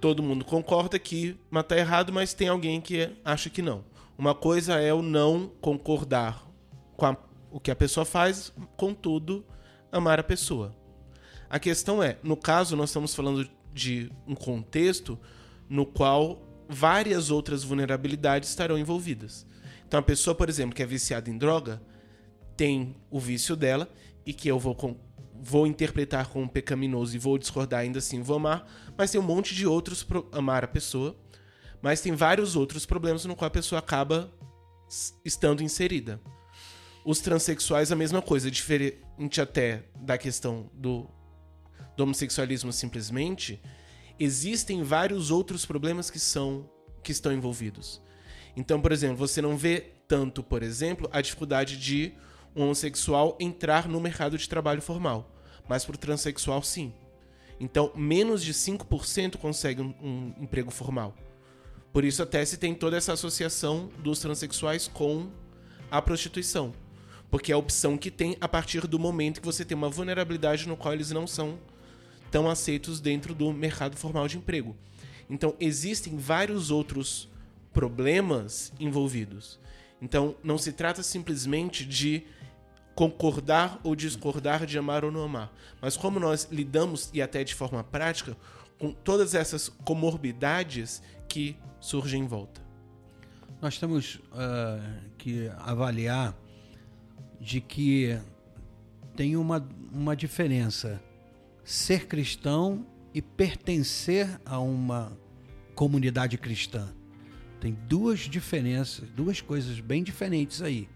Todo 0.00 0.22
mundo 0.22 0.44
concorda 0.44 0.98
que 0.98 1.38
matar 1.50 1.76
é 1.76 1.80
errado, 1.80 2.12
mas 2.12 2.32
tem 2.32 2.48
alguém 2.48 2.80
que 2.80 3.10
acha 3.24 3.50
que 3.50 3.62
não. 3.62 3.84
Uma 4.16 4.34
coisa 4.34 4.80
é 4.80 4.92
o 4.92 5.02
não 5.02 5.52
concordar 5.60 6.46
com 6.96 7.06
a, 7.06 7.16
o 7.50 7.60
que 7.60 7.70
a 7.70 7.76
pessoa 7.76 8.04
faz, 8.04 8.52
contudo, 8.76 9.44
amar 9.92 10.18
a 10.18 10.22
pessoa. 10.22 10.74
A 11.48 11.58
questão 11.58 12.02
é, 12.02 12.16
no 12.22 12.36
caso, 12.36 12.76
nós 12.76 12.90
estamos 12.90 13.14
falando 13.14 13.48
de 13.72 14.10
um 14.26 14.34
contexto 14.34 15.18
no 15.70 15.86
qual 15.86 16.66
várias 16.68 17.30
outras 17.30 17.62
vulnerabilidades 17.62 18.48
estarão 18.48 18.76
envolvidas. 18.76 19.46
Então, 19.86 20.00
a 20.00 20.02
pessoa, 20.02 20.34
por 20.34 20.48
exemplo, 20.48 20.74
que 20.74 20.82
é 20.82 20.86
viciada 20.86 21.30
em 21.30 21.38
droga, 21.38 21.80
tem 22.56 22.96
o 23.08 23.20
vício 23.20 23.54
dela 23.54 23.88
e 24.26 24.32
que 24.32 24.48
eu 24.48 24.58
vou, 24.58 24.74
com, 24.74 24.96
vou 25.40 25.66
interpretar 25.66 26.26
como 26.28 26.48
pecaminoso 26.48 27.14
e 27.14 27.18
vou 27.18 27.38
discordar 27.38 27.80
ainda 27.80 27.98
assim, 27.98 28.20
vou 28.20 28.36
amar, 28.36 28.70
mas 28.98 29.12
tem 29.12 29.20
um 29.20 29.24
monte 29.24 29.54
de 29.54 29.66
outros 29.66 30.06
amar 30.32 30.64
a 30.64 30.68
pessoa, 30.68 31.16
mas 31.80 32.00
tem 32.00 32.12
vários 32.12 32.56
outros 32.56 32.84
problemas 32.84 33.24
no 33.24 33.36
qual 33.36 33.46
a 33.46 33.50
pessoa 33.50 33.78
acaba 33.78 34.30
estando 35.24 35.62
inserida. 35.62 36.20
Os 37.04 37.20
transexuais 37.20 37.90
a 37.90 37.96
mesma 37.96 38.20
coisa, 38.20 38.50
diferente 38.50 39.40
até 39.40 39.84
da 39.96 40.18
questão 40.18 40.70
do, 40.74 41.08
do 41.96 42.02
homossexualismo 42.02 42.72
simplesmente, 42.72 43.60
existem 44.20 44.82
vários 44.82 45.30
outros 45.30 45.64
problemas 45.64 46.10
que 46.10 46.20
são 46.20 46.68
que 47.02 47.10
estão 47.10 47.32
envolvidos. 47.32 48.02
Então, 48.54 48.78
por 48.78 48.92
exemplo, 48.92 49.16
você 49.16 49.40
não 49.40 49.56
vê 49.56 49.92
tanto, 50.06 50.42
por 50.42 50.62
exemplo, 50.62 51.08
a 51.10 51.22
dificuldade 51.22 51.78
de 51.78 52.12
um 52.54 52.64
homossexual 52.64 53.38
entrar 53.40 53.88
no 53.88 53.98
mercado 53.98 54.36
de 54.36 54.46
trabalho 54.46 54.82
formal, 54.82 55.34
mas 55.66 55.84
para 55.84 55.94
o 55.94 55.98
transexual 55.98 56.62
sim. 56.62 56.92
Então, 57.58 57.90
menos 57.94 58.42
de 58.42 58.52
5% 58.52 59.36
consegue 59.36 59.80
um, 59.80 59.94
um 60.02 60.34
emprego 60.42 60.70
formal. 60.70 61.14
Por 61.92 62.04
isso 62.04 62.22
até 62.22 62.44
se 62.44 62.56
tem 62.56 62.74
toda 62.74 62.96
essa 62.96 63.12
associação 63.12 63.90
dos 63.98 64.20
transexuais 64.20 64.88
com 64.88 65.30
a 65.90 66.02
prostituição. 66.02 66.72
Porque 67.30 67.52
é 67.52 67.54
a 67.54 67.58
opção 67.58 67.96
que 67.96 68.10
tem 68.10 68.36
a 68.40 68.48
partir 68.48 68.86
do 68.86 68.98
momento 68.98 69.40
que 69.40 69.46
você 69.46 69.64
tem 69.64 69.76
uma 69.76 69.88
vulnerabilidade 69.88 70.68
no 70.68 70.76
qual 70.76 70.94
eles 70.94 71.10
não 71.10 71.26
são 71.26 71.58
tão 72.30 72.48
aceitos 72.48 73.00
dentro 73.00 73.34
do 73.34 73.52
mercado 73.52 73.96
formal 73.96 74.28
de 74.28 74.38
emprego. 74.38 74.76
Então, 75.28 75.54
existem 75.60 76.16
vários 76.16 76.70
outros 76.70 77.28
problemas 77.72 78.72
envolvidos. 78.80 79.58
Então, 80.02 80.34
não 80.42 80.58
se 80.58 80.72
trata 80.72 81.02
simplesmente 81.02 81.84
de 81.84 82.24
concordar 82.94 83.80
ou 83.82 83.94
discordar 83.94 84.66
de 84.66 84.76
amar 84.76 85.04
ou 85.04 85.10
não 85.10 85.22
amar, 85.22 85.52
mas 85.80 85.96
como 85.96 86.18
nós 86.18 86.48
lidamos 86.50 87.10
e 87.14 87.22
até 87.22 87.44
de 87.44 87.54
forma 87.54 87.82
prática 87.84 88.36
com 88.78 88.92
todas 88.92 89.34
essas 89.34 89.68
comorbidades 89.68 91.02
que 91.28 91.56
surgem 91.80 92.22
em 92.22 92.26
volta. 92.26 92.60
Nós 93.60 93.78
temos 93.78 94.16
uh, 94.16 95.00
que 95.18 95.48
avaliar 95.58 96.34
de 97.38 97.60
que 97.60 98.18
tem 99.14 99.36
uma, 99.36 99.66
uma 99.92 100.16
diferença 100.16 101.00
ser 101.70 102.08
cristão 102.08 102.84
e 103.14 103.22
pertencer 103.22 104.40
a 104.44 104.58
uma 104.58 105.16
comunidade 105.72 106.36
cristã. 106.36 106.92
Tem 107.60 107.78
duas 107.86 108.20
diferenças, 108.20 109.08
duas 109.10 109.40
coisas 109.40 109.78
bem 109.78 110.02
diferentes 110.02 110.62
aí. 110.62 110.88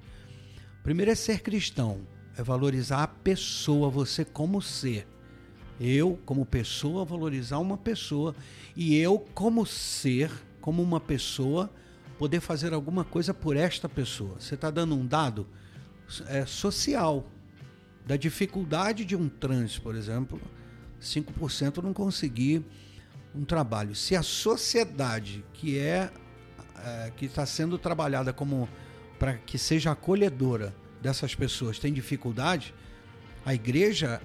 Primeiro 0.82 1.12
é 1.12 1.14
ser 1.14 1.42
cristão, 1.42 2.00
é 2.36 2.42
valorizar 2.42 3.04
a 3.04 3.06
pessoa, 3.06 3.88
você 3.88 4.24
como 4.24 4.60
ser. 4.60 5.06
Eu, 5.78 6.18
como 6.26 6.44
pessoa, 6.44 7.04
valorizar 7.04 7.58
uma 7.58 7.78
pessoa 7.78 8.34
e 8.74 8.96
eu, 8.96 9.20
como 9.32 9.64
ser, 9.64 10.28
como 10.60 10.82
uma 10.82 10.98
pessoa, 10.98 11.70
poder 12.18 12.40
fazer 12.40 12.74
alguma 12.74 13.04
coisa 13.04 13.32
por 13.32 13.56
esta 13.56 13.88
pessoa. 13.88 14.40
Você 14.40 14.56
está 14.56 14.72
dando 14.72 14.96
um 14.96 15.06
dado 15.06 15.46
é, 16.26 16.44
social 16.44 17.30
da 18.04 18.16
dificuldade 18.16 19.04
de 19.04 19.14
um 19.14 19.28
trans, 19.28 19.78
por 19.78 19.94
exemplo, 19.94 20.40
5% 21.04 21.82
não 21.82 21.92
conseguir 21.92 22.64
um 23.34 23.44
trabalho. 23.44 23.94
Se 23.94 24.16
a 24.16 24.22
sociedade 24.22 25.44
que 25.52 25.78
é, 25.78 26.10
é 26.78 27.12
que 27.16 27.26
está 27.26 27.44
sendo 27.44 27.78
trabalhada 27.78 28.32
como 28.32 28.68
para 29.18 29.34
que 29.34 29.58
seja 29.58 29.92
acolhedora 29.92 30.74
dessas 31.00 31.34
pessoas 31.34 31.78
tem 31.78 31.92
dificuldade, 31.92 32.74
a 33.44 33.54
igreja 33.54 34.20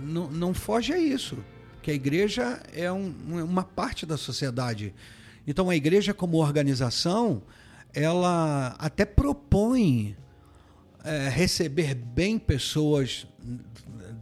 não, 0.00 0.30
não 0.30 0.54
foge 0.54 0.92
a 0.92 0.98
isso, 0.98 1.38
que 1.82 1.90
a 1.90 1.94
igreja 1.94 2.62
é 2.72 2.90
um, 2.90 3.14
uma 3.44 3.62
parte 3.62 4.06
da 4.06 4.16
sociedade. 4.16 4.94
Então 5.46 5.68
a 5.68 5.76
igreja 5.76 6.14
como 6.14 6.38
organização, 6.38 7.42
ela 7.92 8.74
até 8.78 9.04
propõe 9.04 10.16
é, 11.04 11.28
receber 11.28 11.94
bem 11.94 12.38
pessoas 12.38 13.26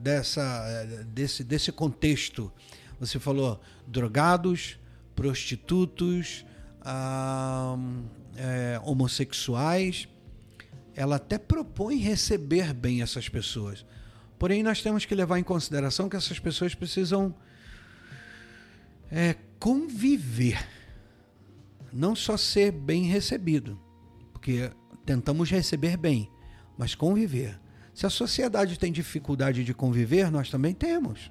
dessa, 0.03 0.85
desse, 1.07 1.45
desse 1.45 1.71
contexto. 1.71 2.53
Você 2.99 3.19
falou 3.21 3.61
drogados, 3.87 4.79
prostitutos, 5.15 6.45
ah, 6.81 7.77
é, 8.37 8.81
homossexuais. 8.85 10.09
Ela 10.95 11.17
até 11.17 11.39
propõe 11.39 11.97
receber 11.97 12.75
bem 12.75 13.01
essas 13.01 13.29
pessoas. 13.29 13.87
Porém, 14.39 14.63
nós 14.63 14.83
temos 14.83 15.05
que 15.05 15.15
levar 15.15 15.39
em 15.39 15.45
consideração 15.45 16.09
que 16.09 16.17
essas 16.17 16.39
pessoas 16.39 16.75
precisam 16.75 17.33
é, 19.11 19.37
conviver, 19.59 20.67
não 21.93 22.17
só 22.17 22.37
ser 22.37 22.73
bem 22.73 23.05
recebido, 23.05 23.81
porque 24.33 24.71
tentamos 25.07 25.49
receber 25.49 25.97
bem, 25.97 26.29
mas 26.77 26.95
conviver. 26.97 27.62
Se 27.95 28.07
a 28.07 28.11
sociedade 28.11 28.79
tem 28.79 28.91
dificuldade 28.91 29.65
de 29.65 29.75
conviver, 29.75 30.31
nós 30.31 30.51
também 30.51 30.75
temos. 30.75 31.31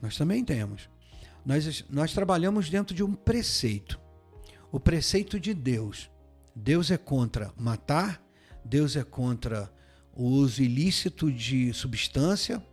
Nós 0.00 0.16
também 0.16 0.44
temos. 0.44 0.88
Nós, 1.44 1.84
nós 1.88 2.12
trabalhamos 2.12 2.68
dentro 2.68 2.94
de 2.94 3.02
um 3.02 3.14
preceito. 3.14 4.00
O 4.70 4.78
preceito 4.78 5.40
de 5.40 5.54
Deus. 5.54 6.10
Deus 6.54 6.90
é 6.90 6.96
contra 6.96 7.52
matar, 7.56 8.22
Deus 8.64 8.96
é 8.96 9.02
contra 9.02 9.70
o 10.12 10.24
uso 10.24 10.62
ilícito 10.62 11.32
de 11.32 11.72
substância, 11.72 12.64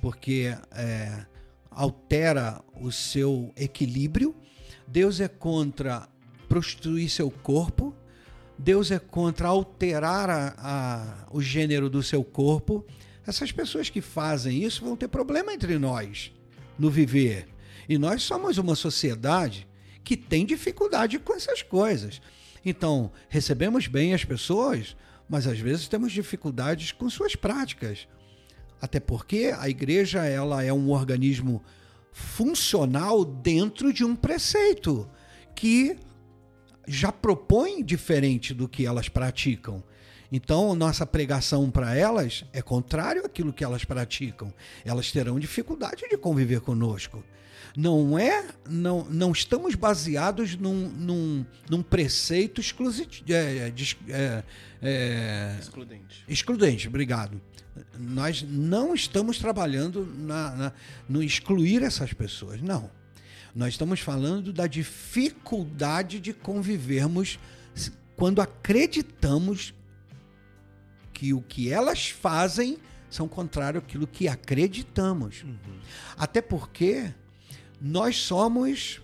porque 0.00 0.56
é, 0.72 1.26
altera 1.70 2.62
o 2.80 2.90
seu 2.90 3.52
equilíbrio. 3.56 4.34
Deus 4.86 5.20
é 5.20 5.28
contra 5.28 6.08
prostituir 6.48 7.08
seu 7.08 7.30
corpo, 7.30 7.94
Deus 8.58 8.90
é 8.90 8.98
contra 8.98 9.48
alterar 9.48 10.28
a, 10.28 10.54
a, 10.58 11.26
o 11.30 11.40
gênero 11.40 11.88
do 11.88 12.02
seu 12.02 12.24
corpo. 12.24 12.84
Essas 13.26 13.52
pessoas 13.52 13.88
que 13.88 14.00
fazem 14.00 14.64
isso 14.64 14.84
vão 14.84 14.96
ter 14.96 15.08
problema 15.08 15.52
entre 15.52 15.78
nós 15.78 16.32
no 16.78 16.90
viver. 16.90 17.46
E 17.88 17.96
nós 17.96 18.22
somos 18.22 18.58
uma 18.58 18.74
sociedade 18.74 19.66
que 20.02 20.16
tem 20.16 20.44
dificuldade 20.44 21.18
com 21.18 21.34
essas 21.34 21.62
coisas. 21.62 22.20
Então, 22.64 23.12
recebemos 23.28 23.86
bem 23.86 24.12
as 24.12 24.24
pessoas, 24.24 24.96
mas 25.28 25.46
às 25.46 25.58
vezes 25.58 25.88
temos 25.88 26.12
dificuldades 26.12 26.92
com 26.92 27.08
suas 27.08 27.36
práticas. 27.36 28.08
Até 28.80 28.98
porque 28.98 29.52
a 29.56 29.68
igreja 29.68 30.24
ela 30.24 30.62
é 30.62 30.72
um 30.72 30.90
organismo 30.90 31.62
funcional 32.12 33.24
dentro 33.24 33.92
de 33.92 34.04
um 34.04 34.16
preceito 34.16 35.08
que 35.54 35.96
já 36.88 37.12
propõe 37.12 37.84
diferente 37.84 38.52
do 38.54 38.68
que 38.68 38.86
elas 38.86 39.08
praticam. 39.08 39.82
Então, 40.30 40.74
nossa 40.74 41.06
pregação 41.06 41.70
para 41.70 41.94
elas 41.94 42.44
é 42.52 42.60
contrário 42.60 43.24
àquilo 43.24 43.52
que 43.52 43.64
elas 43.64 43.84
praticam. 43.84 44.52
Elas 44.84 45.10
terão 45.10 45.38
dificuldade 45.38 46.04
de 46.08 46.18
conviver 46.18 46.60
conosco. 46.60 47.22
Não 47.76 48.18
é, 48.18 48.46
não, 48.68 49.04
não 49.04 49.32
estamos 49.32 49.74
baseados 49.74 50.56
num, 50.56 50.88
num, 50.88 51.46
num 51.70 51.82
preceito 51.82 52.60
exclusivo, 52.60 53.08
é, 53.28 53.72
é, 54.08 54.44
é, 54.82 55.56
excludente. 55.60 56.24
Excludente, 56.28 56.88
obrigado. 56.88 57.40
Nós 57.96 58.42
não 58.42 58.94
estamos 58.94 59.38
trabalhando 59.38 60.04
na, 60.04 60.56
na, 60.56 60.72
no 61.08 61.22
excluir 61.22 61.82
essas 61.82 62.12
pessoas, 62.12 62.60
não. 62.60 62.90
Nós 63.54 63.74
estamos 63.74 64.00
falando 64.00 64.52
da 64.52 64.66
dificuldade 64.66 66.20
de 66.20 66.32
convivermos 66.32 67.38
quando 68.16 68.40
acreditamos 68.40 69.74
que 71.12 71.32
o 71.32 71.40
que 71.40 71.70
elas 71.70 72.08
fazem 72.08 72.78
são 73.10 73.26
contrário 73.26 73.78
àquilo 73.78 74.06
que 74.06 74.28
acreditamos. 74.28 75.42
Uhum. 75.42 75.78
Até 76.16 76.40
porque 76.40 77.12
nós 77.80 78.16
somos 78.16 79.00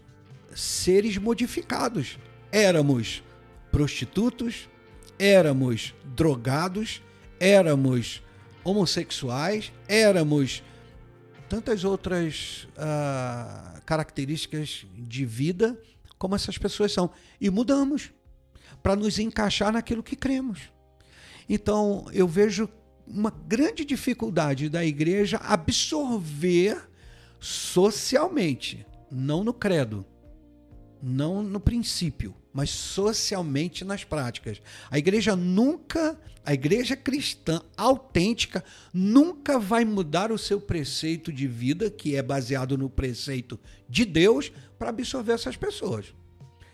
seres 0.55 1.17
modificados. 1.17 2.19
Éramos 2.53 3.23
prostitutos, 3.71 4.69
éramos 5.19 5.95
drogados, 6.15 7.03
éramos 7.41 8.23
homossexuais, 8.63 9.73
éramos 9.89 10.63
tantas 11.49 11.85
outras 11.85 12.67
uh, 12.77 13.81
características 13.85 14.87
de 14.95 15.25
vida 15.25 15.79
como 16.19 16.35
essas 16.35 16.57
pessoas 16.59 16.93
são. 16.93 17.11
E 17.41 17.51
mudamos 17.51 18.13
para 18.83 18.97
nos 18.97 19.19
encaixar 19.19 19.73
naquilo 19.73 20.03
que 20.03 20.17
cremos. 20.17 20.73
Então, 21.49 22.07
eu 22.13 22.27
vejo 22.27 22.69
uma 23.07 23.31
grande 23.31 23.85
dificuldade 23.85 24.69
da 24.69 24.85
igreja 24.85 25.37
absorver 25.39 26.89
socialmente, 27.39 28.87
não 29.11 29.45
no 29.45 29.53
credo, 29.53 30.05
não 31.03 31.43
no 31.43 31.61
princípio, 31.61 32.35
mas 32.55 32.71
socialmente 32.71 33.85
nas 33.85 34.05
práticas. 34.05 34.63
A 34.89 34.97
igreja 34.97 35.35
nunca, 35.35 36.17
a 36.47 36.55
igreja 36.55 36.95
cristã 36.95 37.61
autêntica 37.77 38.65
nunca 38.93 39.59
vai 39.59 39.85
mudar 39.85 40.31
o 40.31 40.39
seu 40.39 40.61
preceito 40.61 41.33
de 41.33 41.49
vida, 41.49 41.91
que 41.91 42.15
é 42.15 42.23
baseado 42.23 42.79
no 42.79 42.89
preceito 42.89 43.59
de 43.89 44.05
Deus, 44.05 44.53
para 44.79 44.91
absorver 44.91 45.33
essas 45.33 45.57
pessoas. 45.57 46.15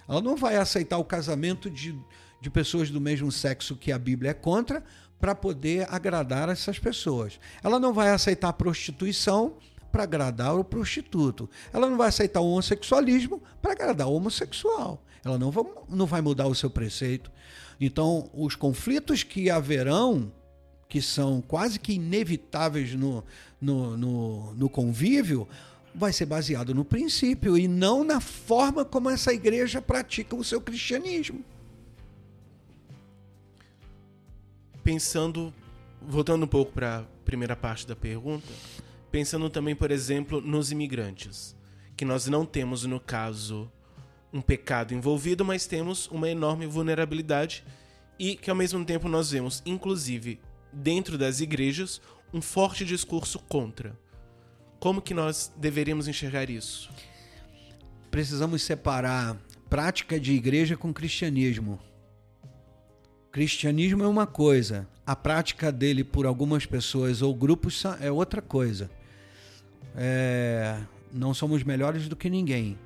Ela 0.07 0.21
não 0.21 0.37
vai 0.37 0.57
aceitar 0.57 0.99
o 0.99 1.05
casamento 1.05 1.71
de, 1.71 1.99
de 2.43 2.51
pessoas 2.51 2.91
do 2.91 3.01
mesmo 3.01 3.33
sexo 3.33 3.75
que 3.75 3.91
a 3.91 3.99
Bíblia 3.99 4.33
é 4.33 4.35
contra 4.35 4.85
para 5.19 5.35
poder 5.35 5.87
agradar 5.89 6.51
essas 6.51 6.79
pessoas. 6.79 7.41
Ela 7.65 7.81
não 7.81 7.95
vai 7.95 8.11
aceitar 8.11 8.49
a 8.51 8.53
prostituição 8.53 9.57
para 9.91 10.03
agradar 10.03 10.59
o 10.59 10.65
prostituto. 10.65 11.49
Ela 11.73 11.89
não 11.89 11.97
vai 11.97 12.09
aceitar 12.09 12.41
o 12.41 12.51
homossexualismo 12.51 13.43
para 13.63 13.73
agradar 13.73 14.09
o 14.09 14.15
homossexual. 14.15 15.03
Ela 15.25 15.39
não 15.39 15.51
vai, 15.51 15.65
não 15.89 16.07
vai 16.07 16.21
mudar 16.21 16.47
o 16.47 16.55
seu 16.55 16.71
preceito. 16.71 17.31
Então, 17.81 18.31
os 18.35 18.55
conflitos 18.55 19.23
que 19.23 19.51
haverão, 19.51 20.33
que 20.89 21.01
são 21.01 21.41
quase 21.41 21.79
que 21.79 21.95
inevitáveis 21.95 22.95
no, 22.95 23.25
no, 23.61 23.97
no, 23.97 24.55
no 24.55 24.69
convívio, 24.69 25.49
vai 25.95 26.13
ser 26.13 26.27
baseado 26.27 26.75
no 26.75 26.85
princípio 26.85 27.57
e 27.57 27.67
não 27.67 28.05
na 28.05 28.21
forma 28.21 28.85
como 28.85 29.11
essa 29.11 29.33
igreja 29.33 29.83
pratica 29.83 30.37
o 30.37 30.45
seu 30.45 30.61
cristianismo. 30.61 31.45
Pensando, 34.83 35.53
voltando 36.01 36.45
um 36.45 36.49
pouco 36.49 36.73
para 36.73 37.01
a 37.01 37.05
primeira 37.25 37.55
parte 37.55 37.87
da 37.87 37.95
pergunta, 37.95 38.49
pensando 39.11 39.51
também, 39.51 39.75
por 39.75 39.91
exemplo, 39.91 40.41
nos 40.41 40.73
imigrantes, 40.73 41.57
que 41.97 42.05
nós 42.05 42.27
não 42.27 42.47
temos, 42.47 42.85
no 42.85 42.99
caso, 42.99 43.71
um 44.33 44.41
pecado 44.41 44.95
envolvido, 44.95 45.45
mas 45.45 45.67
temos 45.67 46.07
uma 46.09 46.29
enorme 46.29 46.67
vulnerabilidade 46.67 47.65
e 48.19 48.37
que 48.37 48.51
ao 48.51 48.57
mesmo 48.57 48.85
tempo 48.85 49.09
nós 49.09 49.31
vemos, 49.31 49.63
inclusive, 49.65 50.41
dentro 50.73 51.17
das 51.19 51.41
igrejas, 51.41 52.01
um 52.33 52.41
forte 52.41 52.85
discurso 52.85 53.39
contra. 53.39 53.99
Como 54.79 55.03
que 55.03 55.15
nós 55.15 55.53
deveríamos 55.57 56.09
enxergar 56.09 56.49
isso? 56.49 56.91
Precisamos 58.11 58.63
separar 58.63 59.37
prática 59.69 60.19
de 60.19 60.33
igreja 60.33 60.77
com 60.77 60.93
cristianismo. 60.93 61.79
Cristianismo 63.31 64.03
é 64.03 64.09
uma 64.09 64.27
coisa, 64.27 64.89
a 65.07 65.15
prática 65.15 65.71
dele 65.71 66.03
por 66.03 66.27
algumas 66.27 66.67
pessoas 66.67 67.23
ou 67.23 67.35
grupos 67.35 67.85
é 68.01 68.11
outra 68.11 68.43
coisa. 68.43 68.91
É, 69.95 70.79
não 71.13 71.33
somos 71.33 71.63
melhores 71.63 72.09
do 72.09 72.17
que 72.17 72.29
ninguém, 72.29 72.79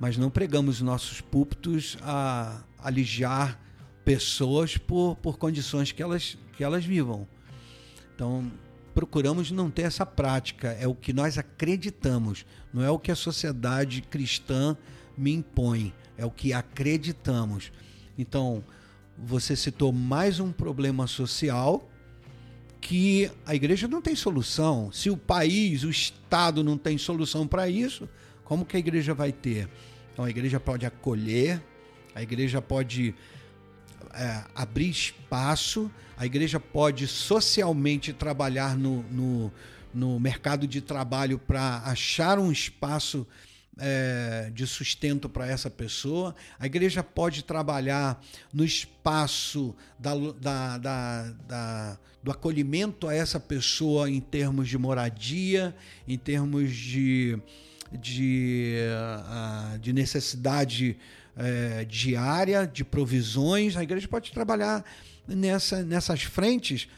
mas 0.00 0.16
não 0.16 0.30
pregamos 0.30 0.80
nossos 0.80 1.20
púlpitos 1.20 1.98
a 2.00 2.62
alijar 2.82 3.60
pessoas 4.02 4.78
por, 4.78 5.14
por 5.16 5.36
condições 5.36 5.92
que 5.92 6.02
elas, 6.02 6.38
que 6.56 6.64
elas 6.64 6.84
vivam. 6.84 7.28
Então, 8.14 8.50
procuramos 8.94 9.50
não 9.50 9.70
ter 9.70 9.82
essa 9.82 10.06
prática, 10.06 10.68
é 10.80 10.88
o 10.88 10.94
que 10.94 11.12
nós 11.12 11.36
acreditamos, 11.36 12.46
não 12.72 12.82
é 12.82 12.90
o 12.90 12.98
que 12.98 13.12
a 13.12 13.16
sociedade 13.16 14.00
cristã 14.00 14.76
me 15.16 15.32
impõe, 15.32 15.92
é 16.16 16.24
o 16.24 16.30
que 16.30 16.52
acreditamos. 16.54 17.70
Então, 18.18 18.64
você 19.18 19.54
citou 19.54 19.92
mais 19.92 20.40
um 20.40 20.50
problema 20.50 21.06
social 21.06 21.88
que 22.80 23.30
a 23.44 23.54
igreja 23.54 23.86
não 23.86 24.00
tem 24.00 24.16
solução. 24.16 24.90
Se 24.90 25.10
o 25.10 25.16
país, 25.16 25.84
o 25.84 25.90
Estado 25.90 26.64
não 26.64 26.78
tem 26.78 26.96
solução 26.96 27.46
para 27.46 27.68
isso, 27.68 28.08
como 28.50 28.66
que 28.66 28.76
a 28.76 28.80
igreja 28.80 29.14
vai 29.14 29.30
ter? 29.30 29.68
Então 30.12 30.24
a 30.24 30.28
igreja 30.28 30.58
pode 30.58 30.84
acolher, 30.84 31.62
a 32.12 32.20
igreja 32.20 32.60
pode 32.60 33.14
é, 34.12 34.42
abrir 34.56 34.90
espaço, 34.90 35.88
a 36.16 36.26
igreja 36.26 36.58
pode 36.58 37.06
socialmente 37.06 38.12
trabalhar 38.12 38.76
no, 38.76 39.04
no, 39.04 39.52
no 39.94 40.18
mercado 40.18 40.66
de 40.66 40.80
trabalho 40.80 41.38
para 41.38 41.76
achar 41.84 42.40
um 42.40 42.50
espaço 42.50 43.24
é, 43.78 44.50
de 44.52 44.66
sustento 44.66 45.28
para 45.28 45.46
essa 45.46 45.70
pessoa. 45.70 46.34
A 46.58 46.66
igreja 46.66 47.04
pode 47.04 47.44
trabalhar 47.44 48.20
no 48.52 48.64
espaço 48.64 49.76
da, 49.96 50.12
da, 50.40 50.76
da, 50.76 51.22
da, 51.46 51.98
do 52.20 52.32
acolhimento 52.32 53.06
a 53.06 53.14
essa 53.14 53.38
pessoa 53.38 54.10
em 54.10 54.20
termos 54.20 54.68
de 54.68 54.76
moradia, 54.76 55.72
em 56.08 56.18
termos 56.18 56.74
de, 56.74 57.38
de, 57.92 58.76
uh, 59.74 59.78
de 59.78 59.92
necessidade 59.92 60.96
uh, 61.36 61.84
diária, 61.86 62.66
de 62.66 62.84
provisões. 62.84 63.76
A 63.76 63.82
igreja 63.82 64.06
pode 64.08 64.32
trabalhar 64.32 64.84
nessa, 65.26 65.82
nessas 65.82 66.22
frentes, 66.22 66.88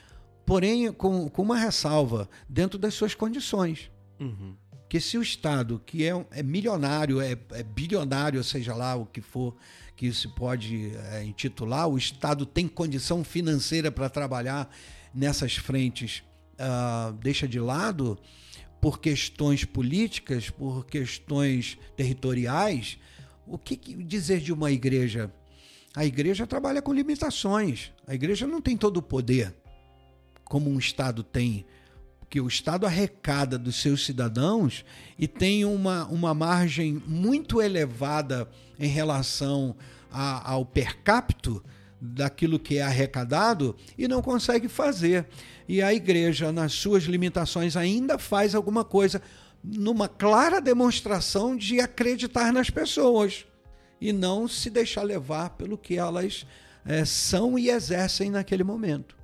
porém 0.45 0.93
com, 0.93 1.28
com 1.28 1.43
uma 1.43 1.57
ressalva, 1.57 2.28
dentro 2.49 2.78
das 2.78 2.95
suas 2.95 3.14
condições. 3.14 3.90
Uhum 4.20 4.57
que 4.93 5.01
se 5.01 5.16
o 5.16 5.22
Estado, 5.22 5.80
que 5.86 6.05
é, 6.05 6.26
é 6.32 6.43
milionário, 6.43 7.18
é, 7.18 7.32
é, 7.53 7.62
bilionário, 7.62 8.45
seja 8.45 8.74
lá 8.74 8.95
o 8.95 9.07
que 9.07 9.22
for 9.22 9.57
que 9.97 10.12
se 10.12 10.28
pode 10.28 10.93
é, 11.12 11.24
intitular, 11.24 11.88
o 11.88 11.97
Estado 11.97 12.45
tem 12.45 12.68
condição 12.68 13.24
financeira 13.24 13.90
para 13.90 14.11
trabalhar 14.11 14.70
nessas 15.14 15.57
frentes, 15.57 16.22
uh, 16.61 17.11
deixa 17.14 17.49
de 17.49 17.59
lado 17.59 18.18
por 18.83 18.99
questões 18.99 19.64
políticas, 19.64 20.51
por 20.51 20.85
questões 20.85 21.78
territoriais, 21.97 22.99
o 23.47 23.57
que, 23.57 23.76
dizer 23.76 24.41
de 24.41 24.53
uma 24.53 24.72
igreja? 24.72 25.33
A 25.95 26.05
igreja 26.05 26.49
trabalha 26.49 26.83
com 26.83 26.93
limitações. 26.93 27.93
A 28.09 28.12
igreja 28.12 28.45
não 28.45 28.61
tem 28.61 28.76
todo 28.76 28.97
o 28.97 29.03
poder 29.03 29.55
como 30.45 30.68
um 30.68 30.80
Estado 30.80 31.22
tem 31.22 31.64
que 32.28 32.41
o 32.41 32.49
Estado 32.49 32.85
arrecada 32.85 33.57
dos 33.57 33.76
seus 33.76 34.05
cidadãos 34.05 34.85
e 35.16 35.28
tem 35.28 35.64
uma, 35.64 36.07
uma 36.07 36.35
margem 36.35 37.01
muito 37.07 37.62
elevada 37.62 38.51
em 38.80 38.89
relação 38.89 39.76
a, 40.11 40.51
ao 40.51 40.64
per 40.66 40.99
capita 41.03 41.62
daquilo 42.05 42.59
que 42.59 42.78
é 42.78 42.82
arrecadado 42.82 43.76
e 43.96 44.09
não 44.09 44.20
consegue 44.20 44.66
fazer. 44.66 45.24
E 45.68 45.80
a 45.80 45.94
igreja, 45.94 46.50
nas 46.50 46.72
suas 46.72 47.05
limitações, 47.05 47.76
ainda 47.76 48.18
faz 48.18 48.57
alguma 48.57 48.84
coisa 48.84 49.22
numa 49.62 50.09
clara 50.09 50.61
demonstração 50.61 51.57
de 51.57 51.78
acreditar 51.78 52.53
nas 52.53 52.68
pessoas 52.68 53.46
e 54.00 54.12
não 54.12 54.48
se 54.48 54.68
deixar 54.68 55.05
levar 55.05 55.50
pelo 55.50 55.78
que 55.78 55.96
elas 55.96 56.44
é, 56.84 57.05
são 57.05 57.57
e 57.57 57.70
exercem 57.70 58.32
naquele 58.32 58.64
momento. 58.64 59.16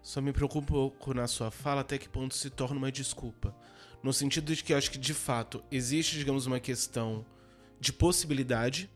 Só 0.00 0.20
me 0.20 0.32
preocupa 0.32 0.72
um 0.72 0.76
pouco 0.76 1.12
na 1.12 1.26
sua 1.26 1.50
fala 1.50 1.80
até 1.80 1.98
que 1.98 2.08
ponto 2.08 2.32
se 2.36 2.48
torna 2.48 2.78
uma 2.78 2.92
desculpa. 2.92 3.52
No 4.04 4.12
sentido 4.12 4.54
de 4.54 4.62
que 4.62 4.72
eu 4.72 4.78
acho 4.78 4.92
que 4.92 4.98
de 4.98 5.12
fato 5.12 5.64
existe, 5.68 6.16
digamos, 6.16 6.46
uma 6.46 6.60
questão 6.60 7.26
de 7.80 7.92
possibilidade. 7.92 8.88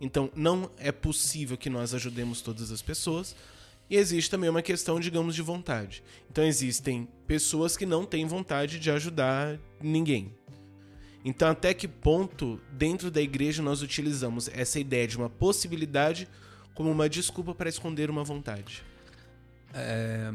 Então 0.00 0.30
não 0.34 0.70
é 0.78 0.92
possível 0.92 1.56
que 1.56 1.70
nós 1.70 1.94
ajudemos 1.94 2.40
todas 2.40 2.70
as 2.70 2.82
pessoas. 2.82 3.34
E 3.90 3.96
existe 3.96 4.30
também 4.30 4.50
uma 4.50 4.60
questão, 4.60 5.00
digamos, 5.00 5.34
de 5.34 5.40
vontade. 5.40 6.02
Então 6.30 6.44
existem 6.44 7.08
pessoas 7.26 7.76
que 7.76 7.86
não 7.86 8.04
têm 8.04 8.26
vontade 8.26 8.78
de 8.78 8.90
ajudar 8.90 9.58
ninguém. 9.80 10.34
Então, 11.24 11.50
até 11.50 11.74
que 11.74 11.88
ponto 11.88 12.60
dentro 12.72 13.10
da 13.10 13.20
igreja 13.20 13.62
nós 13.62 13.82
utilizamos 13.82 14.48
essa 14.48 14.78
ideia 14.78 15.06
de 15.06 15.16
uma 15.16 15.28
possibilidade 15.28 16.28
como 16.74 16.90
uma 16.90 17.08
desculpa 17.08 17.54
para 17.54 17.68
esconder 17.68 18.08
uma 18.08 18.22
vontade? 18.22 18.84
É, 19.74 20.32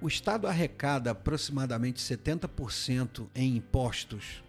o 0.00 0.08
Estado 0.08 0.46
arrecada 0.46 1.12
aproximadamente 1.12 2.00
70% 2.00 3.28
em 3.34 3.56
impostos 3.56 4.42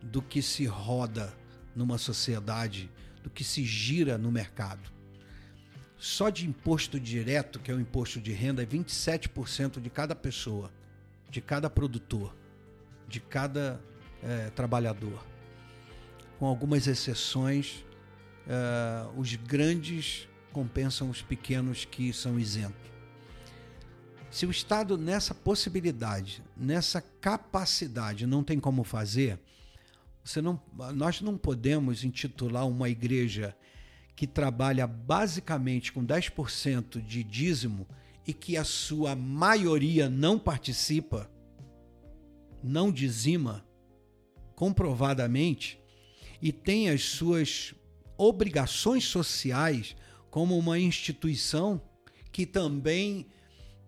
do 0.00 0.22
que 0.22 0.40
se 0.40 0.64
roda 0.64 1.34
numa 1.80 1.96
sociedade, 1.96 2.90
do 3.22 3.30
que 3.30 3.42
se 3.42 3.64
gira 3.64 4.18
no 4.18 4.30
mercado. 4.30 4.92
Só 5.96 6.28
de 6.28 6.46
imposto 6.46 7.00
direto, 7.00 7.58
que 7.58 7.70
é 7.70 7.74
o 7.74 7.80
imposto 7.80 8.20
de 8.20 8.32
renda, 8.32 8.62
é 8.62 8.66
27% 8.66 9.80
de 9.80 9.88
cada 9.88 10.14
pessoa, 10.14 10.70
de 11.30 11.40
cada 11.40 11.70
produtor, 11.70 12.36
de 13.08 13.18
cada 13.18 13.80
é, 14.22 14.50
trabalhador. 14.50 15.24
Com 16.38 16.46
algumas 16.46 16.86
exceções, 16.86 17.82
é, 18.46 19.06
os 19.16 19.34
grandes 19.34 20.28
compensam 20.52 21.08
os 21.08 21.22
pequenos 21.22 21.86
que 21.86 22.12
são 22.12 22.38
isentos. 22.38 22.90
Se 24.30 24.44
o 24.44 24.50
Estado, 24.50 24.98
nessa 24.98 25.34
possibilidade, 25.34 26.42
nessa 26.54 27.02
capacidade, 27.20 28.26
não 28.26 28.44
tem 28.44 28.60
como 28.60 28.84
fazer, 28.84 29.38
você 30.22 30.40
não, 30.40 30.60
nós 30.94 31.20
não 31.20 31.36
podemos 31.36 32.04
intitular 32.04 32.66
uma 32.66 32.88
igreja 32.88 33.56
que 34.14 34.26
trabalha 34.26 34.86
basicamente 34.86 35.92
com 35.92 36.04
10% 36.04 37.00
de 37.02 37.24
dízimo 37.24 37.86
e 38.26 38.34
que 38.34 38.56
a 38.56 38.64
sua 38.64 39.16
maioria 39.16 40.10
não 40.10 40.38
participa 40.38 41.30
não 42.62 42.92
dizima 42.92 43.64
comprovadamente 44.54 45.80
e 46.42 46.52
tem 46.52 46.90
as 46.90 47.02
suas 47.02 47.74
obrigações 48.16 49.04
sociais 49.04 49.96
como 50.30 50.56
uma 50.58 50.78
instituição 50.78 51.80
que 52.30 52.46
também 52.46 53.26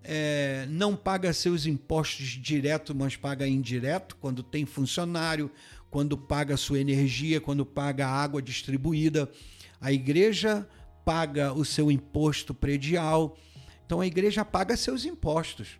é, 0.03 0.66
não 0.68 0.97
paga 0.97 1.33
seus 1.33 1.66
impostos 1.66 2.26
direto, 2.26 2.95
mas 2.95 3.16
paga 3.16 3.47
indireto, 3.47 4.16
quando 4.16 4.43
tem 4.43 4.66
funcionário, 4.66 5.51
quando 5.93 6.16
paga 6.16 6.57
sua 6.57 6.80
energia, 6.80 7.38
quando 7.38 7.66
paga 7.66 8.07
a 8.07 8.11
água 8.11 8.40
distribuída. 8.40 9.30
A 9.78 9.93
igreja 9.93 10.66
paga 11.05 11.53
o 11.53 11.66
seu 11.66 11.90
imposto 11.90 12.55
predial. 12.55 13.36
Então 13.84 14.01
a 14.01 14.07
igreja 14.07 14.43
paga 14.43 14.74
seus 14.74 15.05
impostos. 15.05 15.78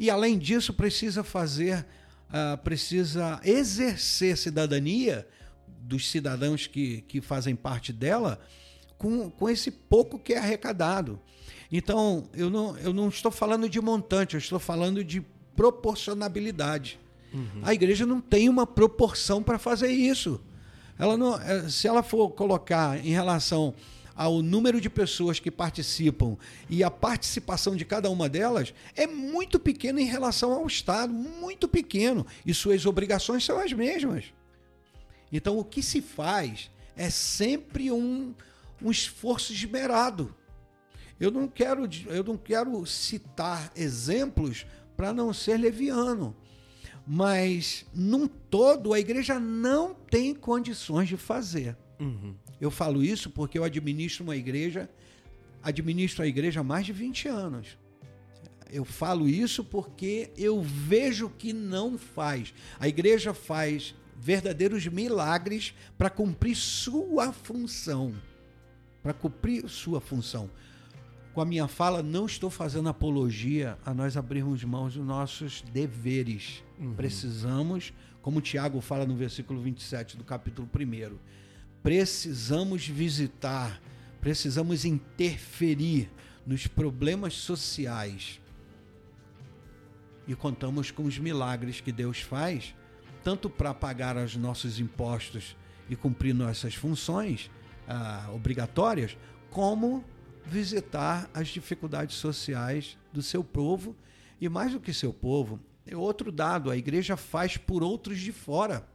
E 0.00 0.10
além 0.10 0.36
disso, 0.36 0.74
precisa 0.74 1.22
fazer, 1.22 1.86
uh, 2.28 2.58
precisa 2.64 3.40
exercer 3.44 4.36
cidadania 4.36 5.24
dos 5.68 6.10
cidadãos 6.10 6.66
que, 6.66 7.02
que 7.02 7.20
fazem 7.20 7.54
parte 7.54 7.92
dela 7.92 8.40
com, 8.98 9.30
com 9.30 9.48
esse 9.48 9.70
pouco 9.70 10.18
que 10.18 10.32
é 10.32 10.38
arrecadado. 10.38 11.20
Então, 11.70 12.28
eu 12.34 12.50
não, 12.50 12.76
eu 12.78 12.92
não 12.92 13.08
estou 13.08 13.30
falando 13.30 13.68
de 13.68 13.80
montante, 13.80 14.34
eu 14.34 14.38
estou 14.38 14.58
falando 14.58 15.04
de 15.04 15.20
proporcionabilidade. 15.54 16.98
Uhum. 17.32 17.62
A 17.62 17.74
igreja 17.74 18.06
não 18.06 18.20
tem 18.20 18.48
uma 18.48 18.66
proporção 18.66 19.42
para 19.42 19.58
fazer 19.58 19.90
isso. 19.90 20.40
Ela 20.98 21.16
não, 21.16 21.38
eh, 21.40 21.68
se 21.68 21.86
ela 21.86 22.02
for 22.02 22.30
colocar 22.30 23.04
em 23.04 23.10
relação 23.10 23.74
ao 24.14 24.40
número 24.40 24.80
de 24.80 24.88
pessoas 24.88 25.38
que 25.38 25.50
participam 25.50 26.38
e 26.70 26.82
a 26.82 26.90
participação 26.90 27.76
de 27.76 27.84
cada 27.84 28.08
uma 28.08 28.28
delas, 28.28 28.72
é 28.94 29.06
muito 29.06 29.60
pequeno 29.60 30.00
em 30.00 30.06
relação 30.06 30.52
ao 30.52 30.66
Estado, 30.66 31.12
muito 31.12 31.68
pequeno. 31.68 32.26
E 32.44 32.54
suas 32.54 32.86
obrigações 32.86 33.44
são 33.44 33.58
as 33.58 33.72
mesmas. 33.72 34.32
Então, 35.30 35.58
o 35.58 35.64
que 35.64 35.82
se 35.82 36.00
faz 36.00 36.70
é 36.96 37.10
sempre 37.10 37.92
um, 37.92 38.34
um 38.82 38.90
esforço 38.90 39.52
esmerado. 39.52 40.34
Eu 41.20 41.30
não 41.30 41.46
quero, 41.46 41.88
eu 42.06 42.24
não 42.24 42.38
quero 42.38 42.84
citar 42.86 43.70
exemplos 43.76 44.66
para 44.96 45.12
não 45.12 45.32
ser 45.32 45.58
leviano, 45.58 46.34
mas 47.06 47.86
num 47.94 48.26
todo 48.26 48.92
a 48.92 48.98
igreja 48.98 49.38
não 49.38 49.94
tem 49.94 50.34
condições 50.34 51.08
de 51.08 51.16
fazer. 51.16 51.76
Uhum. 52.00 52.34
Eu 52.60 52.70
falo 52.70 53.02
isso 53.02 53.30
porque 53.30 53.58
eu 53.58 53.64
administro 53.64 54.24
uma 54.24 54.36
igreja, 54.36 54.90
administro 55.62 56.24
a 56.24 56.26
igreja 56.26 56.60
há 56.60 56.64
mais 56.64 56.86
de 56.86 56.92
20 56.92 57.28
anos. 57.28 57.78
Eu 58.70 58.84
falo 58.84 59.28
isso 59.28 59.62
porque 59.62 60.30
eu 60.36 60.60
vejo 60.60 61.30
que 61.30 61.52
não 61.52 61.96
faz. 61.96 62.52
A 62.80 62.88
igreja 62.88 63.32
faz 63.32 63.94
verdadeiros 64.16 64.86
milagres 64.88 65.74
para 65.96 66.10
cumprir 66.10 66.56
sua 66.56 67.32
função. 67.32 68.12
Para 69.02 69.12
cumprir 69.12 69.68
sua 69.68 70.00
função 70.00 70.50
com 71.36 71.42
a 71.42 71.44
minha 71.44 71.68
fala, 71.68 72.02
não 72.02 72.24
estou 72.24 72.48
fazendo 72.48 72.88
apologia 72.88 73.76
a 73.84 73.92
nós 73.92 74.16
abrirmos 74.16 74.64
mãos 74.64 74.94
dos 74.94 75.04
nossos 75.04 75.60
deveres. 75.70 76.64
Uhum. 76.78 76.94
Precisamos, 76.94 77.92
como 78.20 78.40
Tiago 78.40 78.80
fala 78.80 79.06
no 79.06 79.14
versículo 79.14 79.60
27 79.60 80.16
do 80.16 80.24
capítulo 80.24 80.68
1, 80.74 81.16
precisamos 81.82 82.86
visitar, 82.86 83.80
precisamos 84.20 84.84
interferir 84.84 86.10
nos 86.46 86.66
problemas 86.66 87.34
sociais. 87.34 88.40
E 90.26 90.34
contamos 90.34 90.90
com 90.90 91.04
os 91.04 91.18
milagres 91.18 91.80
que 91.80 91.92
Deus 91.92 92.20
faz, 92.20 92.74
tanto 93.22 93.48
para 93.48 93.72
pagar 93.72 94.16
os 94.16 94.36
nossos 94.36 94.78
impostos 94.80 95.56
e 95.88 95.96
cumprir 95.96 96.34
nossas 96.34 96.74
funções 96.74 97.50
ah, 97.88 98.30
obrigatórias, 98.34 99.16
como 99.50 100.04
visitar 100.44 101.28
as 101.32 101.48
dificuldades 101.48 102.16
sociais 102.16 102.98
do 103.12 103.22
seu 103.22 103.42
povo 103.42 103.96
e 104.40 104.48
mais 104.48 104.72
do 104.72 104.80
que 104.80 104.92
seu 104.92 105.12
povo, 105.12 105.60
outro 105.94 106.32
dado, 106.32 106.70
a 106.70 106.76
igreja 106.76 107.16
faz 107.16 107.56
por 107.56 107.82
outros 107.82 108.18
de 108.18 108.32
fora. 108.32 108.86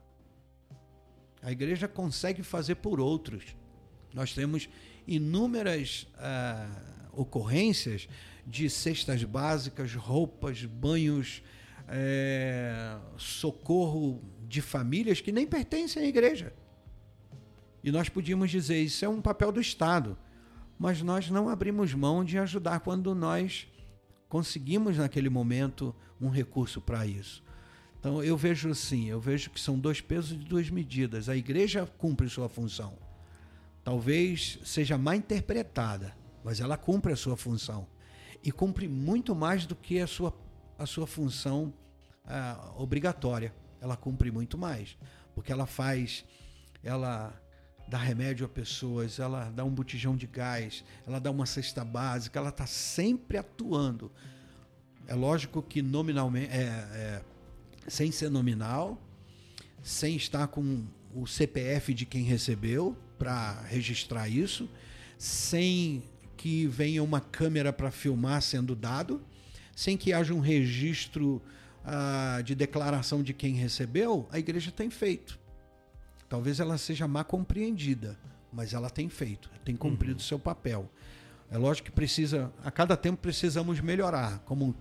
A 1.42 1.52
igreja 1.52 1.88
consegue 1.88 2.44
fazer 2.44 2.76
por 2.76 3.00
outros. 3.00 3.56
Nós 4.14 4.34
temos 4.34 4.70
inúmeras 5.08 6.08
uh, 6.16 7.20
ocorrências 7.22 8.08
de 8.46 8.70
cestas 8.70 9.24
básicas, 9.24 9.94
roupas, 9.94 10.66
banhos, 10.66 11.42
é, 11.88 12.98
socorro 13.18 14.22
de 14.48 14.62
famílias 14.62 15.22
que 15.22 15.32
nem 15.32 15.48
pertencem 15.48 16.04
à 16.04 16.06
igreja. 16.06 16.54
E 17.84 17.92
nós 17.92 18.10
podíamos 18.10 18.52
dizer, 18.52 18.82
isso 18.82 19.06
é 19.06 19.10
um 19.10 19.22
papel 19.22 19.52
do 19.52 19.62
Estado 19.62 20.18
mas 20.82 21.00
nós 21.00 21.30
não 21.30 21.48
abrimos 21.48 21.94
mão 21.94 22.26
de 22.26 22.40
ajudar 22.40 22.80
quando 22.80 23.14
nós 23.14 23.68
conseguimos 24.32 24.98
naquele 24.98 25.30
momento 25.30 25.94
um 26.20 26.30
recurso 26.30 26.80
para 26.80 27.06
isso. 27.06 27.44
Então 28.00 28.24
eu 28.24 28.38
vejo 28.38 28.70
assim, 28.70 29.10
eu 29.10 29.20
vejo 29.20 29.50
que 29.50 29.60
são 29.60 29.78
dois 29.78 30.00
pesos 30.00 30.32
e 30.32 30.36
duas 30.36 30.70
medidas. 30.70 31.28
A 31.28 31.36
igreja 31.36 31.86
cumpre 31.98 32.30
sua 32.30 32.48
função. 32.48 32.98
Talvez 33.84 34.58
seja 34.64 34.98
mal 34.98 35.16
interpretada, 35.16 36.16
mas 36.46 36.62
ela 36.62 36.78
cumpre 36.78 37.12
a 37.12 37.16
sua 37.18 37.36
função. 37.36 37.86
E 38.42 38.54
cumpre 38.54 38.88
muito 38.88 39.36
mais 39.36 39.66
do 39.66 39.76
que 39.76 40.00
a 40.00 40.08
sua, 40.08 40.34
a 40.80 40.86
sua 40.86 41.06
função 41.06 41.74
ah, 42.26 42.72
obrigatória. 42.78 43.54
Ela 43.82 43.98
cumpre 43.98 44.32
muito 44.32 44.58
mais. 44.58 44.98
Porque 45.36 45.52
ela 45.52 45.66
faz, 45.66 46.24
ela 46.82 47.38
dá 47.92 47.98
remédio 47.98 48.46
a 48.46 48.50
pessoas, 48.50 49.20
ela 49.20 49.50
dá 49.50 49.66
um 49.66 49.70
botijão 49.70 50.16
de 50.16 50.26
gás, 50.26 50.82
ela 51.06 51.20
dá 51.20 51.30
uma 51.30 51.46
cesta 51.46 51.84
básica, 51.84 52.40
ela 52.40 52.48
está 52.48 52.66
sempre 52.66 53.38
atuando. 53.38 54.10
É 55.06 55.14
lógico 55.14 55.62
que 55.62 55.82
nominalmente, 55.82 56.54
é, 56.54 56.62
é, 56.62 57.22
sem 57.90 58.10
ser 58.10 58.30
nominal, 58.30 58.98
sem 59.84 60.16
estar 60.16 60.48
com 60.48 60.86
o 61.14 61.28
CPF 61.28 61.94
de 61.94 62.06
quem 62.06 62.24
recebeu 62.24 62.98
para 63.20 63.62
registrar 63.64 64.30
isso, 64.30 64.70
sem 65.18 66.02
que 66.38 66.68
venha 66.68 67.04
uma 67.04 67.20
câmera 67.20 67.74
para 67.74 67.92
filmar 67.92 68.42
sendo 68.42 68.74
dado, 68.74 69.22
sem 69.76 69.98
que 69.98 70.14
haja 70.14 70.34
um 70.34 70.40
registro 70.40 71.42
ah, 71.84 72.42
de 72.46 72.56
declaração 72.56 73.22
de 73.22 73.34
quem 73.34 73.54
recebeu, 73.56 74.30
a 74.32 74.40
igreja 74.40 74.72
tem 74.72 74.90
feito. 74.90 75.41
Talvez 76.32 76.62
ela 76.62 76.78
seja 76.78 77.10
mal 77.10 77.26
compreendida, 77.26 78.18
mas 78.54 78.74
ela 78.74 78.90
tem 78.90 79.10
feito, 79.10 79.52
tem 79.66 79.76
cumprido 79.76 80.14
uhum. 80.14 80.20
seu 80.26 80.40
papel. 80.40 80.90
É 81.52 81.58
lógico 81.58 81.90
que 81.90 81.92
precisa, 81.92 82.50
a 82.64 82.72
cada 82.72 82.96
tempo 82.96 83.18
precisamos 83.22 83.82
melhorar, 83.82 84.40
como 84.46 84.74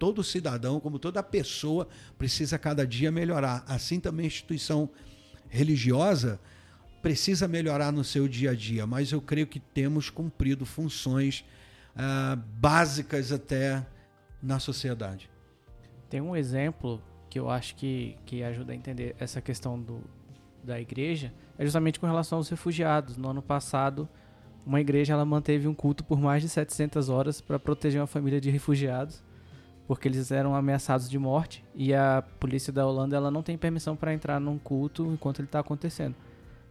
todo 0.00 0.24
cidadão, 0.24 0.80
como 0.80 0.98
toda 0.98 1.22
pessoa 1.22 1.86
precisa 2.18 2.58
cada 2.58 2.84
dia 2.84 3.12
melhorar. 3.12 3.64
Assim 3.68 4.00
também 4.00 4.24
a 4.24 4.26
instituição 4.26 4.90
religiosa 5.48 6.40
precisa 7.00 7.46
melhorar 7.46 7.92
no 7.92 8.02
seu 8.02 8.26
dia 8.26 8.50
a 8.50 8.54
dia, 8.56 8.84
mas 8.84 9.12
eu 9.12 9.20
creio 9.20 9.46
que 9.46 9.60
temos 9.60 10.10
cumprido 10.10 10.66
funções 10.66 11.44
ah, 11.94 12.36
básicas 12.58 13.30
até 13.30 13.86
na 14.42 14.58
sociedade. 14.58 15.30
Tem 16.10 16.20
um 16.20 16.34
exemplo 16.34 17.00
que 17.30 17.38
eu 17.38 17.48
acho 17.48 17.76
que, 17.76 18.16
que 18.26 18.42
ajuda 18.42 18.72
a 18.72 18.74
entender 18.74 19.14
essa 19.20 19.40
questão 19.40 19.80
do, 19.80 20.02
da 20.66 20.80
igreja 20.80 21.32
é 21.56 21.64
justamente 21.64 21.98
com 21.98 22.06
relação 22.06 22.38
aos 22.38 22.48
refugiados. 22.48 23.16
No 23.16 23.30
ano 23.30 23.40
passado, 23.40 24.08
uma 24.66 24.80
igreja 24.80 25.12
ela 25.12 25.24
manteve 25.24 25.68
um 25.68 25.74
culto 25.74 26.04
por 26.04 26.20
mais 26.20 26.42
de 26.42 26.48
700 26.48 27.08
horas 27.08 27.40
para 27.40 27.58
proteger 27.58 28.00
uma 28.00 28.06
família 28.06 28.40
de 28.40 28.50
refugiados, 28.50 29.22
porque 29.86 30.08
eles 30.08 30.30
eram 30.32 30.54
ameaçados 30.54 31.08
de 31.08 31.18
morte 31.18 31.64
e 31.74 31.94
a 31.94 32.22
polícia 32.40 32.72
da 32.72 32.84
Holanda 32.84 33.16
ela 33.16 33.30
não 33.30 33.42
tem 33.42 33.56
permissão 33.56 33.94
para 33.94 34.12
entrar 34.12 34.40
num 34.40 34.58
culto 34.58 35.06
enquanto 35.12 35.38
ele 35.38 35.46
está 35.46 35.60
acontecendo. 35.60 36.16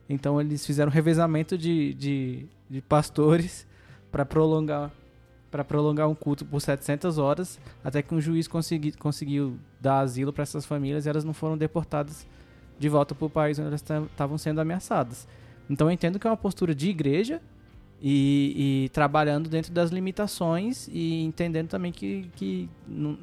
Então 0.08 0.40
eles 0.40 0.66
fizeram 0.66 0.92
um 0.92 0.94
revezamento 0.94 1.58
de, 1.58 1.94
de, 1.94 2.46
de 2.70 2.82
pastores 2.82 3.66
para 4.12 4.26
prolongar 4.26 4.92
para 5.50 5.64
prolongar 5.64 6.10
um 6.10 6.16
culto 6.16 6.44
por 6.44 6.60
700 6.60 7.18
horas, 7.18 7.58
até 7.82 8.02
que 8.02 8.14
um 8.14 8.20
juiz 8.20 8.46
consegui, 8.46 8.92
conseguiu 8.92 9.58
dar 9.80 10.00
asilo 10.00 10.34
para 10.34 10.44
essas 10.44 10.66
famílias 10.66 11.06
e 11.06 11.10
elas 11.10 11.24
não 11.24 11.34
foram 11.34 11.58
deportadas 11.58 12.28
de 12.78 12.90
volta 12.90 13.16
para 13.16 13.26
o 13.26 13.30
país 13.30 13.58
onde 13.60 13.70
elas 13.70 13.84
estavam 14.12 14.38
sendo 14.38 14.60
ameaçadas. 14.60 15.28
Então 15.70 15.88
eu 15.88 15.92
entendo 15.92 16.20
que 16.20 16.28
é 16.28 16.30
uma 16.30 16.38
postura 16.38 16.76
de 16.76 16.90
igreja 16.90 17.42
e, 18.02 18.86
e 18.86 18.90
trabalhando 18.90 19.50
dentro 19.50 19.72
das 19.72 19.90
limitações 19.90 20.88
e 20.92 21.24
entendendo 21.24 21.70
também 21.70 21.92
que, 21.92 22.30
que 22.36 22.70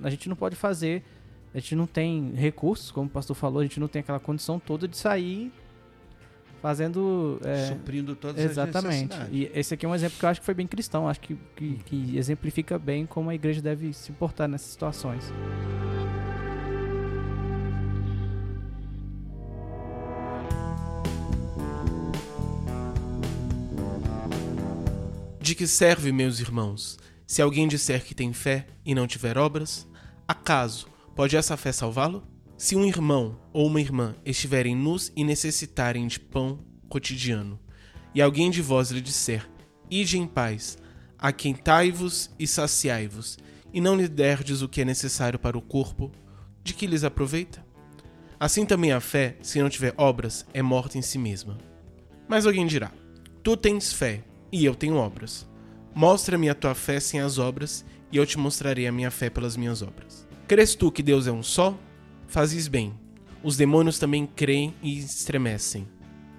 a 0.03 0.11
gente 0.11 0.29
não 0.29 0.37
pode 0.37 0.57
fazer, 0.57 1.05
a 1.55 1.59
gente 1.59 1.77
não 1.77 1.87
tem 1.87 2.33
recursos, 2.35 2.91
como 2.91 3.07
o 3.07 3.11
pastor 3.11 3.37
falou, 3.37 3.61
a 3.61 3.63
gente 3.63 3.79
não 3.79 3.89
tem 3.89 4.01
aquela 4.01 4.21
condição 4.21 4.59
toda 4.59 4.89
de 4.89 4.97
sair 4.97 5.53
fazendo. 6.63 7.41
É, 7.45 7.67
Suprindo 7.67 8.15
todas 8.15 8.43
exatamente. 8.43 8.77
as 8.77 8.85
necessidades. 8.85 9.29
E 9.33 9.51
esse 9.53 9.75
aqui 9.75 9.85
é 9.85 9.89
um 9.89 9.95
exemplo 9.95 10.19
que 10.19 10.25
eu 10.25 10.29
acho 10.29 10.41
que 10.41 10.47
foi 10.47 10.55
bem 10.55 10.67
cristão, 10.67 11.09
acho 11.09 11.21
que, 11.21 11.37
que, 11.57 11.75
que 11.85 12.17
exemplifica 12.17 12.79
bem 12.79 13.05
como 13.05 13.29
a 13.29 13.35
igreja 13.35 13.61
deve 13.61 13.93
se 13.93 14.13
portar 14.13 14.49
nessas 14.49 14.71
situações. 14.71 15.31
De 25.53 25.57
que 25.57 25.67
serve, 25.67 26.13
meus 26.13 26.41
irmãos, 26.41 26.99
se 27.27 27.43
alguém 27.43 27.69
disser 27.69 28.03
que 28.07 28.15
tem 28.15 28.33
fé 28.33 28.67
e 28.87 28.95
não 28.95 29.07
tiver 29.07 29.37
obras? 29.37 29.87
Acaso 30.27 30.87
pode 31.15 31.37
essa 31.37 31.59
fé 31.59 31.71
salvá-lo? 31.73 32.27
Se 32.57 32.75
um 32.75 32.87
irmão 32.87 33.39
ou 33.53 33.67
uma 33.67 33.79
irmã 33.79 34.17
estiverem 34.25 34.75
nus 34.75 35.13
e 35.15 35.23
necessitarem 35.23 36.07
de 36.07 36.19
pão 36.19 36.61
cotidiano, 36.89 37.61
e 38.15 38.23
alguém 38.23 38.51
de 38.51 38.63
vós 38.63 38.91
lhe 38.91 39.03
disser: 39.03 39.47
Ide 39.91 40.17
em 40.17 40.27
paz, 40.27 40.79
aquentai-vos 41.19 42.31
e 42.39 42.47
saciai-vos, 42.47 43.39
e 43.75 43.79
não 43.79 43.95
lhe 43.95 44.09
derdes 44.09 44.63
o 44.63 44.69
que 44.71 44.81
é 44.81 44.87
necessário 44.87 45.39
para 45.39 45.59
o 45.59 45.61
corpo, 45.61 46.11
de 46.65 46.73
que 46.73 46.87
lhes 46.87 47.05
aproveita? 47.05 47.63
Assim 48.41 48.65
também 48.65 48.91
a 48.91 49.01
fé, 49.01 49.37
se 49.43 49.61
não 49.61 49.69
tiver 49.69 49.93
obras, 49.99 50.47
é 50.55 50.63
morta 50.63 50.97
em 50.97 51.03
si 51.03 51.19
mesma. 51.19 51.59
Mas 52.27 52.47
alguém 52.47 52.67
dirá: 52.67 52.91
Tu 53.43 53.55
tens 53.55 53.93
fé, 53.93 54.25
e 54.53 54.65
eu 54.65 54.75
tenho 54.75 54.97
obras. 54.97 55.49
Mostra-me 55.95 56.49
a 56.49 56.55
tua 56.55 56.75
fé 56.75 57.01
sem 57.01 57.21
as 57.21 57.39
obras, 57.39 57.85
e 58.13 58.19
eu 58.19 58.27
te 58.27 58.39
mostrarei 58.39 58.87
a 58.87 58.93
minha 58.93 59.11
fé 59.11 59.31
pelas 59.31 59.57
minhas 59.57 59.81
obras. 59.81 60.27
Crês 60.47 60.75
tu 60.75 60.93
que 60.93 61.03
Deus 61.03 61.27
é 61.27 61.33
um 61.33 61.43
só? 61.43 61.77
Fazes 62.29 62.69
bem. 62.69 62.95
Os 63.43 63.57
demônios 63.57 63.99
também 63.99 64.27
creem 64.27 64.75
e 64.83 64.99
estremecem. 64.99 65.89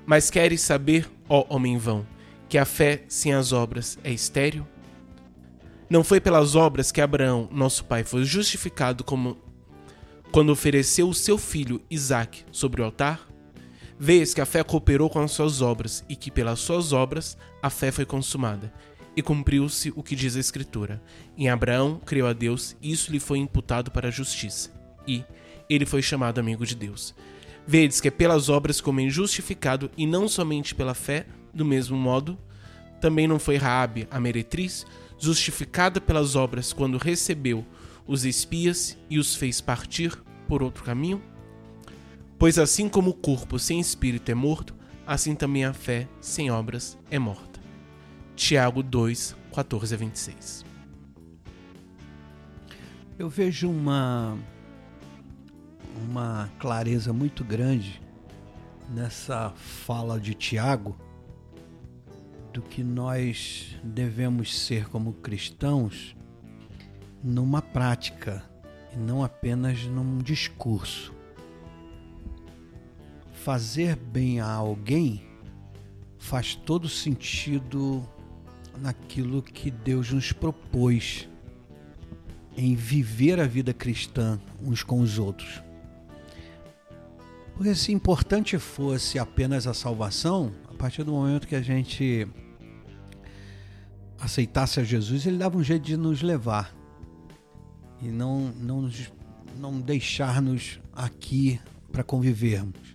Mas 0.06 0.30
queres 0.30 0.62
saber, 0.62 1.10
ó 1.28 1.46
homem 1.50 1.78
vão, 1.78 2.06
que 2.48 2.58
a 2.58 2.66
fé 2.66 3.04
sem 3.08 3.34
as 3.34 3.52
obras 3.52 3.98
é 4.04 4.12
estéril? 4.12 4.68
Não 5.90 6.04
foi 6.04 6.20
pelas 6.20 6.56
obras 6.56 6.92
que 6.92 7.02
Abraão, 7.02 7.50
nosso 7.52 7.86
pai, 7.86 8.04
foi 8.04 8.24
justificado 8.24 9.04
como 9.04 9.38
quando 10.32 10.52
ofereceu 10.52 11.08
o 11.08 11.14
seu 11.14 11.38
filho 11.38 11.82
Isaque 11.90 12.44
sobre 12.52 12.82
o 12.82 12.86
altar? 12.86 13.28
Vês 14.06 14.34
que 14.34 14.42
a 14.42 14.46
fé 14.46 14.62
cooperou 14.66 15.10
com 15.10 15.22
as 15.22 15.32
suas 15.32 15.62
obras 15.62 16.04
e 16.10 16.16
que 16.18 16.30
pelas 16.30 16.60
suas 16.60 16.92
obras 16.92 17.38
a 17.62 17.70
fé 17.70 17.90
foi 17.90 18.06
consumada. 18.06 18.70
E 19.16 19.22
cumpriu-se 19.22 19.94
o 19.96 20.04
que 20.04 20.14
diz 20.14 20.36
a 20.36 20.42
Escritura. 20.42 21.02
Em 21.38 21.48
Abraão 21.48 22.02
creu 22.06 22.28
a 22.28 22.34
Deus 22.34 22.76
e 22.82 22.92
isso 22.92 23.10
lhe 23.10 23.18
foi 23.18 23.40
imputado 23.40 23.92
para 23.92 24.10
a 24.10 24.12
justiça. 24.12 24.74
E 25.08 25.24
ele 25.70 25.86
foi 25.86 26.02
chamado 26.02 26.38
amigo 26.38 26.66
de 26.66 26.76
Deus. 26.76 27.16
Vedes 27.66 28.02
que 28.02 28.10
é 28.10 28.12
pelas 28.12 28.50
obras 28.50 28.82
como 28.82 29.00
é 29.00 29.08
justificado 29.08 29.90
e 29.96 30.06
não 30.06 30.28
somente 30.28 30.76
pela 30.76 30.94
fé, 30.94 31.26
do 31.54 31.64
mesmo 31.64 31.96
modo, 31.96 32.38
também 33.00 33.26
não 33.26 33.40
foi 33.40 33.56
Raabe, 33.56 34.06
a 34.12 34.20
meretriz, 34.20 34.86
justificada 35.18 36.02
pelas 36.02 36.36
obras 36.36 36.74
quando 36.74 36.98
recebeu 36.98 37.66
os 38.06 38.26
espias 38.26 38.98
e 39.10 39.18
os 39.18 39.34
fez 39.34 39.62
partir 39.62 40.12
por 40.46 40.62
outro 40.62 40.84
caminho? 40.84 41.24
Pois 42.38 42.60
assim 42.60 42.90
como 42.90 43.12
o 43.12 43.14
corpo 43.14 43.58
sem 43.58 43.80
espírito 43.80 44.30
é 44.30 44.36
morto, 44.36 44.76
assim 45.06 45.36
também 45.36 45.66
a 45.66 45.74
fé 45.74 46.08
sem 46.20 46.52
obras 46.52 46.98
é 47.10 47.18
morta. 47.18 47.60
Tiago 48.36 48.82
2, 48.82 49.36
14 49.54 49.94
a 49.94 49.98
26. 49.98 50.66
Eu 53.18 53.30
vejo 53.30 53.70
uma 53.70 54.38
uma 56.10 56.50
clareza 56.60 57.14
muito 57.14 57.44
grande 57.44 58.02
nessa 58.90 59.52
fala 59.52 60.20
de 60.20 60.34
Tiago 60.34 60.98
do 62.52 62.62
que 62.62 62.84
nós 62.84 63.76
devemos 63.84 64.60
ser 64.60 64.88
como 64.90 65.14
cristãos 65.14 66.16
numa 67.24 67.62
prática 67.62 68.44
e 68.94 68.98
não 68.98 69.24
apenas 69.24 69.86
num 69.86 70.20
discurso. 70.20 71.14
Fazer 73.44 73.98
bem 73.98 74.40
a 74.40 74.50
alguém 74.50 75.22
faz 76.18 76.56
todo 76.56 76.88
sentido 76.88 78.08
naquilo 78.80 79.42
que 79.42 79.70
Deus 79.70 80.14
nos 80.14 80.32
propôs 80.32 81.28
em 82.56 82.74
viver 82.74 83.42
a 83.42 83.46
vida 83.46 83.74
cristã 83.74 84.40
uns 84.62 84.82
com 84.82 85.02
os 85.02 85.20
outros. 85.20 85.62
Porque 87.54 87.76
se 87.76 87.92
importante 87.92 88.58
fosse 88.58 89.20
apenas 89.20 89.68
a 89.68 89.74
salvação, 89.74 90.54
a 90.70 90.74
partir 90.76 91.04
do 91.04 91.12
momento 91.12 91.46
que 91.46 91.56
a 91.58 91.62
gente 91.62 92.26
aceitasse 94.22 94.80
a 94.80 94.86
Jesus, 94.86 95.26
ele 95.26 95.38
dava 95.38 95.58
um 95.58 95.64
jeito 95.64 95.84
de 95.84 95.98
nos 95.98 96.22
levar 96.22 96.74
e 98.02 98.08
não, 98.08 98.54
não, 98.54 98.90
não 99.58 99.82
deixar-nos 99.82 100.80
aqui 100.94 101.60
para 101.92 102.06
convivermos. 102.06 102.93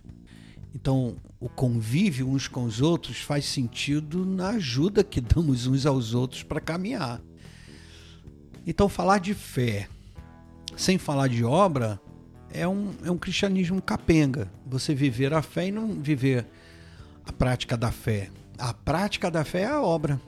Então, 0.73 1.15
o 1.39 1.49
convívio 1.49 2.29
uns 2.29 2.47
com 2.47 2.63
os 2.63 2.81
outros 2.81 3.17
faz 3.17 3.45
sentido 3.45 4.25
na 4.25 4.49
ajuda 4.49 5.03
que 5.03 5.19
damos 5.19 5.65
uns 5.65 5.85
aos 5.85 6.13
outros 6.13 6.43
para 6.43 6.61
caminhar. 6.61 7.21
Então, 8.65 8.87
falar 8.87 9.19
de 9.19 9.33
fé 9.33 9.87
sem 10.77 10.97
falar 10.97 11.27
de 11.27 11.43
obra 11.43 11.99
é 12.51 12.67
um, 12.67 12.93
é 13.03 13.11
um 13.11 13.17
cristianismo 13.17 13.81
capenga. 13.81 14.51
Você 14.65 14.93
viver 14.93 15.33
a 15.33 15.41
fé 15.41 15.67
e 15.67 15.71
não 15.71 15.93
viver 15.93 16.45
a 17.25 17.31
prática 17.31 17.75
da 17.75 17.91
fé. 17.91 18.29
A 18.57 18.73
prática 18.73 19.31
da 19.31 19.43
fé 19.43 19.61
é 19.61 19.67
a 19.67 19.81
obra. 19.81 20.21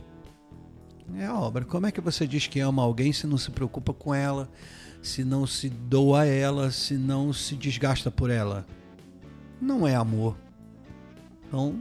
É 1.15 1.25
a 1.25 1.37
obra. 1.37 1.65
Como 1.65 1.85
é 1.85 1.91
que 1.91 2.01
você 2.01 2.25
diz 2.25 2.47
que 2.47 2.59
ama 2.59 2.81
alguém 2.81 3.13
se 3.13 3.27
não 3.27 3.37
se 3.37 3.51
preocupa 3.51 3.93
com 3.93 4.13
ela, 4.13 4.49
se 5.01 5.23
não 5.23 5.45
se 5.45 5.69
doa 5.69 6.21
a 6.21 6.25
ela, 6.25 6.71
se 6.71 6.95
não 6.95 7.33
se 7.33 7.55
desgasta 7.55 8.09
por 8.09 8.29
ela? 8.29 8.65
Não 9.61 9.87
é 9.87 9.93
amor. 9.95 10.35
Então, 11.47 11.79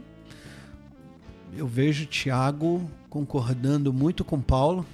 eu 1.57 1.67
vejo 1.67 2.05
Tiago 2.05 2.87
concordando 3.09 3.91
muito 3.91 4.23
com 4.23 4.39
Paulo. 4.39 4.85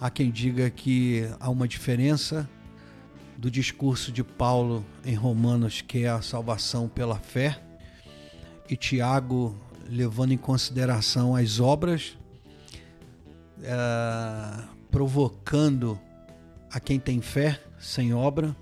Há 0.00 0.08
quem 0.08 0.30
diga 0.30 0.70
que 0.70 1.28
há 1.40 1.50
uma 1.50 1.66
diferença 1.66 2.48
do 3.36 3.50
discurso 3.50 4.12
de 4.12 4.22
Paulo 4.22 4.86
em 5.04 5.14
Romanos, 5.14 5.80
que 5.80 6.04
é 6.04 6.08
a 6.08 6.22
salvação 6.22 6.88
pela 6.88 7.18
fé, 7.18 7.60
e 8.70 8.76
Tiago 8.76 9.58
levando 9.88 10.32
em 10.32 10.38
consideração 10.38 11.34
as 11.34 11.58
obras, 11.58 12.16
é, 13.60 14.64
provocando 14.90 15.98
a 16.70 16.78
quem 16.78 17.00
tem 17.00 17.20
fé 17.20 17.60
sem 17.78 18.14
obra. 18.14 18.56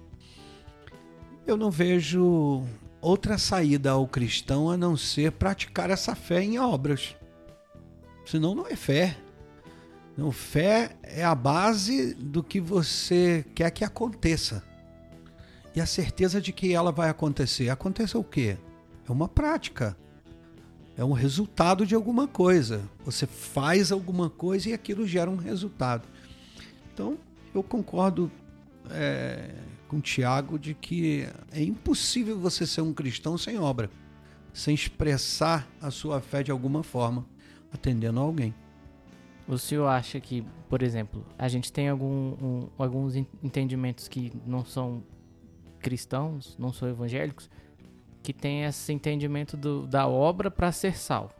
Eu 1.46 1.56
não 1.56 1.70
vejo 1.70 2.64
outra 3.00 3.38
saída 3.38 3.90
ao 3.90 4.06
cristão 4.06 4.70
a 4.70 4.76
não 4.76 4.96
ser 4.96 5.32
praticar 5.32 5.90
essa 5.90 6.14
fé 6.14 6.42
em 6.42 6.58
obras. 6.58 7.16
Senão 8.26 8.54
não 8.54 8.66
é 8.66 8.76
fé. 8.76 9.16
Não, 10.16 10.30
fé 10.30 10.96
é 11.02 11.24
a 11.24 11.34
base 11.34 12.14
do 12.14 12.42
que 12.42 12.60
você 12.60 13.44
quer 13.54 13.70
que 13.70 13.84
aconteça. 13.84 14.62
E 15.74 15.80
a 15.80 15.86
certeza 15.86 16.40
de 16.40 16.52
que 16.52 16.74
ela 16.74 16.92
vai 16.92 17.08
acontecer. 17.08 17.70
Aconteça 17.70 18.18
o 18.18 18.24
quê? 18.24 18.58
É 19.08 19.12
uma 19.12 19.28
prática. 19.28 19.96
É 20.96 21.04
um 21.04 21.12
resultado 21.12 21.86
de 21.86 21.94
alguma 21.94 22.28
coisa. 22.28 22.82
Você 23.04 23.26
faz 23.26 23.90
alguma 23.90 24.28
coisa 24.28 24.68
e 24.68 24.72
aquilo 24.72 25.06
gera 25.06 25.30
um 25.30 25.36
resultado. 25.36 26.06
Então, 26.92 27.16
eu 27.54 27.62
concordo 27.62 28.30
é, 28.90 29.50
com 29.90 29.96
o 29.96 30.00
Tiago 30.00 30.56
de 30.56 30.72
que 30.72 31.26
é 31.50 31.60
impossível 31.60 32.38
você 32.38 32.64
ser 32.64 32.80
um 32.80 32.94
cristão 32.94 33.36
sem 33.36 33.58
obra, 33.58 33.90
sem 34.52 34.72
expressar 34.72 35.68
a 35.82 35.90
sua 35.90 36.20
fé 36.20 36.44
de 36.44 36.52
alguma 36.52 36.84
forma, 36.84 37.26
atendendo 37.72 38.20
a 38.20 38.22
alguém. 38.22 38.54
O 39.48 39.58
senhor 39.58 39.88
acha 39.88 40.20
que, 40.20 40.46
por 40.68 40.80
exemplo, 40.80 41.26
a 41.36 41.48
gente 41.48 41.72
tem 41.72 41.88
algum, 41.88 42.06
um, 42.40 42.68
alguns 42.78 43.16
entendimentos 43.16 44.06
que 44.06 44.32
não 44.46 44.64
são 44.64 45.02
cristãos, 45.80 46.56
não 46.56 46.72
são 46.72 46.88
evangélicos, 46.88 47.50
que 48.22 48.32
tem 48.32 48.62
esse 48.62 48.92
entendimento 48.92 49.56
do, 49.56 49.88
da 49.88 50.06
obra 50.06 50.52
para 50.52 50.70
ser 50.70 50.96
salvo. 50.96 51.34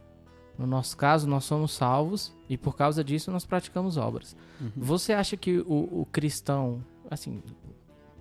No 0.59 0.67
nosso 0.67 0.97
caso, 0.97 1.29
nós 1.29 1.45
somos 1.45 1.71
salvos 1.71 2.35
e 2.49 2.59
por 2.59 2.77
causa 2.77 3.05
disso 3.05 3.31
nós 3.31 3.47
praticamos 3.47 3.97
obras. 3.97 4.37
Uhum. 4.61 4.73
Você 4.77 5.13
acha 5.13 5.37
que 5.37 5.59
o, 5.59 6.01
o, 6.01 6.09
cristão, 6.11 6.85
assim, 7.09 7.41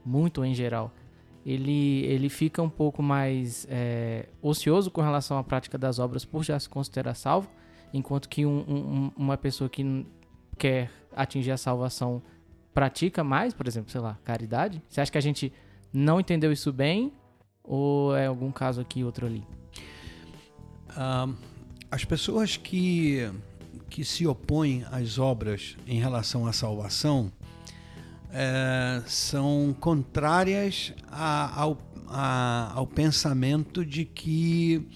muito 0.05 0.43
em 0.43 0.53
geral, 0.53 0.93
ele, 1.45 2.03
ele 2.05 2.29
fica 2.29 2.61
um 2.61 2.69
pouco 2.69 3.01
mais 3.01 3.65
é, 3.69 4.27
ocioso 4.41 4.91
com 4.91 5.01
relação 5.01 5.37
à 5.37 5.43
prática 5.43 5.77
das 5.77 5.99
obras 5.99 6.25
por 6.25 6.43
já 6.43 6.59
se 6.59 6.67
considerar 6.67 7.15
salvo, 7.15 7.49
enquanto 7.93 8.29
que 8.29 8.45
um, 8.45 8.59
um, 8.59 9.11
uma 9.15 9.37
pessoa 9.37 9.69
que 9.69 10.05
quer 10.57 10.91
atingir 11.15 11.51
a 11.51 11.57
salvação 11.57 12.21
pratica 12.73 13.23
mais, 13.23 13.53
por 13.53 13.67
exemplo, 13.67 13.91
sei 13.91 14.01
lá, 14.01 14.17
caridade? 14.23 14.81
Você 14.87 15.01
acha 15.01 15.11
que 15.11 15.17
a 15.17 15.21
gente 15.21 15.51
não 15.91 16.19
entendeu 16.19 16.51
isso 16.51 16.71
bem 16.71 17.11
ou 17.63 18.15
é 18.15 18.27
algum 18.27 18.51
caso 18.51 18.81
aqui 18.81 19.03
outro 19.03 19.25
ali? 19.25 19.43
As 21.89 22.03
pessoas 22.03 22.57
que, 22.57 23.31
que 23.89 24.03
se 24.03 24.27
opõem 24.27 24.85
às 24.91 25.17
obras 25.17 25.77
em 25.87 25.99
relação 25.99 26.45
à 26.45 26.53
salvação 26.53 27.31
é, 28.31 29.01
são 29.05 29.75
contrárias 29.79 30.93
a, 31.11 31.61
ao, 31.61 31.77
a, 32.07 32.71
ao 32.75 32.87
pensamento 32.87 33.85
de 33.85 34.05
que 34.05 34.87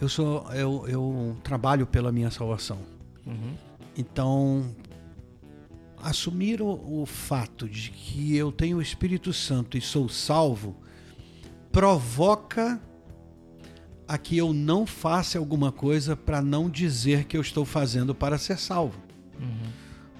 eu, 0.00 0.08
sou, 0.08 0.46
eu, 0.52 0.84
eu 0.88 1.36
trabalho 1.42 1.86
pela 1.86 2.12
minha 2.12 2.30
salvação. 2.30 2.78
Uhum. 3.26 3.54
Então, 3.96 4.74
assumir 6.02 6.60
o, 6.60 7.02
o 7.02 7.06
fato 7.06 7.68
de 7.68 7.90
que 7.90 8.36
eu 8.36 8.52
tenho 8.52 8.78
o 8.78 8.82
Espírito 8.82 9.32
Santo 9.32 9.78
e 9.78 9.80
sou 9.80 10.08
salvo 10.08 10.76
provoca 11.72 12.80
a 14.06 14.18
que 14.18 14.36
eu 14.36 14.52
não 14.52 14.86
faça 14.86 15.38
alguma 15.38 15.72
coisa 15.72 16.14
para 16.14 16.42
não 16.42 16.68
dizer 16.68 17.24
que 17.24 17.36
eu 17.36 17.40
estou 17.40 17.64
fazendo 17.64 18.14
para 18.14 18.36
ser 18.36 18.58
salvo. 18.58 19.00
Uhum. 19.40 19.70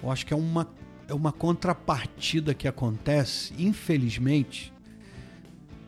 Eu 0.03 0.11
acho 0.11 0.25
que 0.25 0.33
é 0.33 0.37
uma, 0.37 0.67
é 1.07 1.13
uma 1.13 1.31
contrapartida 1.31 2.53
que 2.53 2.67
acontece, 2.67 3.53
infelizmente. 3.57 4.73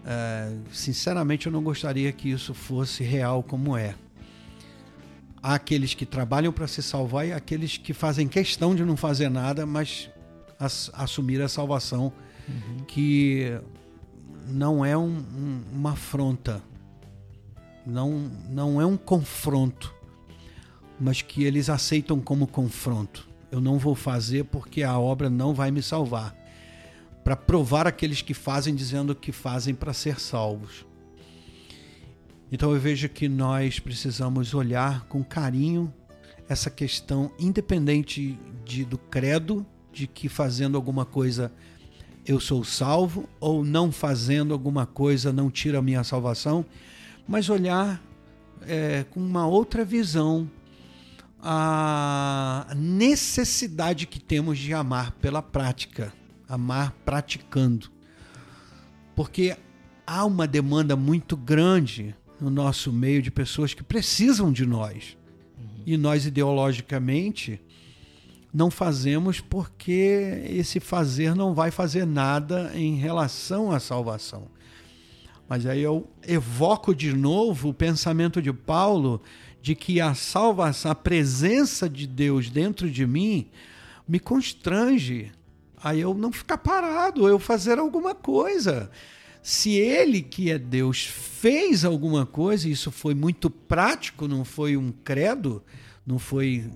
É, 0.06 0.54
sinceramente, 0.72 1.48
eu 1.48 1.52
não 1.52 1.62
gostaria 1.64 2.12
que 2.12 2.30
isso 2.30 2.54
fosse 2.54 3.04
real 3.04 3.44
como 3.44 3.76
é. 3.76 3.96
Há 5.42 5.56
aqueles 5.56 5.94
que 5.94 6.06
trabalham 6.06 6.52
para 6.52 6.68
se 6.68 6.82
salvar 6.82 7.28
e 7.28 7.34
aqueles 7.34 7.78
que 7.78 7.94
fazem 7.94 8.28
questão 8.28 8.76
de 8.76 8.84
não 8.84 8.98
fazer 8.98 9.30
nada, 9.30 9.66
mas 9.66 10.10
as, 10.60 10.90
assumir 10.94 11.42
a 11.42 11.48
salvação, 11.50 12.12
Uhum. 12.48 12.84
que 12.88 13.60
não 14.48 14.84
é 14.86 14.98
um- 14.98 15.18
um- 15.18 15.62
uma 15.74 15.92
afronta, 15.92 16.64
não, 17.86 18.32
não 18.50 18.80
é 18.82 18.86
um 18.86 18.96
confronto, 18.98 19.94
mas 21.00 21.22
que 21.22 21.44
eles 21.44 21.70
aceitam 21.70 22.20
como 22.20 22.48
confronto. 22.48 23.27
Eu 23.52 23.62
não 23.62 23.78
vou 23.78 23.96
fazer 23.96 24.46
porque 24.46 24.84
a 24.84 24.98
obra 25.00 25.30
não 25.30 25.54
vai 25.54 25.72
me 25.72 25.82
salvar. 25.82 26.36
Para 27.24 27.36
provar 27.36 27.88
aqueles 27.88 28.22
que 28.22 28.34
fazem 28.34 28.76
dizendo 28.76 29.16
que 29.16 29.32
fazem 29.32 29.74
para 29.74 29.94
ser 29.94 30.20
salvos. 30.20 30.86
Então 32.52 32.74
eu 32.74 32.80
vejo 32.80 33.10
que 33.10 33.28
nós 33.28 33.80
precisamos 33.80 34.54
olhar 34.54 35.06
com 35.06 35.24
carinho 35.24 35.94
essa 36.48 36.70
questão, 36.70 37.32
independente 37.38 38.40
de, 38.64 38.86
do 38.86 38.98
credo, 38.98 39.66
de 39.92 40.08
que 40.08 40.30
fazendo 40.30 40.78
alguma 40.78 41.06
coisa 41.06 41.52
eu 42.26 42.40
sou 42.40 42.64
salvo, 42.64 43.28
ou 43.40 43.64
não 43.64 43.92
fazendo 43.92 44.54
alguma 44.54 44.86
coisa 44.86 45.32
não 45.32 45.50
tira 45.50 45.80
a 45.80 45.82
minha 45.82 46.04
salvação, 46.04 46.66
mas 47.28 47.50
olhar 47.50 48.02
é, 48.66 49.06
com 49.10 49.20
uma 49.20 49.48
outra 49.48 49.86
visão 49.86 50.50
a 51.40 52.68
necessidade 52.76 54.08
que 54.08 54.20
temos 54.20 54.58
de 54.58 54.74
amar 54.74 55.12
pela 55.14 55.42
prática, 55.42 56.14
amar 56.48 56.92
praticando. 57.06 57.90
Porque 59.16 59.56
há 60.06 60.26
uma 60.26 60.48
demanda 60.48 60.96
muito 60.96 61.36
grande 61.36 62.16
no 62.40 62.50
nosso 62.50 62.92
meio 62.92 63.22
de 63.22 63.32
pessoas 63.32 63.74
que 63.74 63.84
precisam 63.84 64.52
de 64.52 64.66
nós. 64.66 65.18
E 65.86 65.98
nós, 65.98 66.26
ideologicamente, 66.26 67.62
não 68.54 68.70
fazemos 68.70 69.40
porque 69.40 70.44
esse 70.50 70.80
fazer 70.80 71.36
não 71.36 71.54
vai 71.54 71.72
fazer 71.72 72.06
nada 72.06 72.72
em 72.76 72.96
relação 72.96 73.72
à 73.72 73.80
salvação. 73.80 74.48
Mas 75.48 75.66
aí 75.66 75.82
eu 75.82 76.10
evoco 76.28 76.94
de 76.94 77.14
novo 77.14 77.70
o 77.70 77.74
pensamento 77.74 78.42
de 78.42 78.52
Paulo 78.52 79.22
de 79.68 79.76
que 79.76 80.00
a 80.00 80.14
salvação, 80.14 80.90
a 80.90 80.96
presença 80.96 81.90
de 81.90 82.08
Deus 82.08 82.50
dentro 82.50 82.90
de 82.90 83.06
mim, 83.06 83.50
me 84.08 84.18
constrange 84.18 85.30
a 85.84 85.94
eu 85.94 86.14
não 86.14 86.32
ficar 86.32 86.58
parado, 86.58 87.28
eu 87.28 87.38
fazer 87.38 87.78
alguma 87.78 88.16
coisa. 88.16 88.90
Se 89.44 89.72
ele, 89.72 90.22
que 90.22 90.50
é 90.50 90.58
Deus, 90.58 91.06
fez 91.06 91.84
alguma 91.84 92.26
coisa, 92.26 92.70
isso 92.70 92.90
foi 92.92 93.14
muito 93.14 93.50
prático, 93.50 94.26
não 94.26 94.46
foi 94.46 94.78
um 94.78 94.90
credo, 95.04 95.62
não 96.06 96.18
foi 96.18 96.72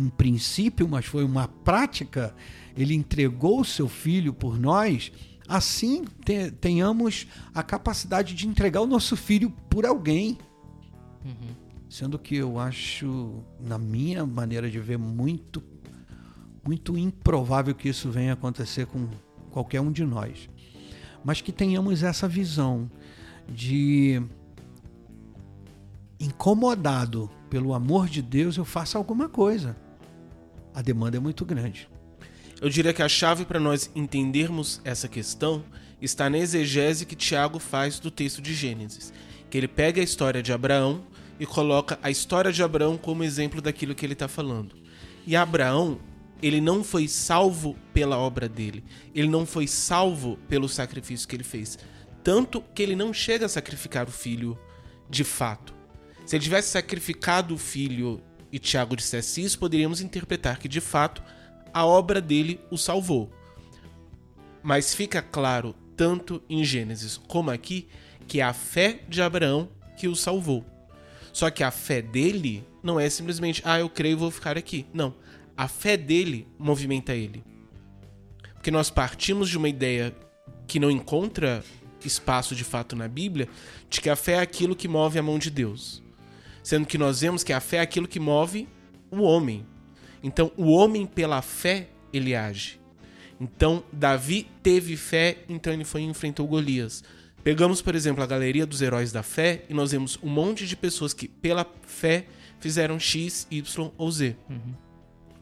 um 0.00 0.08
princípio, 0.08 0.88
mas 0.88 1.04
foi 1.04 1.22
uma 1.22 1.46
prática, 1.48 2.34
ele 2.74 2.94
entregou 2.94 3.60
o 3.60 3.64
seu 3.64 3.88
filho 3.90 4.32
por 4.32 4.58
nós, 4.58 5.12
assim 5.46 6.02
te- 6.24 6.50
tenhamos 6.50 7.26
a 7.54 7.62
capacidade 7.62 8.34
de 8.34 8.48
entregar 8.48 8.80
o 8.80 8.86
nosso 8.86 9.18
filho 9.18 9.50
por 9.68 9.84
alguém. 9.84 10.38
Sendo 11.96 12.18
que 12.18 12.36
eu 12.36 12.58
acho, 12.58 13.42
na 13.58 13.78
minha 13.78 14.26
maneira 14.26 14.70
de 14.70 14.78
ver, 14.78 14.98
muito, 14.98 15.62
muito 16.62 16.98
improvável 16.98 17.74
que 17.74 17.88
isso 17.88 18.10
venha 18.10 18.34
acontecer 18.34 18.84
com 18.84 19.08
qualquer 19.50 19.80
um 19.80 19.90
de 19.90 20.04
nós. 20.04 20.46
Mas 21.24 21.40
que 21.40 21.50
tenhamos 21.50 22.02
essa 22.02 22.28
visão 22.28 22.90
de 23.48 24.22
incomodado 26.20 27.30
pelo 27.48 27.72
amor 27.72 28.10
de 28.10 28.20
Deus, 28.20 28.58
eu 28.58 28.64
faço 28.66 28.98
alguma 28.98 29.26
coisa. 29.26 29.74
A 30.74 30.82
demanda 30.82 31.16
é 31.16 31.20
muito 31.20 31.46
grande. 31.46 31.88
Eu 32.60 32.68
diria 32.68 32.92
que 32.92 33.02
a 33.02 33.08
chave 33.08 33.46
para 33.46 33.58
nós 33.58 33.90
entendermos 33.94 34.82
essa 34.84 35.08
questão 35.08 35.64
está 35.98 36.28
na 36.28 36.36
exegese 36.36 37.06
que 37.06 37.16
Tiago 37.16 37.58
faz 37.58 37.98
do 37.98 38.10
texto 38.10 38.42
de 38.42 38.52
Gênesis, 38.52 39.14
que 39.48 39.56
ele 39.56 39.66
pega 39.66 40.02
a 40.02 40.04
história 40.04 40.42
de 40.42 40.52
Abraão 40.52 41.02
e 41.38 41.46
coloca 41.46 41.98
a 42.02 42.10
história 42.10 42.52
de 42.52 42.62
Abraão 42.62 42.96
como 42.96 43.24
exemplo 43.24 43.60
daquilo 43.60 43.94
que 43.94 44.04
ele 44.04 44.12
está 44.12 44.28
falando. 44.28 44.74
E 45.26 45.36
Abraão, 45.36 45.98
ele 46.42 46.60
não 46.60 46.84
foi 46.84 47.08
salvo 47.08 47.76
pela 47.92 48.16
obra 48.18 48.48
dele, 48.48 48.84
ele 49.14 49.28
não 49.28 49.44
foi 49.44 49.66
salvo 49.66 50.38
pelo 50.48 50.68
sacrifício 50.68 51.26
que 51.26 51.36
ele 51.36 51.44
fez, 51.44 51.78
tanto 52.22 52.60
que 52.74 52.82
ele 52.82 52.96
não 52.96 53.12
chega 53.12 53.46
a 53.46 53.48
sacrificar 53.48 54.08
o 54.08 54.12
filho 54.12 54.58
de 55.08 55.24
fato. 55.24 55.74
Se 56.24 56.36
ele 56.36 56.44
tivesse 56.44 56.70
sacrificado 56.70 57.54
o 57.54 57.58
filho 57.58 58.20
e 58.50 58.58
Tiago 58.58 58.96
dissesse 58.96 59.42
isso, 59.42 59.58
poderíamos 59.58 60.00
interpretar 60.00 60.58
que 60.58 60.68
de 60.68 60.80
fato 60.80 61.22
a 61.72 61.84
obra 61.84 62.20
dele 62.20 62.60
o 62.70 62.76
salvou. 62.76 63.30
Mas 64.62 64.94
fica 64.94 65.22
claro, 65.22 65.74
tanto 65.96 66.42
em 66.48 66.64
Gênesis 66.64 67.16
como 67.16 67.50
aqui, 67.50 67.86
que 68.26 68.40
é 68.40 68.42
a 68.42 68.52
fé 68.52 69.04
de 69.08 69.22
Abraão 69.22 69.68
que 69.96 70.08
o 70.08 70.16
salvou. 70.16 70.64
Só 71.36 71.50
que 71.50 71.62
a 71.62 71.70
fé 71.70 72.00
dele 72.00 72.66
não 72.82 72.98
é 72.98 73.10
simplesmente, 73.10 73.60
ah, 73.62 73.78
eu 73.78 73.90
creio 73.90 74.12
e 74.12 74.16
vou 74.16 74.30
ficar 74.30 74.56
aqui. 74.56 74.86
Não. 74.94 75.14
A 75.54 75.68
fé 75.68 75.94
dele 75.94 76.48
movimenta 76.58 77.14
ele. 77.14 77.44
Porque 78.54 78.70
nós 78.70 78.88
partimos 78.88 79.50
de 79.50 79.58
uma 79.58 79.68
ideia 79.68 80.16
que 80.66 80.80
não 80.80 80.90
encontra 80.90 81.62
espaço 82.02 82.56
de 82.56 82.64
fato 82.64 82.96
na 82.96 83.06
Bíblia, 83.06 83.50
de 83.90 84.00
que 84.00 84.08
a 84.08 84.16
fé 84.16 84.36
é 84.36 84.40
aquilo 84.40 84.74
que 84.74 84.88
move 84.88 85.18
a 85.18 85.22
mão 85.22 85.38
de 85.38 85.50
Deus. 85.50 86.02
Sendo 86.62 86.86
que 86.86 86.96
nós 86.96 87.20
vemos 87.20 87.44
que 87.44 87.52
a 87.52 87.60
fé 87.60 87.76
é 87.76 87.80
aquilo 87.80 88.08
que 88.08 88.18
move 88.18 88.66
o 89.10 89.20
homem. 89.20 89.66
Então, 90.22 90.50
o 90.56 90.70
homem, 90.70 91.04
pela 91.04 91.42
fé, 91.42 91.90
ele 92.14 92.34
age. 92.34 92.80
Então, 93.38 93.84
Davi 93.92 94.48
teve 94.62 94.96
fé, 94.96 95.44
então 95.50 95.70
ele 95.70 95.84
foi 95.84 96.00
e 96.00 96.06
enfrentou 96.06 96.46
Golias. 96.46 97.04
Pegamos, 97.46 97.80
por 97.80 97.94
exemplo, 97.94 98.24
a 98.24 98.26
galeria 98.26 98.66
dos 98.66 98.82
heróis 98.82 99.12
da 99.12 99.22
fé 99.22 99.64
e 99.68 99.72
nós 99.72 99.92
vemos 99.92 100.18
um 100.20 100.28
monte 100.28 100.66
de 100.66 100.76
pessoas 100.76 101.14
que, 101.14 101.28
pela 101.28 101.64
fé, 101.86 102.26
fizeram 102.58 102.98
X, 102.98 103.46
Y 103.48 103.92
ou 103.96 104.10
Z. 104.10 104.34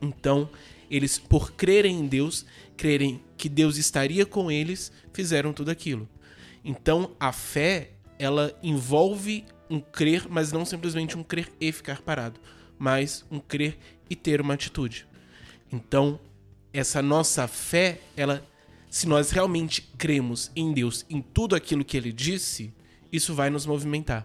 Então, 0.02 0.50
eles, 0.90 1.18
por 1.18 1.52
crerem 1.52 2.00
em 2.00 2.06
Deus, 2.06 2.44
crerem 2.76 3.22
que 3.38 3.48
Deus 3.48 3.78
estaria 3.78 4.26
com 4.26 4.50
eles, 4.50 4.92
fizeram 5.14 5.54
tudo 5.54 5.70
aquilo. 5.70 6.06
Então, 6.62 7.12
a 7.18 7.32
fé, 7.32 7.92
ela 8.18 8.54
envolve 8.62 9.46
um 9.70 9.80
crer, 9.80 10.26
mas 10.28 10.52
não 10.52 10.66
simplesmente 10.66 11.16
um 11.16 11.22
crer 11.22 11.50
e 11.58 11.72
ficar 11.72 12.02
parado, 12.02 12.38
mas 12.78 13.24
um 13.30 13.40
crer 13.40 13.78
e 14.10 14.14
ter 14.14 14.42
uma 14.42 14.52
atitude. 14.52 15.06
Então, 15.72 16.20
essa 16.70 17.00
nossa 17.00 17.48
fé, 17.48 17.98
ela, 18.14 18.46
se 18.94 19.08
nós 19.08 19.32
realmente 19.32 19.82
cremos 19.98 20.52
em 20.54 20.72
Deus, 20.72 21.04
em 21.10 21.20
tudo 21.20 21.56
aquilo 21.56 21.84
que 21.84 21.96
ele 21.96 22.12
disse, 22.12 22.72
isso 23.10 23.34
vai 23.34 23.50
nos 23.50 23.66
movimentar, 23.66 24.24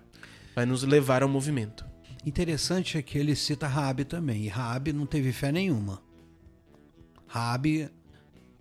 vai 0.56 0.64
nos 0.64 0.84
levar 0.84 1.24
ao 1.24 1.28
movimento. 1.28 1.84
Interessante 2.24 2.96
é 2.96 3.02
que 3.02 3.18
ele 3.18 3.36
cita 3.36 3.66
Raabe 3.66 4.06
também, 4.06 4.44
e 4.44 4.48
Raabe 4.48 4.94
não 4.94 5.08
teve 5.08 5.32
fé 5.32 5.52
nenhuma. 5.52 6.04
Raabe 7.26 7.90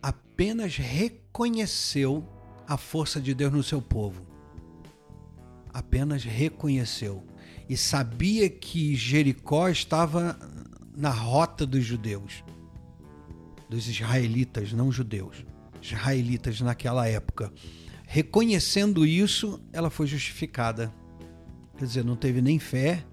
apenas 0.01 0.77
reconheceu 0.79 2.27
a 2.67 2.79
força 2.79 3.21
de 3.21 3.35
Deus 3.35 3.53
no 3.53 3.63
seu 3.63 3.83
povo. 3.83 4.27
Apenas 5.75 6.25
reconheceu 6.25 7.23
e 7.69 7.77
sabia 7.77 8.49
que 8.49 8.97
Jericó 8.97 9.69
estava 9.69 10.39
na 10.97 11.11
rota 11.11 11.67
dos 11.67 11.85
judeus, 11.85 12.43
dos 13.69 13.87
israelitas, 13.87 14.73
não 14.73 14.91
judeus, 14.91 15.45
israelitas 15.81 16.61
naquela 16.61 17.07
época. 17.07 17.53
Reconhecendo 18.07 19.05
isso, 19.05 19.61
ela 19.73 19.91
foi 19.91 20.07
justificada. 20.07 20.93
Quer 21.77 21.85
dizer, 21.85 22.05
não 22.05 22.17
teve 22.17 22.41
nem 22.41 22.59
fé, 22.59 23.05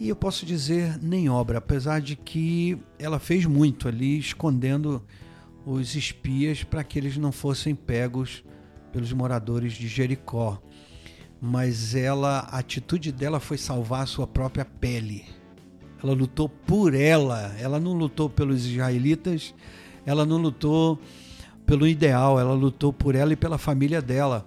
e 0.00 0.08
eu 0.08 0.16
posso 0.16 0.46
dizer 0.46 0.98
nem 1.02 1.28
obra, 1.28 1.58
apesar 1.58 2.00
de 2.00 2.16
que 2.16 2.78
ela 2.98 3.18
fez 3.18 3.44
muito 3.44 3.86
ali, 3.86 4.18
escondendo 4.18 5.04
os 5.66 5.94
espias 5.94 6.64
para 6.64 6.82
que 6.82 6.98
eles 6.98 7.18
não 7.18 7.30
fossem 7.30 7.74
pegos 7.74 8.42
pelos 8.90 9.12
moradores 9.12 9.74
de 9.74 9.86
Jericó. 9.86 10.58
Mas 11.38 11.94
ela, 11.94 12.48
a 12.50 12.60
atitude 12.60 13.12
dela 13.12 13.38
foi 13.38 13.58
salvar 13.58 14.04
a 14.04 14.06
sua 14.06 14.26
própria 14.26 14.64
pele. 14.64 15.26
ela 16.02 16.14
lutou 16.14 16.48
por 16.48 16.94
ela. 16.94 17.54
Ela 17.58 17.78
não 17.78 17.92
lutou 17.92 18.30
pelos 18.30 18.64
israelitas, 18.64 19.54
ela 20.06 20.24
não 20.24 20.38
lutou 20.38 20.98
pelo 21.70 21.86
ideal, 21.86 22.40
ela 22.40 22.52
lutou 22.52 22.92
por 22.92 23.14
ela 23.14 23.32
e 23.32 23.36
pela 23.36 23.56
família 23.56 24.02
dela. 24.02 24.44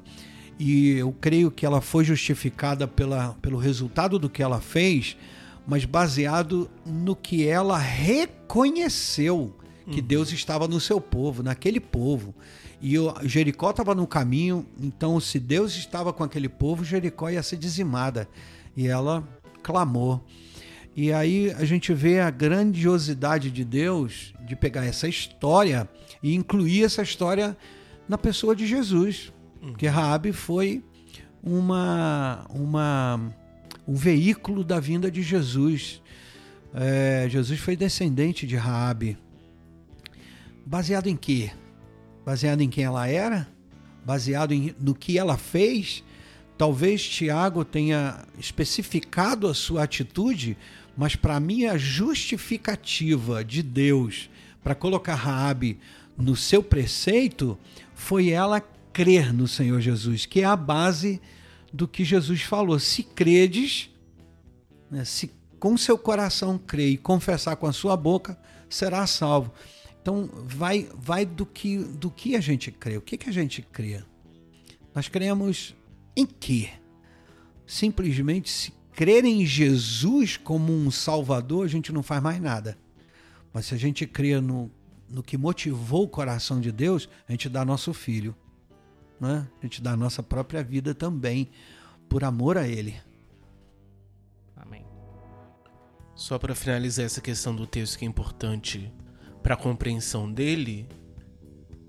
E 0.59 0.89
eu 0.97 1.15
creio 1.21 1.49
que 1.49 1.65
ela 1.65 1.79
foi 1.79 2.03
justificada 2.03 2.85
pela, 2.85 3.29
pelo 3.41 3.57
resultado 3.57 4.19
do 4.19 4.29
que 4.29 4.43
ela 4.43 4.59
fez, 4.59 5.15
mas 5.65 5.85
baseado 5.85 6.69
no 6.85 7.15
que 7.15 7.47
ela 7.47 7.77
reconheceu 7.77 9.55
que 9.89 10.01
uhum. 10.01 10.05
Deus 10.05 10.33
estava 10.33 10.67
no 10.67 10.81
seu 10.81 10.99
povo, 10.99 11.41
naquele 11.41 11.79
povo. 11.79 12.35
E 12.81 12.95
Jericó 13.23 13.69
estava 13.69 13.95
no 13.95 14.05
caminho, 14.05 14.65
então 14.77 15.17
se 15.21 15.39
Deus 15.39 15.77
estava 15.77 16.11
com 16.11 16.25
aquele 16.25 16.49
povo, 16.49 16.83
Jericó 16.83 17.29
ia 17.29 17.41
ser 17.41 17.55
dizimada. 17.55 18.27
E 18.75 18.85
ela 18.85 19.23
clamou. 19.61 20.21
E 20.95 21.11
aí 21.11 21.51
a 21.51 21.65
gente 21.65 21.93
vê 21.93 22.19
a 22.19 22.29
grandiosidade 22.29 23.49
de 23.49 23.63
Deus 23.63 24.33
de 24.45 24.55
pegar 24.55 24.85
essa 24.85 25.07
história 25.07 25.89
e 26.21 26.35
incluir 26.35 26.83
essa 26.83 27.01
história 27.01 27.57
na 28.07 28.17
pessoa 28.17 28.55
de 28.55 28.67
Jesus. 28.67 29.33
Porque 29.59 29.87
Raabe 29.87 30.31
foi 30.31 30.83
uma, 31.41 32.45
uma, 32.49 33.33
um 33.87 33.95
veículo 33.95 34.63
da 34.63 34.79
vinda 34.79 35.09
de 35.09 35.23
Jesus. 35.23 36.01
É, 36.73 37.27
Jesus 37.29 37.59
foi 37.59 37.75
descendente 37.75 38.45
de 38.45 38.55
Raabe. 38.55 39.17
Baseado 40.65 41.07
em 41.07 41.15
quê? 41.15 41.51
Baseado 42.25 42.61
em 42.61 42.69
quem 42.69 42.83
ela 42.83 43.07
era? 43.07 43.47
Baseado 44.05 44.53
em, 44.53 44.75
no 44.79 44.93
que 44.93 45.17
ela 45.17 45.37
fez? 45.37 46.03
Talvez 46.57 47.07
Tiago 47.07 47.65
tenha 47.65 48.25
especificado 48.39 49.47
a 49.47 49.53
sua 49.53 49.83
atitude, 49.83 50.57
mas 50.95 51.15
para 51.15 51.39
mim 51.39 51.65
a 51.65 51.77
justificativa 51.77 53.43
de 53.43 53.63
Deus 53.63 54.29
para 54.63 54.75
colocar 54.75 55.15
Raabe 55.15 55.79
no 56.17 56.35
seu 56.35 56.61
preceito 56.61 57.57
foi 57.95 58.29
ela 58.29 58.61
crer 58.61 59.33
no 59.33 59.47
Senhor 59.47 59.81
Jesus, 59.81 60.25
que 60.25 60.41
é 60.41 60.45
a 60.45 60.55
base 60.55 61.19
do 61.71 61.87
que 61.87 62.05
Jesus 62.05 62.41
falou. 62.41 62.79
Se 62.79 63.01
credes, 63.01 63.89
né, 64.89 65.03
se 65.03 65.31
com 65.59 65.75
seu 65.77 65.97
coração 65.97 66.57
crer 66.57 66.89
e 66.89 66.97
confessar 66.97 67.55
com 67.55 67.65
a 67.65 67.73
sua 67.73 67.97
boca, 67.97 68.37
será 68.69 69.07
salvo. 69.07 69.51
Então 70.01 70.29
vai 70.33 70.89
vai 70.95 71.25
do 71.25 71.45
que 71.45 71.77
do 71.77 72.11
que 72.11 72.35
a 72.35 72.41
gente 72.41 72.71
crê. 72.71 72.97
O 72.97 73.01
que 73.01 73.17
que 73.17 73.29
a 73.29 73.33
gente 73.33 73.61
crê? 73.61 74.03
Nós 74.93 75.07
cremos 75.07 75.73
em 76.15 76.25
quê? 76.25 76.69
Simplesmente 77.65 78.49
se 78.49 78.73
crer 78.95 79.25
em 79.25 79.45
Jesus 79.45 80.37
como 80.37 80.73
um 80.73 80.89
salvador, 80.89 81.65
a 81.65 81.69
gente 81.69 81.91
não 81.91 82.03
faz 82.03 82.21
mais 82.21 82.39
nada. 82.39 82.77
Mas 83.51 83.67
se 83.67 83.75
a 83.75 83.77
gente 83.77 84.05
crê 84.05 84.39
no, 84.39 84.71
no 85.09 85.21
que 85.21 85.37
motivou 85.37 86.03
o 86.03 86.07
coração 86.07 86.59
de 86.59 86.71
Deus, 86.71 87.09
a 87.27 87.31
gente 87.31 87.49
dá 87.49 87.63
nosso 87.63 87.93
filho. 87.93 88.35
Né? 89.19 89.47
A 89.61 89.65
gente 89.65 89.81
dá 89.81 89.91
a 89.91 89.97
nossa 89.97 90.23
própria 90.23 90.63
vida 90.63 90.93
também, 90.93 91.49
por 92.09 92.23
amor 92.23 92.57
a 92.57 92.67
Ele. 92.67 92.95
Amém. 94.55 94.85
Só 96.15 96.37
para 96.37 96.55
finalizar 96.55 97.05
essa 97.05 97.21
questão 97.21 97.55
do 97.55 97.67
texto 97.67 97.97
que 97.97 98.05
é 98.05 98.07
importante 98.07 98.91
para 99.41 99.55
a 99.55 99.57
compreensão 99.57 100.31
dele 100.31 100.87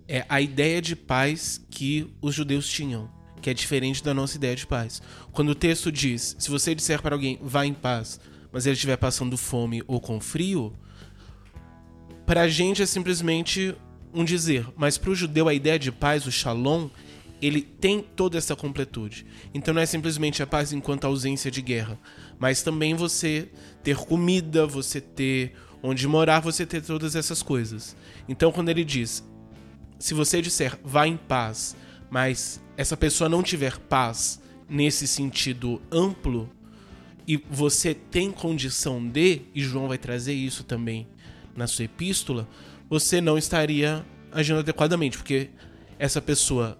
é 0.07 0.25
a 0.29 0.41
ideia 0.41 0.83
de 0.83 0.95
paz 0.95 1.65
que 1.71 2.13
os 2.21 2.35
judeus 2.35 2.69
tinham, 2.69 3.11
que 3.45 3.51
é 3.51 3.55
diferente 3.55 4.03
da 4.03 4.15
nossa 4.15 4.39
ideia 4.39 4.57
de 4.57 4.66
paz. 4.66 5.03
Quando 5.31 5.51
o 5.51 5.55
texto 5.55 5.93
diz: 5.93 6.35
se 6.39 6.51
você 6.51 6.75
disser 6.75 7.03
para 7.03 7.15
alguém, 7.15 7.39
vá 7.43 7.66
em 7.66 7.75
paz, 7.75 8.19
mas 8.51 8.65
ele 8.65 8.73
estiver 8.73 8.97
passando 8.97 9.37
fome 9.37 9.83
ou 9.87 10.01
com 10.01 10.19
frio, 10.19 10.73
para 12.25 12.41
a 12.41 12.49
gente 12.49 12.81
é 12.81 12.87
simplesmente 12.87 13.77
um 14.15 14.25
dizer, 14.25 14.66
mas 14.75 14.97
para 14.97 15.11
o 15.11 15.15
judeu 15.15 15.47
a 15.47 15.53
ideia 15.53 15.79
de 15.79 15.93
paz, 15.93 16.27
o 16.27 16.33
shalom, 16.33 16.89
ele 17.43 17.61
tem 17.61 18.01
toda 18.01 18.39
essa 18.39 18.57
completude. 18.57 19.27
Então 19.53 19.75
não 19.75 19.83
é 19.83 19.87
simplesmente 19.87 20.43
a 20.43 20.47
paz 20.47 20.73
enquanto 20.73 21.05
ausência 21.05 21.51
de 21.51 21.61
guerra, 21.61 21.99
mas 22.39 22.62
também 22.62 22.95
você 22.95 23.51
ter 23.83 23.99
comida, 23.99 24.66
você 24.66 25.03
ter 25.03 25.53
onde 25.83 26.09
morar, 26.09 26.41
você 26.41 26.65
ter 26.65 26.81
todas 26.81 27.15
essas 27.15 27.43
coisas. 27.43 27.95
Então, 28.27 28.51
quando 28.51 28.71
ele 28.71 28.85
diz: 28.85 29.23
se 29.99 30.15
você 30.15 30.41
disser 30.41 30.79
vá 30.83 31.07
em 31.07 31.19
paz, 31.19 31.77
mas 32.11 32.63
essa 32.77 32.97
pessoa 32.97 33.29
não 33.29 33.43
tiver 33.43 33.79
paz 33.79 34.41
nesse 34.69 35.07
sentido 35.07 35.81
amplo, 35.91 36.51
e 37.27 37.37
você 37.51 37.95
tem 37.95 38.31
condição 38.31 39.07
de, 39.07 39.43
e 39.55 39.63
João 39.63 39.89
vai 39.89 39.99
trazer 39.99 40.35
isso 40.35 40.63
também 40.63 41.07
na 41.57 41.67
sua 41.67 41.87
epístola, 41.87 42.47
você 42.89 43.21
não 43.21 43.39
estaria 43.39 44.05
agindo 44.31 44.59
adequadamente, 44.59 45.17
porque 45.17 45.49
essa 45.99 46.21
pessoa 46.21 46.79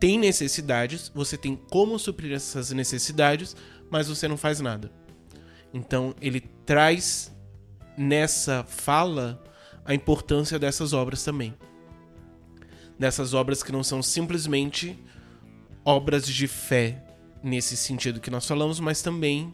tem 0.00 0.18
necessidades, 0.18 1.10
você 1.14 1.36
tem 1.36 1.56
como 1.70 1.98
suprir 1.98 2.32
essas 2.32 2.70
necessidades, 2.72 3.54
mas 3.90 4.08
você 4.08 4.26
não 4.26 4.36
faz 4.36 4.60
nada. 4.60 4.90
Então 5.72 6.14
ele 6.20 6.40
traz 6.64 7.34
nessa 7.96 8.64
fala 8.64 9.42
a 9.84 9.94
importância 9.94 10.58
dessas 10.58 10.92
obras 10.92 11.22
também. 11.22 11.54
Dessas 12.98 13.34
obras 13.34 13.62
que 13.62 13.72
não 13.72 13.84
são 13.84 14.02
simplesmente 14.02 14.98
obras 15.84 16.26
de 16.26 16.48
fé 16.48 17.04
nesse 17.42 17.76
sentido 17.76 18.20
que 18.20 18.30
nós 18.30 18.46
falamos, 18.46 18.80
mas 18.80 19.02
também 19.02 19.52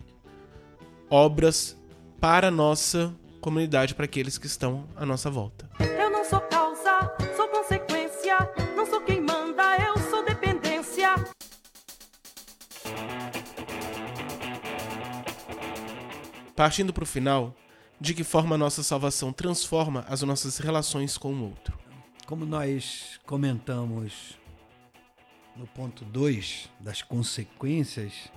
obras 1.11 1.77
para 2.21 2.49
a 2.49 2.51
nossa 2.51 3.15
comunidade, 3.41 3.95
para 3.95 4.05
aqueles 4.05 4.39
que 4.39 4.47
estão 4.47 4.89
à 4.97 5.05
nossa 5.05 5.29
volta. 5.29 5.69
Eu 5.81 6.09
não 6.09 6.25
sou 6.25 6.41
causa, 6.41 7.13
sou 7.37 7.49
consequência, 7.49 8.39
não 8.77 8.87
sou 8.87 9.01
quem 9.01 9.21
manda, 9.21 9.77
eu 9.85 9.99
sou 10.09 10.25
dependência. 10.25 11.15
Partindo 16.55 16.93
para 16.93 17.03
o 17.03 17.07
final, 17.07 17.55
de 18.01 18.15
que 18.15 18.23
forma 18.23 18.55
a 18.55 18.59
nossa 18.59 18.83
salvação 18.83 19.33
transforma 19.33 20.05
as 20.09 20.23
nossas 20.23 20.59
relações 20.59 21.19
com 21.19 21.35
o 21.35 21.43
outro. 21.45 21.82
Como 22.33 22.47
nós 22.47 23.21
comentamos 23.27 24.39
no 25.55 25.67
ponto 25.67 26.03
2 26.03 26.71
das 26.81 27.03
consequências 27.03 28.33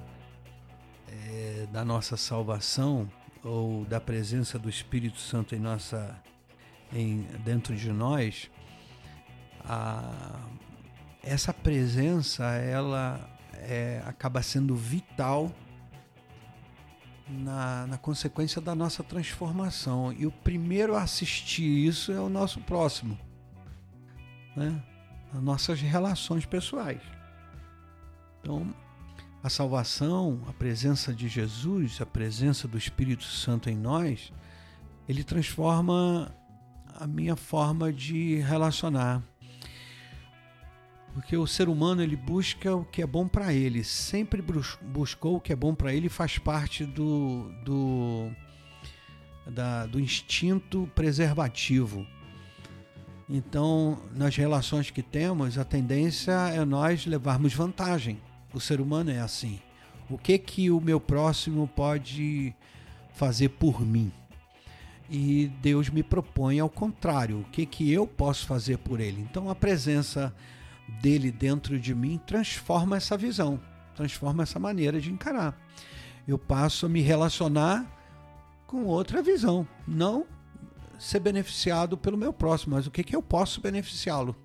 é, 1.08 1.66
da 1.72 1.86
nossa 1.86 2.18
salvação 2.18 3.10
ou 3.42 3.86
da 3.86 4.02
presença 4.02 4.60
do 4.60 4.68
Espírito 4.68 5.18
Santo 5.18 5.56
em 5.56 5.60
nossa 5.60 6.22
em, 6.92 7.22
dentro 7.46 7.74
de 7.74 7.90
nós, 7.90 8.52
a, 9.64 10.42
essa 11.24 11.54
presença 11.54 12.44
ela 12.44 13.26
é, 13.54 14.04
acaba 14.06 14.42
sendo 14.42 14.76
vital 14.76 15.50
na, 17.30 17.88
na 17.88 17.98
consequência 17.98 18.60
da 18.60 18.76
nossa 18.76 19.02
transformação. 19.06 20.12
E 20.12 20.26
o 20.26 20.32
primeiro 20.34 20.98
a 20.98 21.04
assistir 21.04 21.88
isso 21.88 22.12
é 22.12 22.20
o 22.20 22.28
nosso 22.28 22.60
próximo, 22.60 23.18
né? 24.56 24.82
as 25.34 25.42
nossas 25.42 25.82
relações 25.82 26.46
pessoais. 26.46 27.02
Então, 28.42 28.74
a 29.44 29.50
salvação, 29.50 30.42
a 30.48 30.54
presença 30.54 31.14
de 31.14 31.28
Jesus, 31.28 32.00
a 32.02 32.06
presença 32.06 32.68
do 32.68 32.78
Espírito 32.78 33.24
Santo 33.24 33.70
em 33.70 33.78
nós, 33.78 34.32
ele 35.08 35.24
transforma 35.24 36.36
a 36.96 37.06
minha 37.06 37.36
forma 37.36 37.92
de 37.92 38.38
relacionar. 38.38 39.22
Porque 41.14 41.38
o 41.38 41.48
ser 41.48 41.70
humano 41.70 42.02
ele 42.02 42.16
busca 42.16 42.76
o 42.76 42.84
que 42.84 43.02
é 43.02 43.08
bom 43.08 43.28
para 43.28 43.54
ele, 43.54 43.84
sempre 43.84 44.44
buscou 44.82 45.38
o 45.38 45.42
que 45.42 45.54
é 45.54 45.56
bom 45.56 45.74
para 45.74 45.94
ele 45.94 46.08
e 46.08 46.10
faz 46.10 46.38
parte 46.38 46.86
do, 46.86 47.52
do, 47.64 48.32
da, 49.48 49.86
do 49.86 50.00
instinto 50.00 50.90
preservativo. 50.94 52.06
Então, 53.30 53.98
nas 54.14 54.36
relações 54.36 54.92
que 54.92 55.02
temos, 55.02 55.58
a 55.58 55.64
tendência 55.64 56.32
é 56.32 56.64
nós 56.64 57.06
levarmos 57.06 57.54
vantagem. 57.54 58.22
O 58.54 58.60
ser 58.60 58.80
humano 58.80 59.10
é 59.10 59.20
assim. 59.20 59.60
O 60.10 60.18
que 60.18 60.38
que 60.38 60.70
o 60.70 60.80
meu 60.80 61.00
próximo 61.00 61.68
pode 61.68 62.56
fazer 63.16 63.50
por 63.50 63.82
mim? 63.82 64.12
E 65.10 65.52
Deus 65.62 65.90
me 65.90 66.04
propõe 66.04 66.60
ao 66.60 66.70
contrário. 66.70 67.40
O 67.40 67.44
que 67.46 67.66
que 67.66 67.92
eu 67.92 68.06
posso 68.06 68.46
fazer 68.46 68.78
por 68.78 69.00
ele? 69.00 69.22
Então, 69.22 69.50
a 69.50 69.56
presença 69.56 70.34
dele 71.02 71.32
dentro 71.32 71.80
de 71.80 71.96
mim 71.96 72.20
transforma 72.28 72.98
essa 72.98 73.18
visão, 73.18 73.60
transforma 73.96 74.44
essa 74.44 74.60
maneira 74.60 75.02
de 75.02 75.12
encarar. 75.12 75.60
Eu 76.28 76.38
passo 76.38 76.86
a 76.86 76.90
me 76.90 77.02
relacionar 77.02 77.86
com 78.68 78.84
outra 78.86 79.22
visão, 79.22 79.68
não 79.88 80.26
ser 80.98 81.20
beneficiado 81.20 81.98
pelo 81.98 82.18
meu 82.18 82.34
próximo, 82.34 82.76
mas 82.76 82.88
o 82.88 82.92
que, 82.92 83.04
que 83.04 83.16
eu 83.16 83.22
posso 83.22 83.62
beneficiá-lo. 83.62 84.36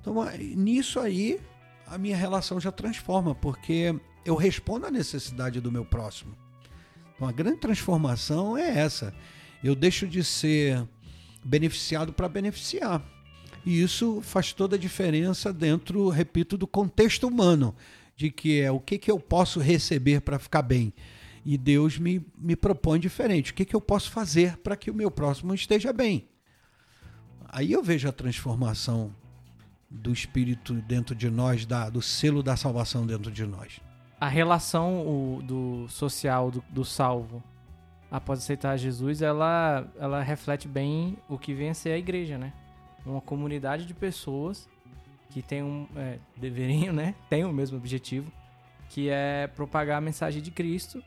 Então, 0.00 0.14
nisso 0.54 1.00
aí, 1.00 1.40
a 1.86 1.98
minha 1.98 2.16
relação 2.16 2.60
já 2.60 2.70
transforma, 2.70 3.34
porque 3.34 3.94
eu 4.24 4.34
respondo 4.34 4.86
à 4.86 4.90
necessidade 4.90 5.60
do 5.60 5.72
meu 5.72 5.84
próximo. 5.84 6.36
Então, 7.14 7.28
a 7.28 7.32
grande 7.32 7.58
transformação 7.58 8.56
é 8.56 8.78
essa. 8.78 9.14
Eu 9.62 9.74
deixo 9.74 10.06
de 10.06 10.22
ser 10.22 10.86
beneficiado 11.44 12.12
para 12.12 12.28
beneficiar. 12.28 13.02
E 13.64 13.82
isso 13.82 14.20
faz 14.22 14.52
toda 14.52 14.76
a 14.76 14.78
diferença 14.78 15.52
dentro, 15.52 16.08
repito, 16.08 16.56
do 16.56 16.66
contexto 16.66 17.26
humano, 17.26 17.74
de 18.16 18.30
que 18.30 18.60
é 18.60 18.70
o 18.70 18.78
que, 18.78 18.98
que 18.98 19.10
eu 19.10 19.18
posso 19.18 19.58
receber 19.58 20.20
para 20.20 20.38
ficar 20.38 20.62
bem. 20.62 20.92
E 21.48 21.56
Deus 21.56 21.96
me, 21.96 22.26
me 22.36 22.56
propõe 22.56 22.98
diferente. 22.98 23.52
O 23.52 23.54
que, 23.54 23.64
que 23.64 23.76
eu 23.76 23.80
posso 23.80 24.10
fazer 24.10 24.56
para 24.56 24.74
que 24.74 24.90
o 24.90 24.94
meu 24.94 25.12
próximo 25.12 25.54
esteja 25.54 25.92
bem? 25.92 26.28
Aí 27.48 27.70
eu 27.70 27.84
vejo 27.84 28.08
a 28.08 28.12
transformação 28.12 29.14
do 29.88 30.12
Espírito 30.12 30.74
dentro 30.74 31.14
de 31.14 31.30
nós, 31.30 31.64
da, 31.64 31.88
do 31.88 32.02
selo 32.02 32.42
da 32.42 32.56
salvação 32.56 33.06
dentro 33.06 33.30
de 33.30 33.46
nós. 33.46 33.78
A 34.20 34.26
relação 34.26 35.06
o, 35.06 35.40
do 35.40 35.86
social 35.88 36.50
do, 36.50 36.64
do 36.68 36.84
salvo 36.84 37.40
após 38.10 38.40
aceitar 38.40 38.76
Jesus, 38.76 39.22
ela, 39.22 39.86
ela 40.00 40.22
reflete 40.24 40.66
bem 40.66 41.16
o 41.28 41.38
que 41.38 41.54
vem 41.54 41.70
a 41.70 41.74
ser 41.74 41.90
a 41.90 41.98
igreja, 41.98 42.36
né? 42.36 42.52
Uma 43.04 43.20
comunidade 43.20 43.86
de 43.86 43.94
pessoas 43.94 44.68
que 45.30 45.42
tem 45.42 45.62
um, 45.62 45.86
é, 45.94 46.18
deveriam, 46.36 46.92
né? 46.92 47.14
Tem 47.30 47.44
o 47.44 47.52
mesmo 47.52 47.78
objetivo, 47.78 48.32
que 48.88 49.08
é 49.08 49.46
propagar 49.46 49.98
a 49.98 50.00
mensagem 50.00 50.42
de 50.42 50.50
Cristo. 50.50 51.00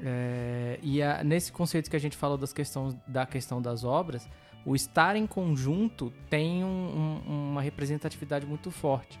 É, 0.00 0.78
e 0.82 1.02
a, 1.02 1.24
nesse 1.24 1.50
conceito 1.50 1.90
que 1.90 1.96
a 1.96 2.00
gente 2.00 2.16
falou 2.16 2.38
das 2.38 2.52
questões, 2.52 2.96
da 3.06 3.26
questão 3.26 3.60
das 3.60 3.84
obras, 3.84 4.28
o 4.64 4.74
estar 4.74 5.16
em 5.16 5.26
conjunto 5.26 6.12
tem 6.28 6.62
um, 6.64 7.22
um, 7.26 7.50
uma 7.50 7.62
representatividade 7.62 8.46
muito 8.46 8.70
forte. 8.70 9.18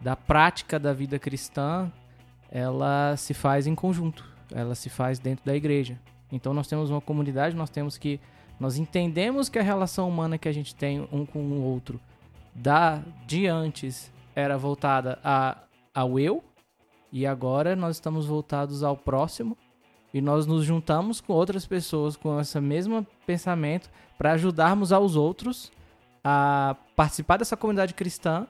Da 0.00 0.14
prática 0.14 0.78
da 0.78 0.92
vida 0.92 1.18
cristã, 1.18 1.90
ela 2.50 3.16
se 3.16 3.34
faz 3.34 3.66
em 3.66 3.74
conjunto, 3.74 4.24
ela 4.52 4.74
se 4.74 4.88
faz 4.88 5.18
dentro 5.18 5.44
da 5.44 5.54
igreja. 5.56 5.98
Então 6.30 6.52
nós 6.52 6.66
temos 6.66 6.90
uma 6.90 7.00
comunidade, 7.00 7.56
nós 7.56 7.70
temos 7.70 7.96
que 7.98 8.20
nós 8.58 8.78
entendemos 8.78 9.48
que 9.48 9.58
a 9.58 9.62
relação 9.62 10.08
humana 10.08 10.38
que 10.38 10.48
a 10.48 10.52
gente 10.52 10.74
tem 10.74 11.06
um 11.12 11.26
com 11.26 11.40
o 11.40 11.62
outro 11.62 12.00
da 12.54 13.02
de 13.26 13.46
antes 13.46 14.10
era 14.34 14.56
voltada 14.56 15.18
a, 15.22 15.58
ao 15.94 16.18
eu 16.18 16.42
e 17.12 17.26
agora 17.26 17.76
nós 17.76 17.96
estamos 17.96 18.24
voltados 18.26 18.82
ao 18.82 18.96
próximo 18.96 19.56
e 20.16 20.20
nós 20.22 20.46
nos 20.46 20.64
juntamos 20.64 21.20
com 21.20 21.34
outras 21.34 21.66
pessoas 21.66 22.16
com 22.16 22.40
esse 22.40 22.58
mesmo 22.58 23.06
pensamento 23.26 23.90
para 24.16 24.32
ajudarmos 24.32 24.90
aos 24.90 25.14
outros 25.14 25.70
a 26.24 26.74
participar 26.96 27.36
dessa 27.36 27.54
comunidade 27.54 27.92
cristã 27.92 28.46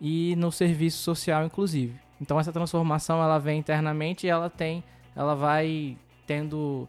e 0.00 0.34
no 0.36 0.50
serviço 0.50 1.02
social 1.02 1.44
inclusive. 1.44 1.94
Então 2.18 2.40
essa 2.40 2.50
transformação 2.50 3.22
ela 3.22 3.38
vem 3.38 3.58
internamente 3.58 4.26
e 4.26 4.30
ela 4.30 4.48
tem 4.48 4.82
ela 5.14 5.34
vai 5.34 5.98
tendo 6.26 6.88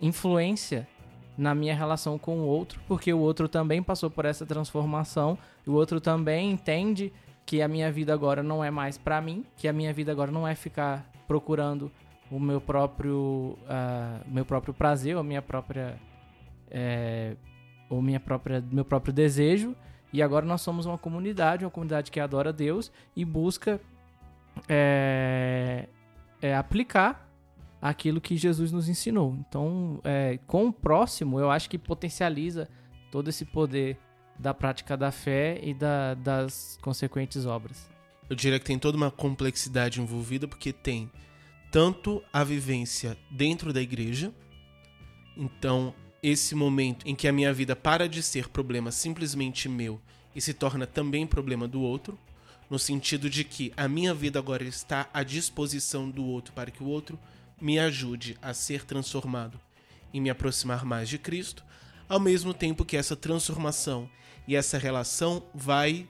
influência 0.00 0.88
na 1.36 1.54
minha 1.54 1.74
relação 1.74 2.18
com 2.18 2.38
o 2.38 2.46
outro, 2.46 2.80
porque 2.88 3.12
o 3.12 3.18
outro 3.18 3.46
também 3.46 3.82
passou 3.82 4.08
por 4.08 4.24
essa 4.24 4.46
transformação, 4.46 5.36
o 5.66 5.72
outro 5.72 6.00
também 6.00 6.50
entende 6.50 7.12
que 7.44 7.60
a 7.60 7.68
minha 7.68 7.92
vida 7.92 8.14
agora 8.14 8.42
não 8.42 8.64
é 8.64 8.70
mais 8.70 8.96
para 8.96 9.20
mim, 9.20 9.44
que 9.54 9.68
a 9.68 9.72
minha 9.74 9.92
vida 9.92 10.10
agora 10.10 10.32
não 10.32 10.48
é 10.48 10.54
ficar 10.54 11.06
procurando 11.28 11.92
o 12.30 12.40
meu 12.40 12.60
próprio, 12.60 13.58
uh, 13.62 14.24
meu 14.26 14.44
próprio 14.44 14.74
prazer, 14.74 15.16
ou 15.16 15.22
minha 15.22 15.42
própria, 15.42 15.98
é, 16.70 17.36
ou 17.88 18.02
minha 18.02 18.20
própria, 18.20 18.62
meu 18.70 18.84
próprio 18.84 19.12
desejo. 19.12 19.76
E 20.12 20.22
agora 20.22 20.46
nós 20.46 20.60
somos 20.60 20.86
uma 20.86 20.98
comunidade, 20.98 21.64
uma 21.64 21.70
comunidade 21.70 22.10
que 22.10 22.18
adora 22.18 22.52
Deus 22.52 22.90
e 23.14 23.24
busca 23.24 23.80
é, 24.68 25.88
é, 26.40 26.56
aplicar 26.56 27.28
aquilo 27.80 28.20
que 28.20 28.36
Jesus 28.36 28.72
nos 28.72 28.88
ensinou. 28.88 29.36
Então, 29.46 30.00
é, 30.02 30.38
com 30.46 30.66
o 30.68 30.72
próximo, 30.72 31.38
eu 31.38 31.50
acho 31.50 31.68
que 31.68 31.78
potencializa 31.78 32.68
todo 33.10 33.28
esse 33.28 33.44
poder 33.44 33.98
da 34.38 34.52
prática 34.52 34.96
da 34.96 35.10
fé 35.10 35.58
e 35.62 35.74
da, 35.74 36.14
das 36.14 36.78
consequentes 36.82 37.46
obras. 37.46 37.88
Eu 38.28 38.36
diria 38.36 38.58
que 38.58 38.64
tem 38.64 38.78
toda 38.78 38.96
uma 38.96 39.10
complexidade 39.10 40.00
envolvida, 40.00 40.48
porque 40.48 40.72
tem 40.72 41.10
tanto 41.76 42.22
a 42.32 42.42
vivência 42.42 43.18
dentro 43.30 43.70
da 43.70 43.82
igreja, 43.82 44.32
então 45.36 45.94
esse 46.22 46.54
momento 46.54 47.06
em 47.06 47.14
que 47.14 47.28
a 47.28 47.32
minha 47.32 47.52
vida 47.52 47.76
para 47.76 48.08
de 48.08 48.22
ser 48.22 48.48
problema 48.48 48.90
simplesmente 48.90 49.68
meu 49.68 50.00
e 50.34 50.40
se 50.40 50.54
torna 50.54 50.86
também 50.86 51.26
problema 51.26 51.68
do 51.68 51.82
outro, 51.82 52.18
no 52.70 52.78
sentido 52.78 53.28
de 53.28 53.44
que 53.44 53.74
a 53.76 53.86
minha 53.88 54.14
vida 54.14 54.38
agora 54.38 54.64
está 54.64 55.10
à 55.12 55.22
disposição 55.22 56.08
do 56.08 56.24
outro 56.24 56.54
para 56.54 56.70
que 56.70 56.82
o 56.82 56.86
outro 56.86 57.20
me 57.60 57.78
ajude 57.78 58.38
a 58.40 58.54
ser 58.54 58.82
transformado 58.82 59.60
e 60.14 60.18
me 60.18 60.30
aproximar 60.30 60.82
mais 60.82 61.10
de 61.10 61.18
Cristo, 61.18 61.62
ao 62.08 62.18
mesmo 62.18 62.54
tempo 62.54 62.86
que 62.86 62.96
essa 62.96 63.14
transformação 63.14 64.08
e 64.48 64.56
essa 64.56 64.78
relação 64.78 65.44
vai 65.54 66.08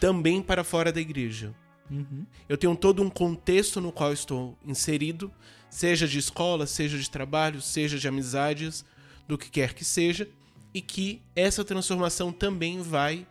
também 0.00 0.42
para 0.42 0.64
fora 0.64 0.90
da 0.90 1.00
igreja. 1.00 1.54
Uhum. 1.92 2.24
Eu 2.48 2.56
tenho 2.56 2.74
todo 2.74 3.02
um 3.02 3.10
contexto 3.10 3.78
no 3.78 3.92
qual 3.92 4.14
estou 4.14 4.56
inserido, 4.64 5.30
seja 5.68 6.08
de 6.08 6.18
escola, 6.18 6.66
seja 6.66 6.98
de 6.98 7.10
trabalho, 7.10 7.60
seja 7.60 7.98
de 7.98 8.08
amizades, 8.08 8.82
do 9.28 9.36
que 9.36 9.50
quer 9.50 9.74
que 9.74 9.84
seja, 9.84 10.26
e 10.72 10.80
que 10.80 11.20
essa 11.36 11.62
transformação 11.62 12.32
também 12.32 12.80
vai 12.80 13.26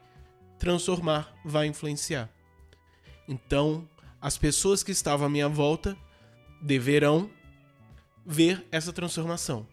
transformar, 0.60 1.36
vai 1.44 1.66
influenciar. 1.66 2.30
Então, 3.28 3.88
as 4.22 4.38
pessoas 4.38 4.84
que 4.84 4.92
estavam 4.92 5.26
à 5.26 5.30
minha 5.30 5.50
volta 5.50 5.98
deverão 6.62 7.32
ver 8.24 8.64
essa 8.72 8.94
transformação. 8.94 9.66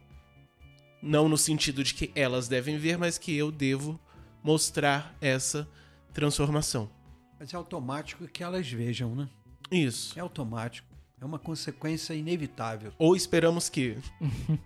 Não 1.02 1.28
no 1.28 1.36
sentido 1.36 1.84
de 1.84 1.92
que 1.92 2.10
elas 2.14 2.48
devem 2.48 2.78
ver, 2.78 2.96
mas 2.96 3.18
que 3.18 3.36
eu 3.36 3.52
devo 3.52 4.00
mostrar 4.42 5.14
essa 5.20 5.68
transformação. 6.14 6.90
Mas 7.38 7.54
é 7.54 7.56
automático 7.56 8.26
que 8.26 8.42
elas 8.42 8.68
vejam, 8.70 9.14
né? 9.14 9.28
Isso. 9.70 10.18
É 10.18 10.22
automático. 10.22 10.88
É 11.20 11.24
uma 11.24 11.38
consequência 11.38 12.14
inevitável. 12.14 12.92
Ou 12.98 13.14
esperamos 13.14 13.68
que. 13.68 13.96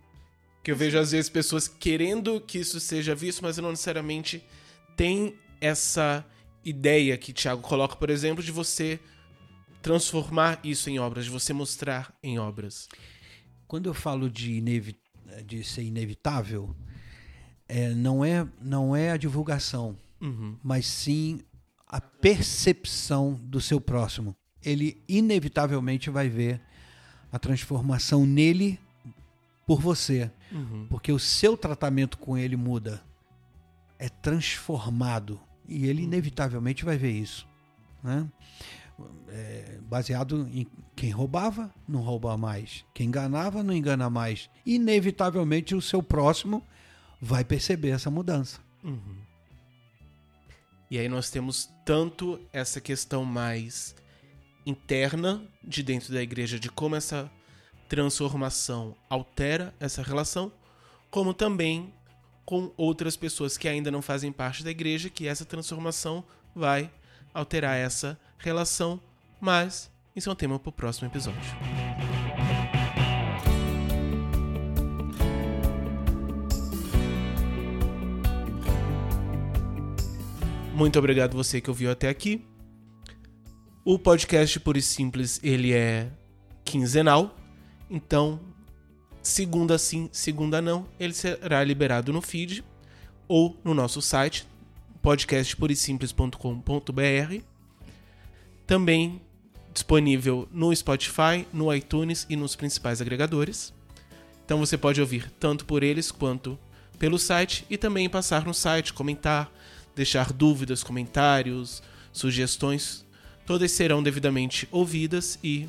que 0.63 0.71
eu 0.71 0.77
vejo 0.77 0.99
às 0.99 1.13
vezes 1.13 1.29
pessoas 1.29 1.67
querendo 1.67 2.41
que 2.41 2.59
isso 2.59 2.79
seja 2.79 3.15
visto, 3.15 3.43
mas 3.43 3.59
não 3.59 3.71
necessariamente 3.71 4.45
tem 4.97 5.35
essa 5.61 6.25
ideia 6.65 7.17
que 7.19 7.33
Tiago 7.33 7.63
coloca, 7.63 7.97
por 7.97 8.11
exemplo, 8.11 8.43
de 8.43 8.53
você 8.53 9.01
transformar 9.81 10.61
isso 10.63 10.89
em 10.89 10.99
obras, 10.99 11.25
de 11.25 11.31
você 11.31 11.53
mostrar 11.53 12.17
em 12.23 12.39
obras. 12.39 12.89
Quando 13.67 13.87
eu 13.87 13.95
falo 13.95 14.31
de, 14.31 14.53
inevi 14.53 14.97
de 15.45 15.65
ser 15.65 15.83
inevitável, 15.83 16.75
é, 17.69 17.89
não, 17.91 18.25
é, 18.25 18.47
não 18.61 18.95
é 18.95 19.11
a 19.11 19.17
divulgação, 19.17 19.97
uhum. 20.21 20.57
mas 20.63 20.87
sim 20.87 21.41
a 21.93 22.01
percepção 22.01 23.39
do 23.45 23.61
seu 23.61 23.81
próximo. 23.81 24.35
Ele 24.65 25.01
inevitavelmente 25.09 26.11
vai 26.11 26.29
ver 26.29 26.61
a 27.31 27.39
transformação 27.39 28.27
nele 28.27 28.81
por 29.67 29.81
você, 29.81 30.31
uhum. 30.51 30.87
porque 30.89 31.13
o 31.13 31.19
seu 31.19 31.57
tratamento 31.57 32.19
com 32.19 32.37
ele 32.37 32.57
muda, 32.57 33.01
é 33.99 34.09
transformado 34.09 35.39
e 35.69 35.87
ele 35.87 36.03
inevitavelmente 36.03 36.85
vai 36.85 36.97
ver 36.97 37.13
isso, 37.13 37.47
né? 38.03 38.29
é, 39.29 39.79
baseado 39.83 40.49
em 40.53 40.67
quem 40.95 41.11
roubava, 41.11 41.73
não 41.89 42.01
rouba 42.01 42.37
mais. 42.37 42.85
Quem 42.95 43.09
enganava, 43.09 43.63
não 43.63 43.75
engana 43.75 44.09
mais. 44.11 44.51
Inevitavelmente, 44.65 45.75
o 45.75 45.83
seu 45.83 46.03
próximo 46.03 46.63
vai 47.21 47.45
perceber 47.45 47.91
essa 47.91 48.11
mudança. 48.11 48.61
Uhum. 48.83 49.22
E 50.93 50.99
aí 50.99 51.09
nós 51.09 51.31
temos 51.31 51.71
tanto 51.87 52.39
essa 52.53 52.79
questão 52.79 53.25
mais 53.25 53.97
interna 54.67 55.43
de 55.65 55.83
dentro 55.83 56.13
da 56.13 56.23
igreja, 56.23 56.61
de 56.61 56.69
como 56.69 56.95
essa 56.95 57.33
transformação 57.89 58.95
altera 59.09 59.75
essa 59.81 60.03
relação, 60.03 60.53
como 61.11 61.33
também 61.33 61.95
com 62.45 62.71
outras 62.77 63.17
pessoas 63.17 63.57
que 63.57 63.67
ainda 63.67 63.91
não 63.91 64.03
fazem 64.03 64.31
parte 64.31 64.63
da 64.63 64.71
igreja, 64.71 65.09
que 65.09 65.27
essa 65.27 65.47
transformação 65.47 66.23
vai 66.55 66.91
alterar 67.33 67.75
essa 67.75 68.21
relação, 68.37 69.01
mas 69.41 69.91
isso 70.15 70.29
é 70.29 70.33
um 70.33 70.37
tema 70.37 70.59
para 70.59 70.69
o 70.69 70.73
próximo 70.73 71.09
episódio. 71.09 71.41
Muito 80.83 80.99
obrigado 80.99 81.35
você 81.37 81.61
que 81.61 81.71
ouviu 81.71 81.93
até 81.93 82.09
aqui. 82.09 82.45
O 83.85 84.01
podcast 84.01 84.59
Puro 84.59 84.77
e 84.77 84.83
Simples, 84.83 85.39
ele 85.41 85.73
é 85.73 86.11
quinzenal, 86.65 87.37
então 87.89 88.41
segunda 89.23 89.79
sim, 89.79 90.09
segunda 90.11 90.61
não, 90.61 90.85
ele 90.99 91.15
será 91.15 91.63
liberado 91.63 92.13
no 92.13 92.21
feed 92.21 92.65
ou 93.29 93.57
no 93.63 93.75
nosso 93.75 94.03
site 94.03 94.45
podcastpurisimples.com.br 95.01 97.45
também 98.67 99.23
disponível 99.73 100.49
no 100.51 100.75
Spotify, 100.75 101.47
no 101.53 101.73
iTunes 101.73 102.27
e 102.29 102.35
nos 102.35 102.57
principais 102.57 103.01
agregadores. 103.01 103.73
Então 104.45 104.59
você 104.59 104.77
pode 104.77 105.01
ouvir 105.01 105.31
tanto 105.39 105.65
por 105.65 105.85
eles 105.85 106.11
quanto 106.11 106.59
pelo 106.99 107.21
site 107.21 107.65
e 107.71 107.79
também 107.79 108.11
passar 108.11 108.45
no 108.45 108.53
site, 108.53 108.93
comentar, 108.93 109.49
deixar 109.95 110.33
dúvidas, 110.33 110.83
comentários, 110.83 111.83
sugestões. 112.13 113.07
Todas 113.47 113.71
serão 113.73 114.03
devidamente 114.03 114.69
ouvidas 114.71 115.39
e 115.43 115.69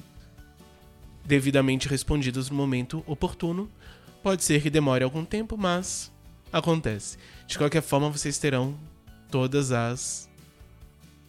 devidamente 1.26 1.88
respondidas 1.88 2.50
no 2.50 2.56
momento 2.56 3.04
oportuno. 3.08 3.72
Pode 4.22 4.44
ser 4.44 4.62
que 4.62 4.70
demore 4.70 5.04
algum 5.04 5.26
tempo, 5.26 5.58
mas 5.58 6.12
acontece. 6.52 7.18
De 7.48 7.58
qualquer 7.58 7.82
forma, 7.82 8.10
vocês 8.10 8.38
terão 8.38 8.78
todas 9.30 9.72
as 9.72 10.30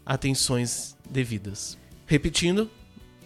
atenções 0.05 0.97
devidas. 1.09 1.79
Repetindo, 2.07 2.71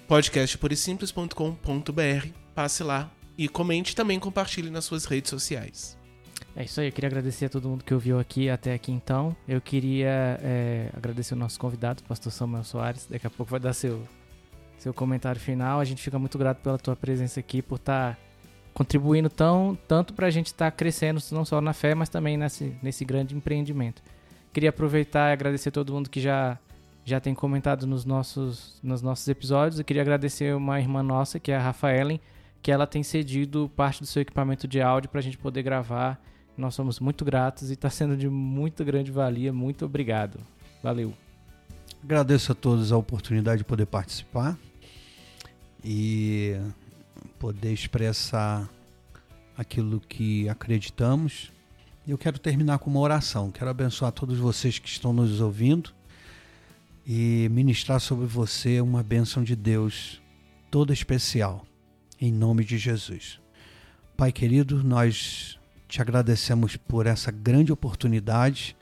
podcastpurisimples.com.br. 0.07 2.29
Passe 2.55 2.85
lá 2.85 3.11
e 3.37 3.49
comente 3.49 3.95
também 3.95 4.21
compartilhe 4.21 4.71
nas 4.71 4.85
suas 4.85 5.05
redes 5.05 5.31
sociais. 5.31 5.98
É 6.59 6.65
isso 6.65 6.81
aí, 6.81 6.89
eu 6.89 6.93
queria 6.93 7.07
agradecer 7.07 7.45
a 7.45 7.49
todo 7.49 7.69
mundo 7.69 7.85
que 7.85 7.95
ouviu 7.95 8.19
aqui 8.19 8.51
até 8.51 8.75
aqui 8.75 8.91
então. 8.91 9.37
Eu 9.47 9.61
queria 9.61 10.41
é, 10.43 10.91
agradecer 10.93 11.35
o 11.35 11.37
nosso 11.37 11.57
convidado, 11.57 12.03
o 12.03 12.09
pastor 12.09 12.33
Samuel 12.33 12.65
Soares. 12.65 13.07
Daqui 13.09 13.29
a 13.29 13.31
pouco 13.31 13.53
vai 13.53 13.61
dar 13.61 13.73
seu, 13.73 14.03
seu 14.77 14.93
comentário 14.93 15.41
final. 15.41 15.79
A 15.79 15.85
gente 15.85 16.03
fica 16.03 16.19
muito 16.19 16.37
grato 16.37 16.59
pela 16.61 16.77
tua 16.77 16.97
presença 16.97 17.39
aqui, 17.39 17.63
por 17.63 17.77
estar 17.77 18.17
tá 18.17 18.21
contribuindo 18.75 19.31
tão, 19.31 19.79
tanto 19.87 20.13
para 20.15 20.27
a 20.27 20.31
gente 20.31 20.47
estar 20.47 20.69
tá 20.69 20.77
crescendo, 20.77 21.23
não 21.31 21.45
só 21.45 21.61
na 21.61 21.73
fé, 21.73 21.95
mas 21.95 22.09
também 22.09 22.37
nesse, 22.37 22.75
nesse 22.83 23.05
grande 23.05 23.37
empreendimento. 23.37 24.03
Queria 24.53 24.71
aproveitar 24.71 25.31
e 25.31 25.35
agradecer 25.35 25.71
todo 25.71 25.93
mundo 25.93 26.11
que 26.11 26.21
já, 26.21 26.59
já 27.05 27.21
tem 27.21 27.37
comentado 27.37 27.87
nos 27.87 28.05
nossos, 28.05 28.81
nos 28.83 29.01
nossos 29.01 29.29
episódios. 29.29 29.79
Eu 29.79 29.85
queria 29.85 30.03
agradecer 30.03 30.57
uma 30.57 30.81
irmã 30.81 31.05
nossa, 31.05 31.39
que 31.39 31.53
é 31.53 31.57
a 31.57 31.61
Rafaelen, 31.61 32.21
que 32.61 32.73
ela 32.73 32.85
tem 32.85 33.05
cedido 33.05 33.71
parte 33.77 34.01
do 34.01 34.07
seu 34.07 34.23
equipamento 34.23 34.67
de 34.67 34.83
áudio 34.83 35.09
para 35.09 35.21
a 35.21 35.23
gente 35.23 35.39
poder 35.39 35.63
gravar 35.63 36.21
nós 36.59 36.75
somos 36.75 36.99
muito 36.99 37.25
gratos 37.25 37.71
e 37.71 37.75
está 37.75 37.89
sendo 37.89 38.17
de 38.17 38.29
muito 38.29 38.85
grande 38.85 39.13
valia. 39.13 39.53
Muito 39.53 39.85
obrigado. 39.85 40.41
Valeu. 40.83 41.15
Agradeço 42.03 42.53
a 42.53 42.55
todos 42.55 42.93
a 42.93 42.97
oportunidade 42.97 43.59
de 43.59 43.65
poder 43.65 43.87
participar 43.87 44.59
e 45.85 46.57
poder 47.39 47.73
expressar 47.73 48.69
aquilo 49.57 50.01
que 50.01 50.49
acreditamos. 50.49 51.53
Eu 52.07 52.19
quero 52.19 52.39
terminar 52.39 52.79
com 52.79 52.91
uma 52.91 53.01
oração. 53.01 53.51
Quero 53.51 53.71
abençoar 53.71 54.13
todos 54.13 54.39
vocês 54.39 54.79
que 54.79 54.89
estão 54.89 55.13
nos 55.13 55.41
ouvindo 55.41 55.93
e 57.07 57.49
ministrar 57.51 58.01
sobre 58.01 58.27
você 58.27 58.81
uma 58.81 59.03
bênção 59.03 59.43
de 59.43 59.57
Deus 59.57 60.21
toda 60.71 60.93
especial, 60.93 61.65
em 62.21 62.33
nome 62.33 62.65
de 62.65 62.79
Jesus. 62.79 63.41
Pai 64.17 64.33
querido, 64.33 64.83
nós 64.83 65.58
te 65.89 66.03
agradecemos 66.03 66.77
por 66.77 67.07
essa 67.07 67.31
grande 67.31 67.73
oportunidade 67.73 68.77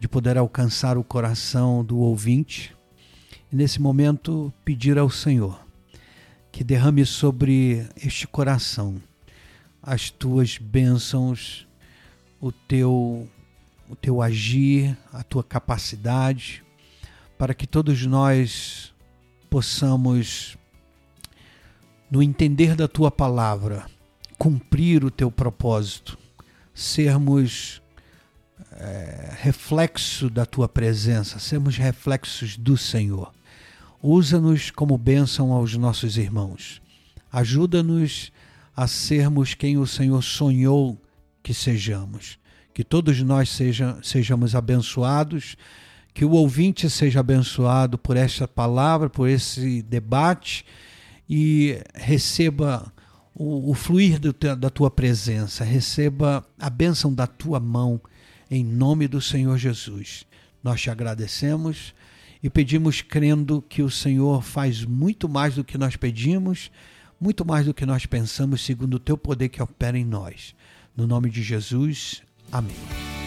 de 0.00 0.08
poder 0.08 0.36
alcançar 0.36 0.98
o 0.98 1.04
coração 1.04 1.84
do 1.84 1.98
ouvinte 1.98 2.76
e 3.52 3.56
nesse 3.56 3.80
momento 3.80 4.52
pedir 4.64 4.98
ao 4.98 5.08
Senhor 5.08 5.64
que 6.50 6.64
derrame 6.64 7.06
sobre 7.06 7.88
este 7.96 8.26
coração 8.26 9.00
as 9.80 10.10
tuas 10.10 10.58
bênçãos, 10.58 11.68
o 12.40 12.50
teu 12.50 13.28
o 13.88 13.96
teu 13.96 14.22
agir, 14.22 14.96
a 15.12 15.24
tua 15.24 15.42
capacidade, 15.42 16.62
para 17.36 17.52
que 17.52 17.66
todos 17.66 18.06
nós 18.06 18.94
possamos 19.48 20.56
no 22.08 22.22
entender 22.22 22.76
da 22.76 22.86
tua 22.86 23.10
palavra 23.10 23.86
cumprir 24.38 25.04
o 25.04 25.10
teu 25.10 25.28
propósito 25.28 26.19
sermos 26.74 27.82
é, 28.72 29.34
reflexo 29.40 30.30
da 30.30 30.46
tua 30.46 30.68
presença, 30.68 31.38
sermos 31.38 31.76
reflexos 31.76 32.56
do 32.56 32.76
Senhor. 32.76 33.32
Usa-nos 34.02 34.70
como 34.70 34.96
bênção 34.96 35.52
aos 35.52 35.76
nossos 35.76 36.16
irmãos. 36.16 36.80
Ajuda-nos 37.30 38.32
a 38.74 38.86
sermos 38.86 39.54
quem 39.54 39.76
o 39.76 39.86
Senhor 39.86 40.22
sonhou 40.22 40.98
que 41.42 41.52
sejamos. 41.52 42.38
Que 42.72 42.82
todos 42.82 43.20
nós 43.22 43.50
seja, 43.50 43.98
sejamos 44.02 44.54
abençoados, 44.54 45.56
que 46.14 46.24
o 46.24 46.30
ouvinte 46.30 46.88
seja 46.88 47.20
abençoado 47.20 47.98
por 47.98 48.16
esta 48.16 48.48
palavra, 48.48 49.10
por 49.10 49.28
esse 49.28 49.82
debate 49.82 50.64
e 51.28 51.78
receba 51.94 52.92
o, 53.34 53.70
o 53.70 53.74
fluir 53.74 54.18
da 54.18 54.70
tua 54.70 54.90
presença, 54.90 55.64
receba 55.64 56.44
a 56.58 56.68
bênção 56.68 57.12
da 57.12 57.26
tua 57.26 57.60
mão, 57.60 58.00
em 58.50 58.64
nome 58.64 59.06
do 59.06 59.20
Senhor 59.20 59.56
Jesus. 59.56 60.24
Nós 60.62 60.80
te 60.80 60.90
agradecemos 60.90 61.94
e 62.42 62.50
pedimos 62.50 63.00
crendo 63.00 63.62
que 63.62 63.82
o 63.82 63.90
Senhor 63.90 64.42
faz 64.42 64.84
muito 64.84 65.28
mais 65.28 65.54
do 65.54 65.64
que 65.64 65.78
nós 65.78 65.96
pedimos, 65.96 66.70
muito 67.20 67.44
mais 67.44 67.66
do 67.66 67.74
que 67.74 67.86
nós 67.86 68.06
pensamos, 68.06 68.64
segundo 68.64 68.94
o 68.94 69.00
teu 69.00 69.16
poder 69.16 69.48
que 69.48 69.62
opera 69.62 69.98
em 69.98 70.04
nós. 70.04 70.54
No 70.96 71.06
nome 71.06 71.30
de 71.30 71.42
Jesus, 71.42 72.22
amém. 72.50 73.19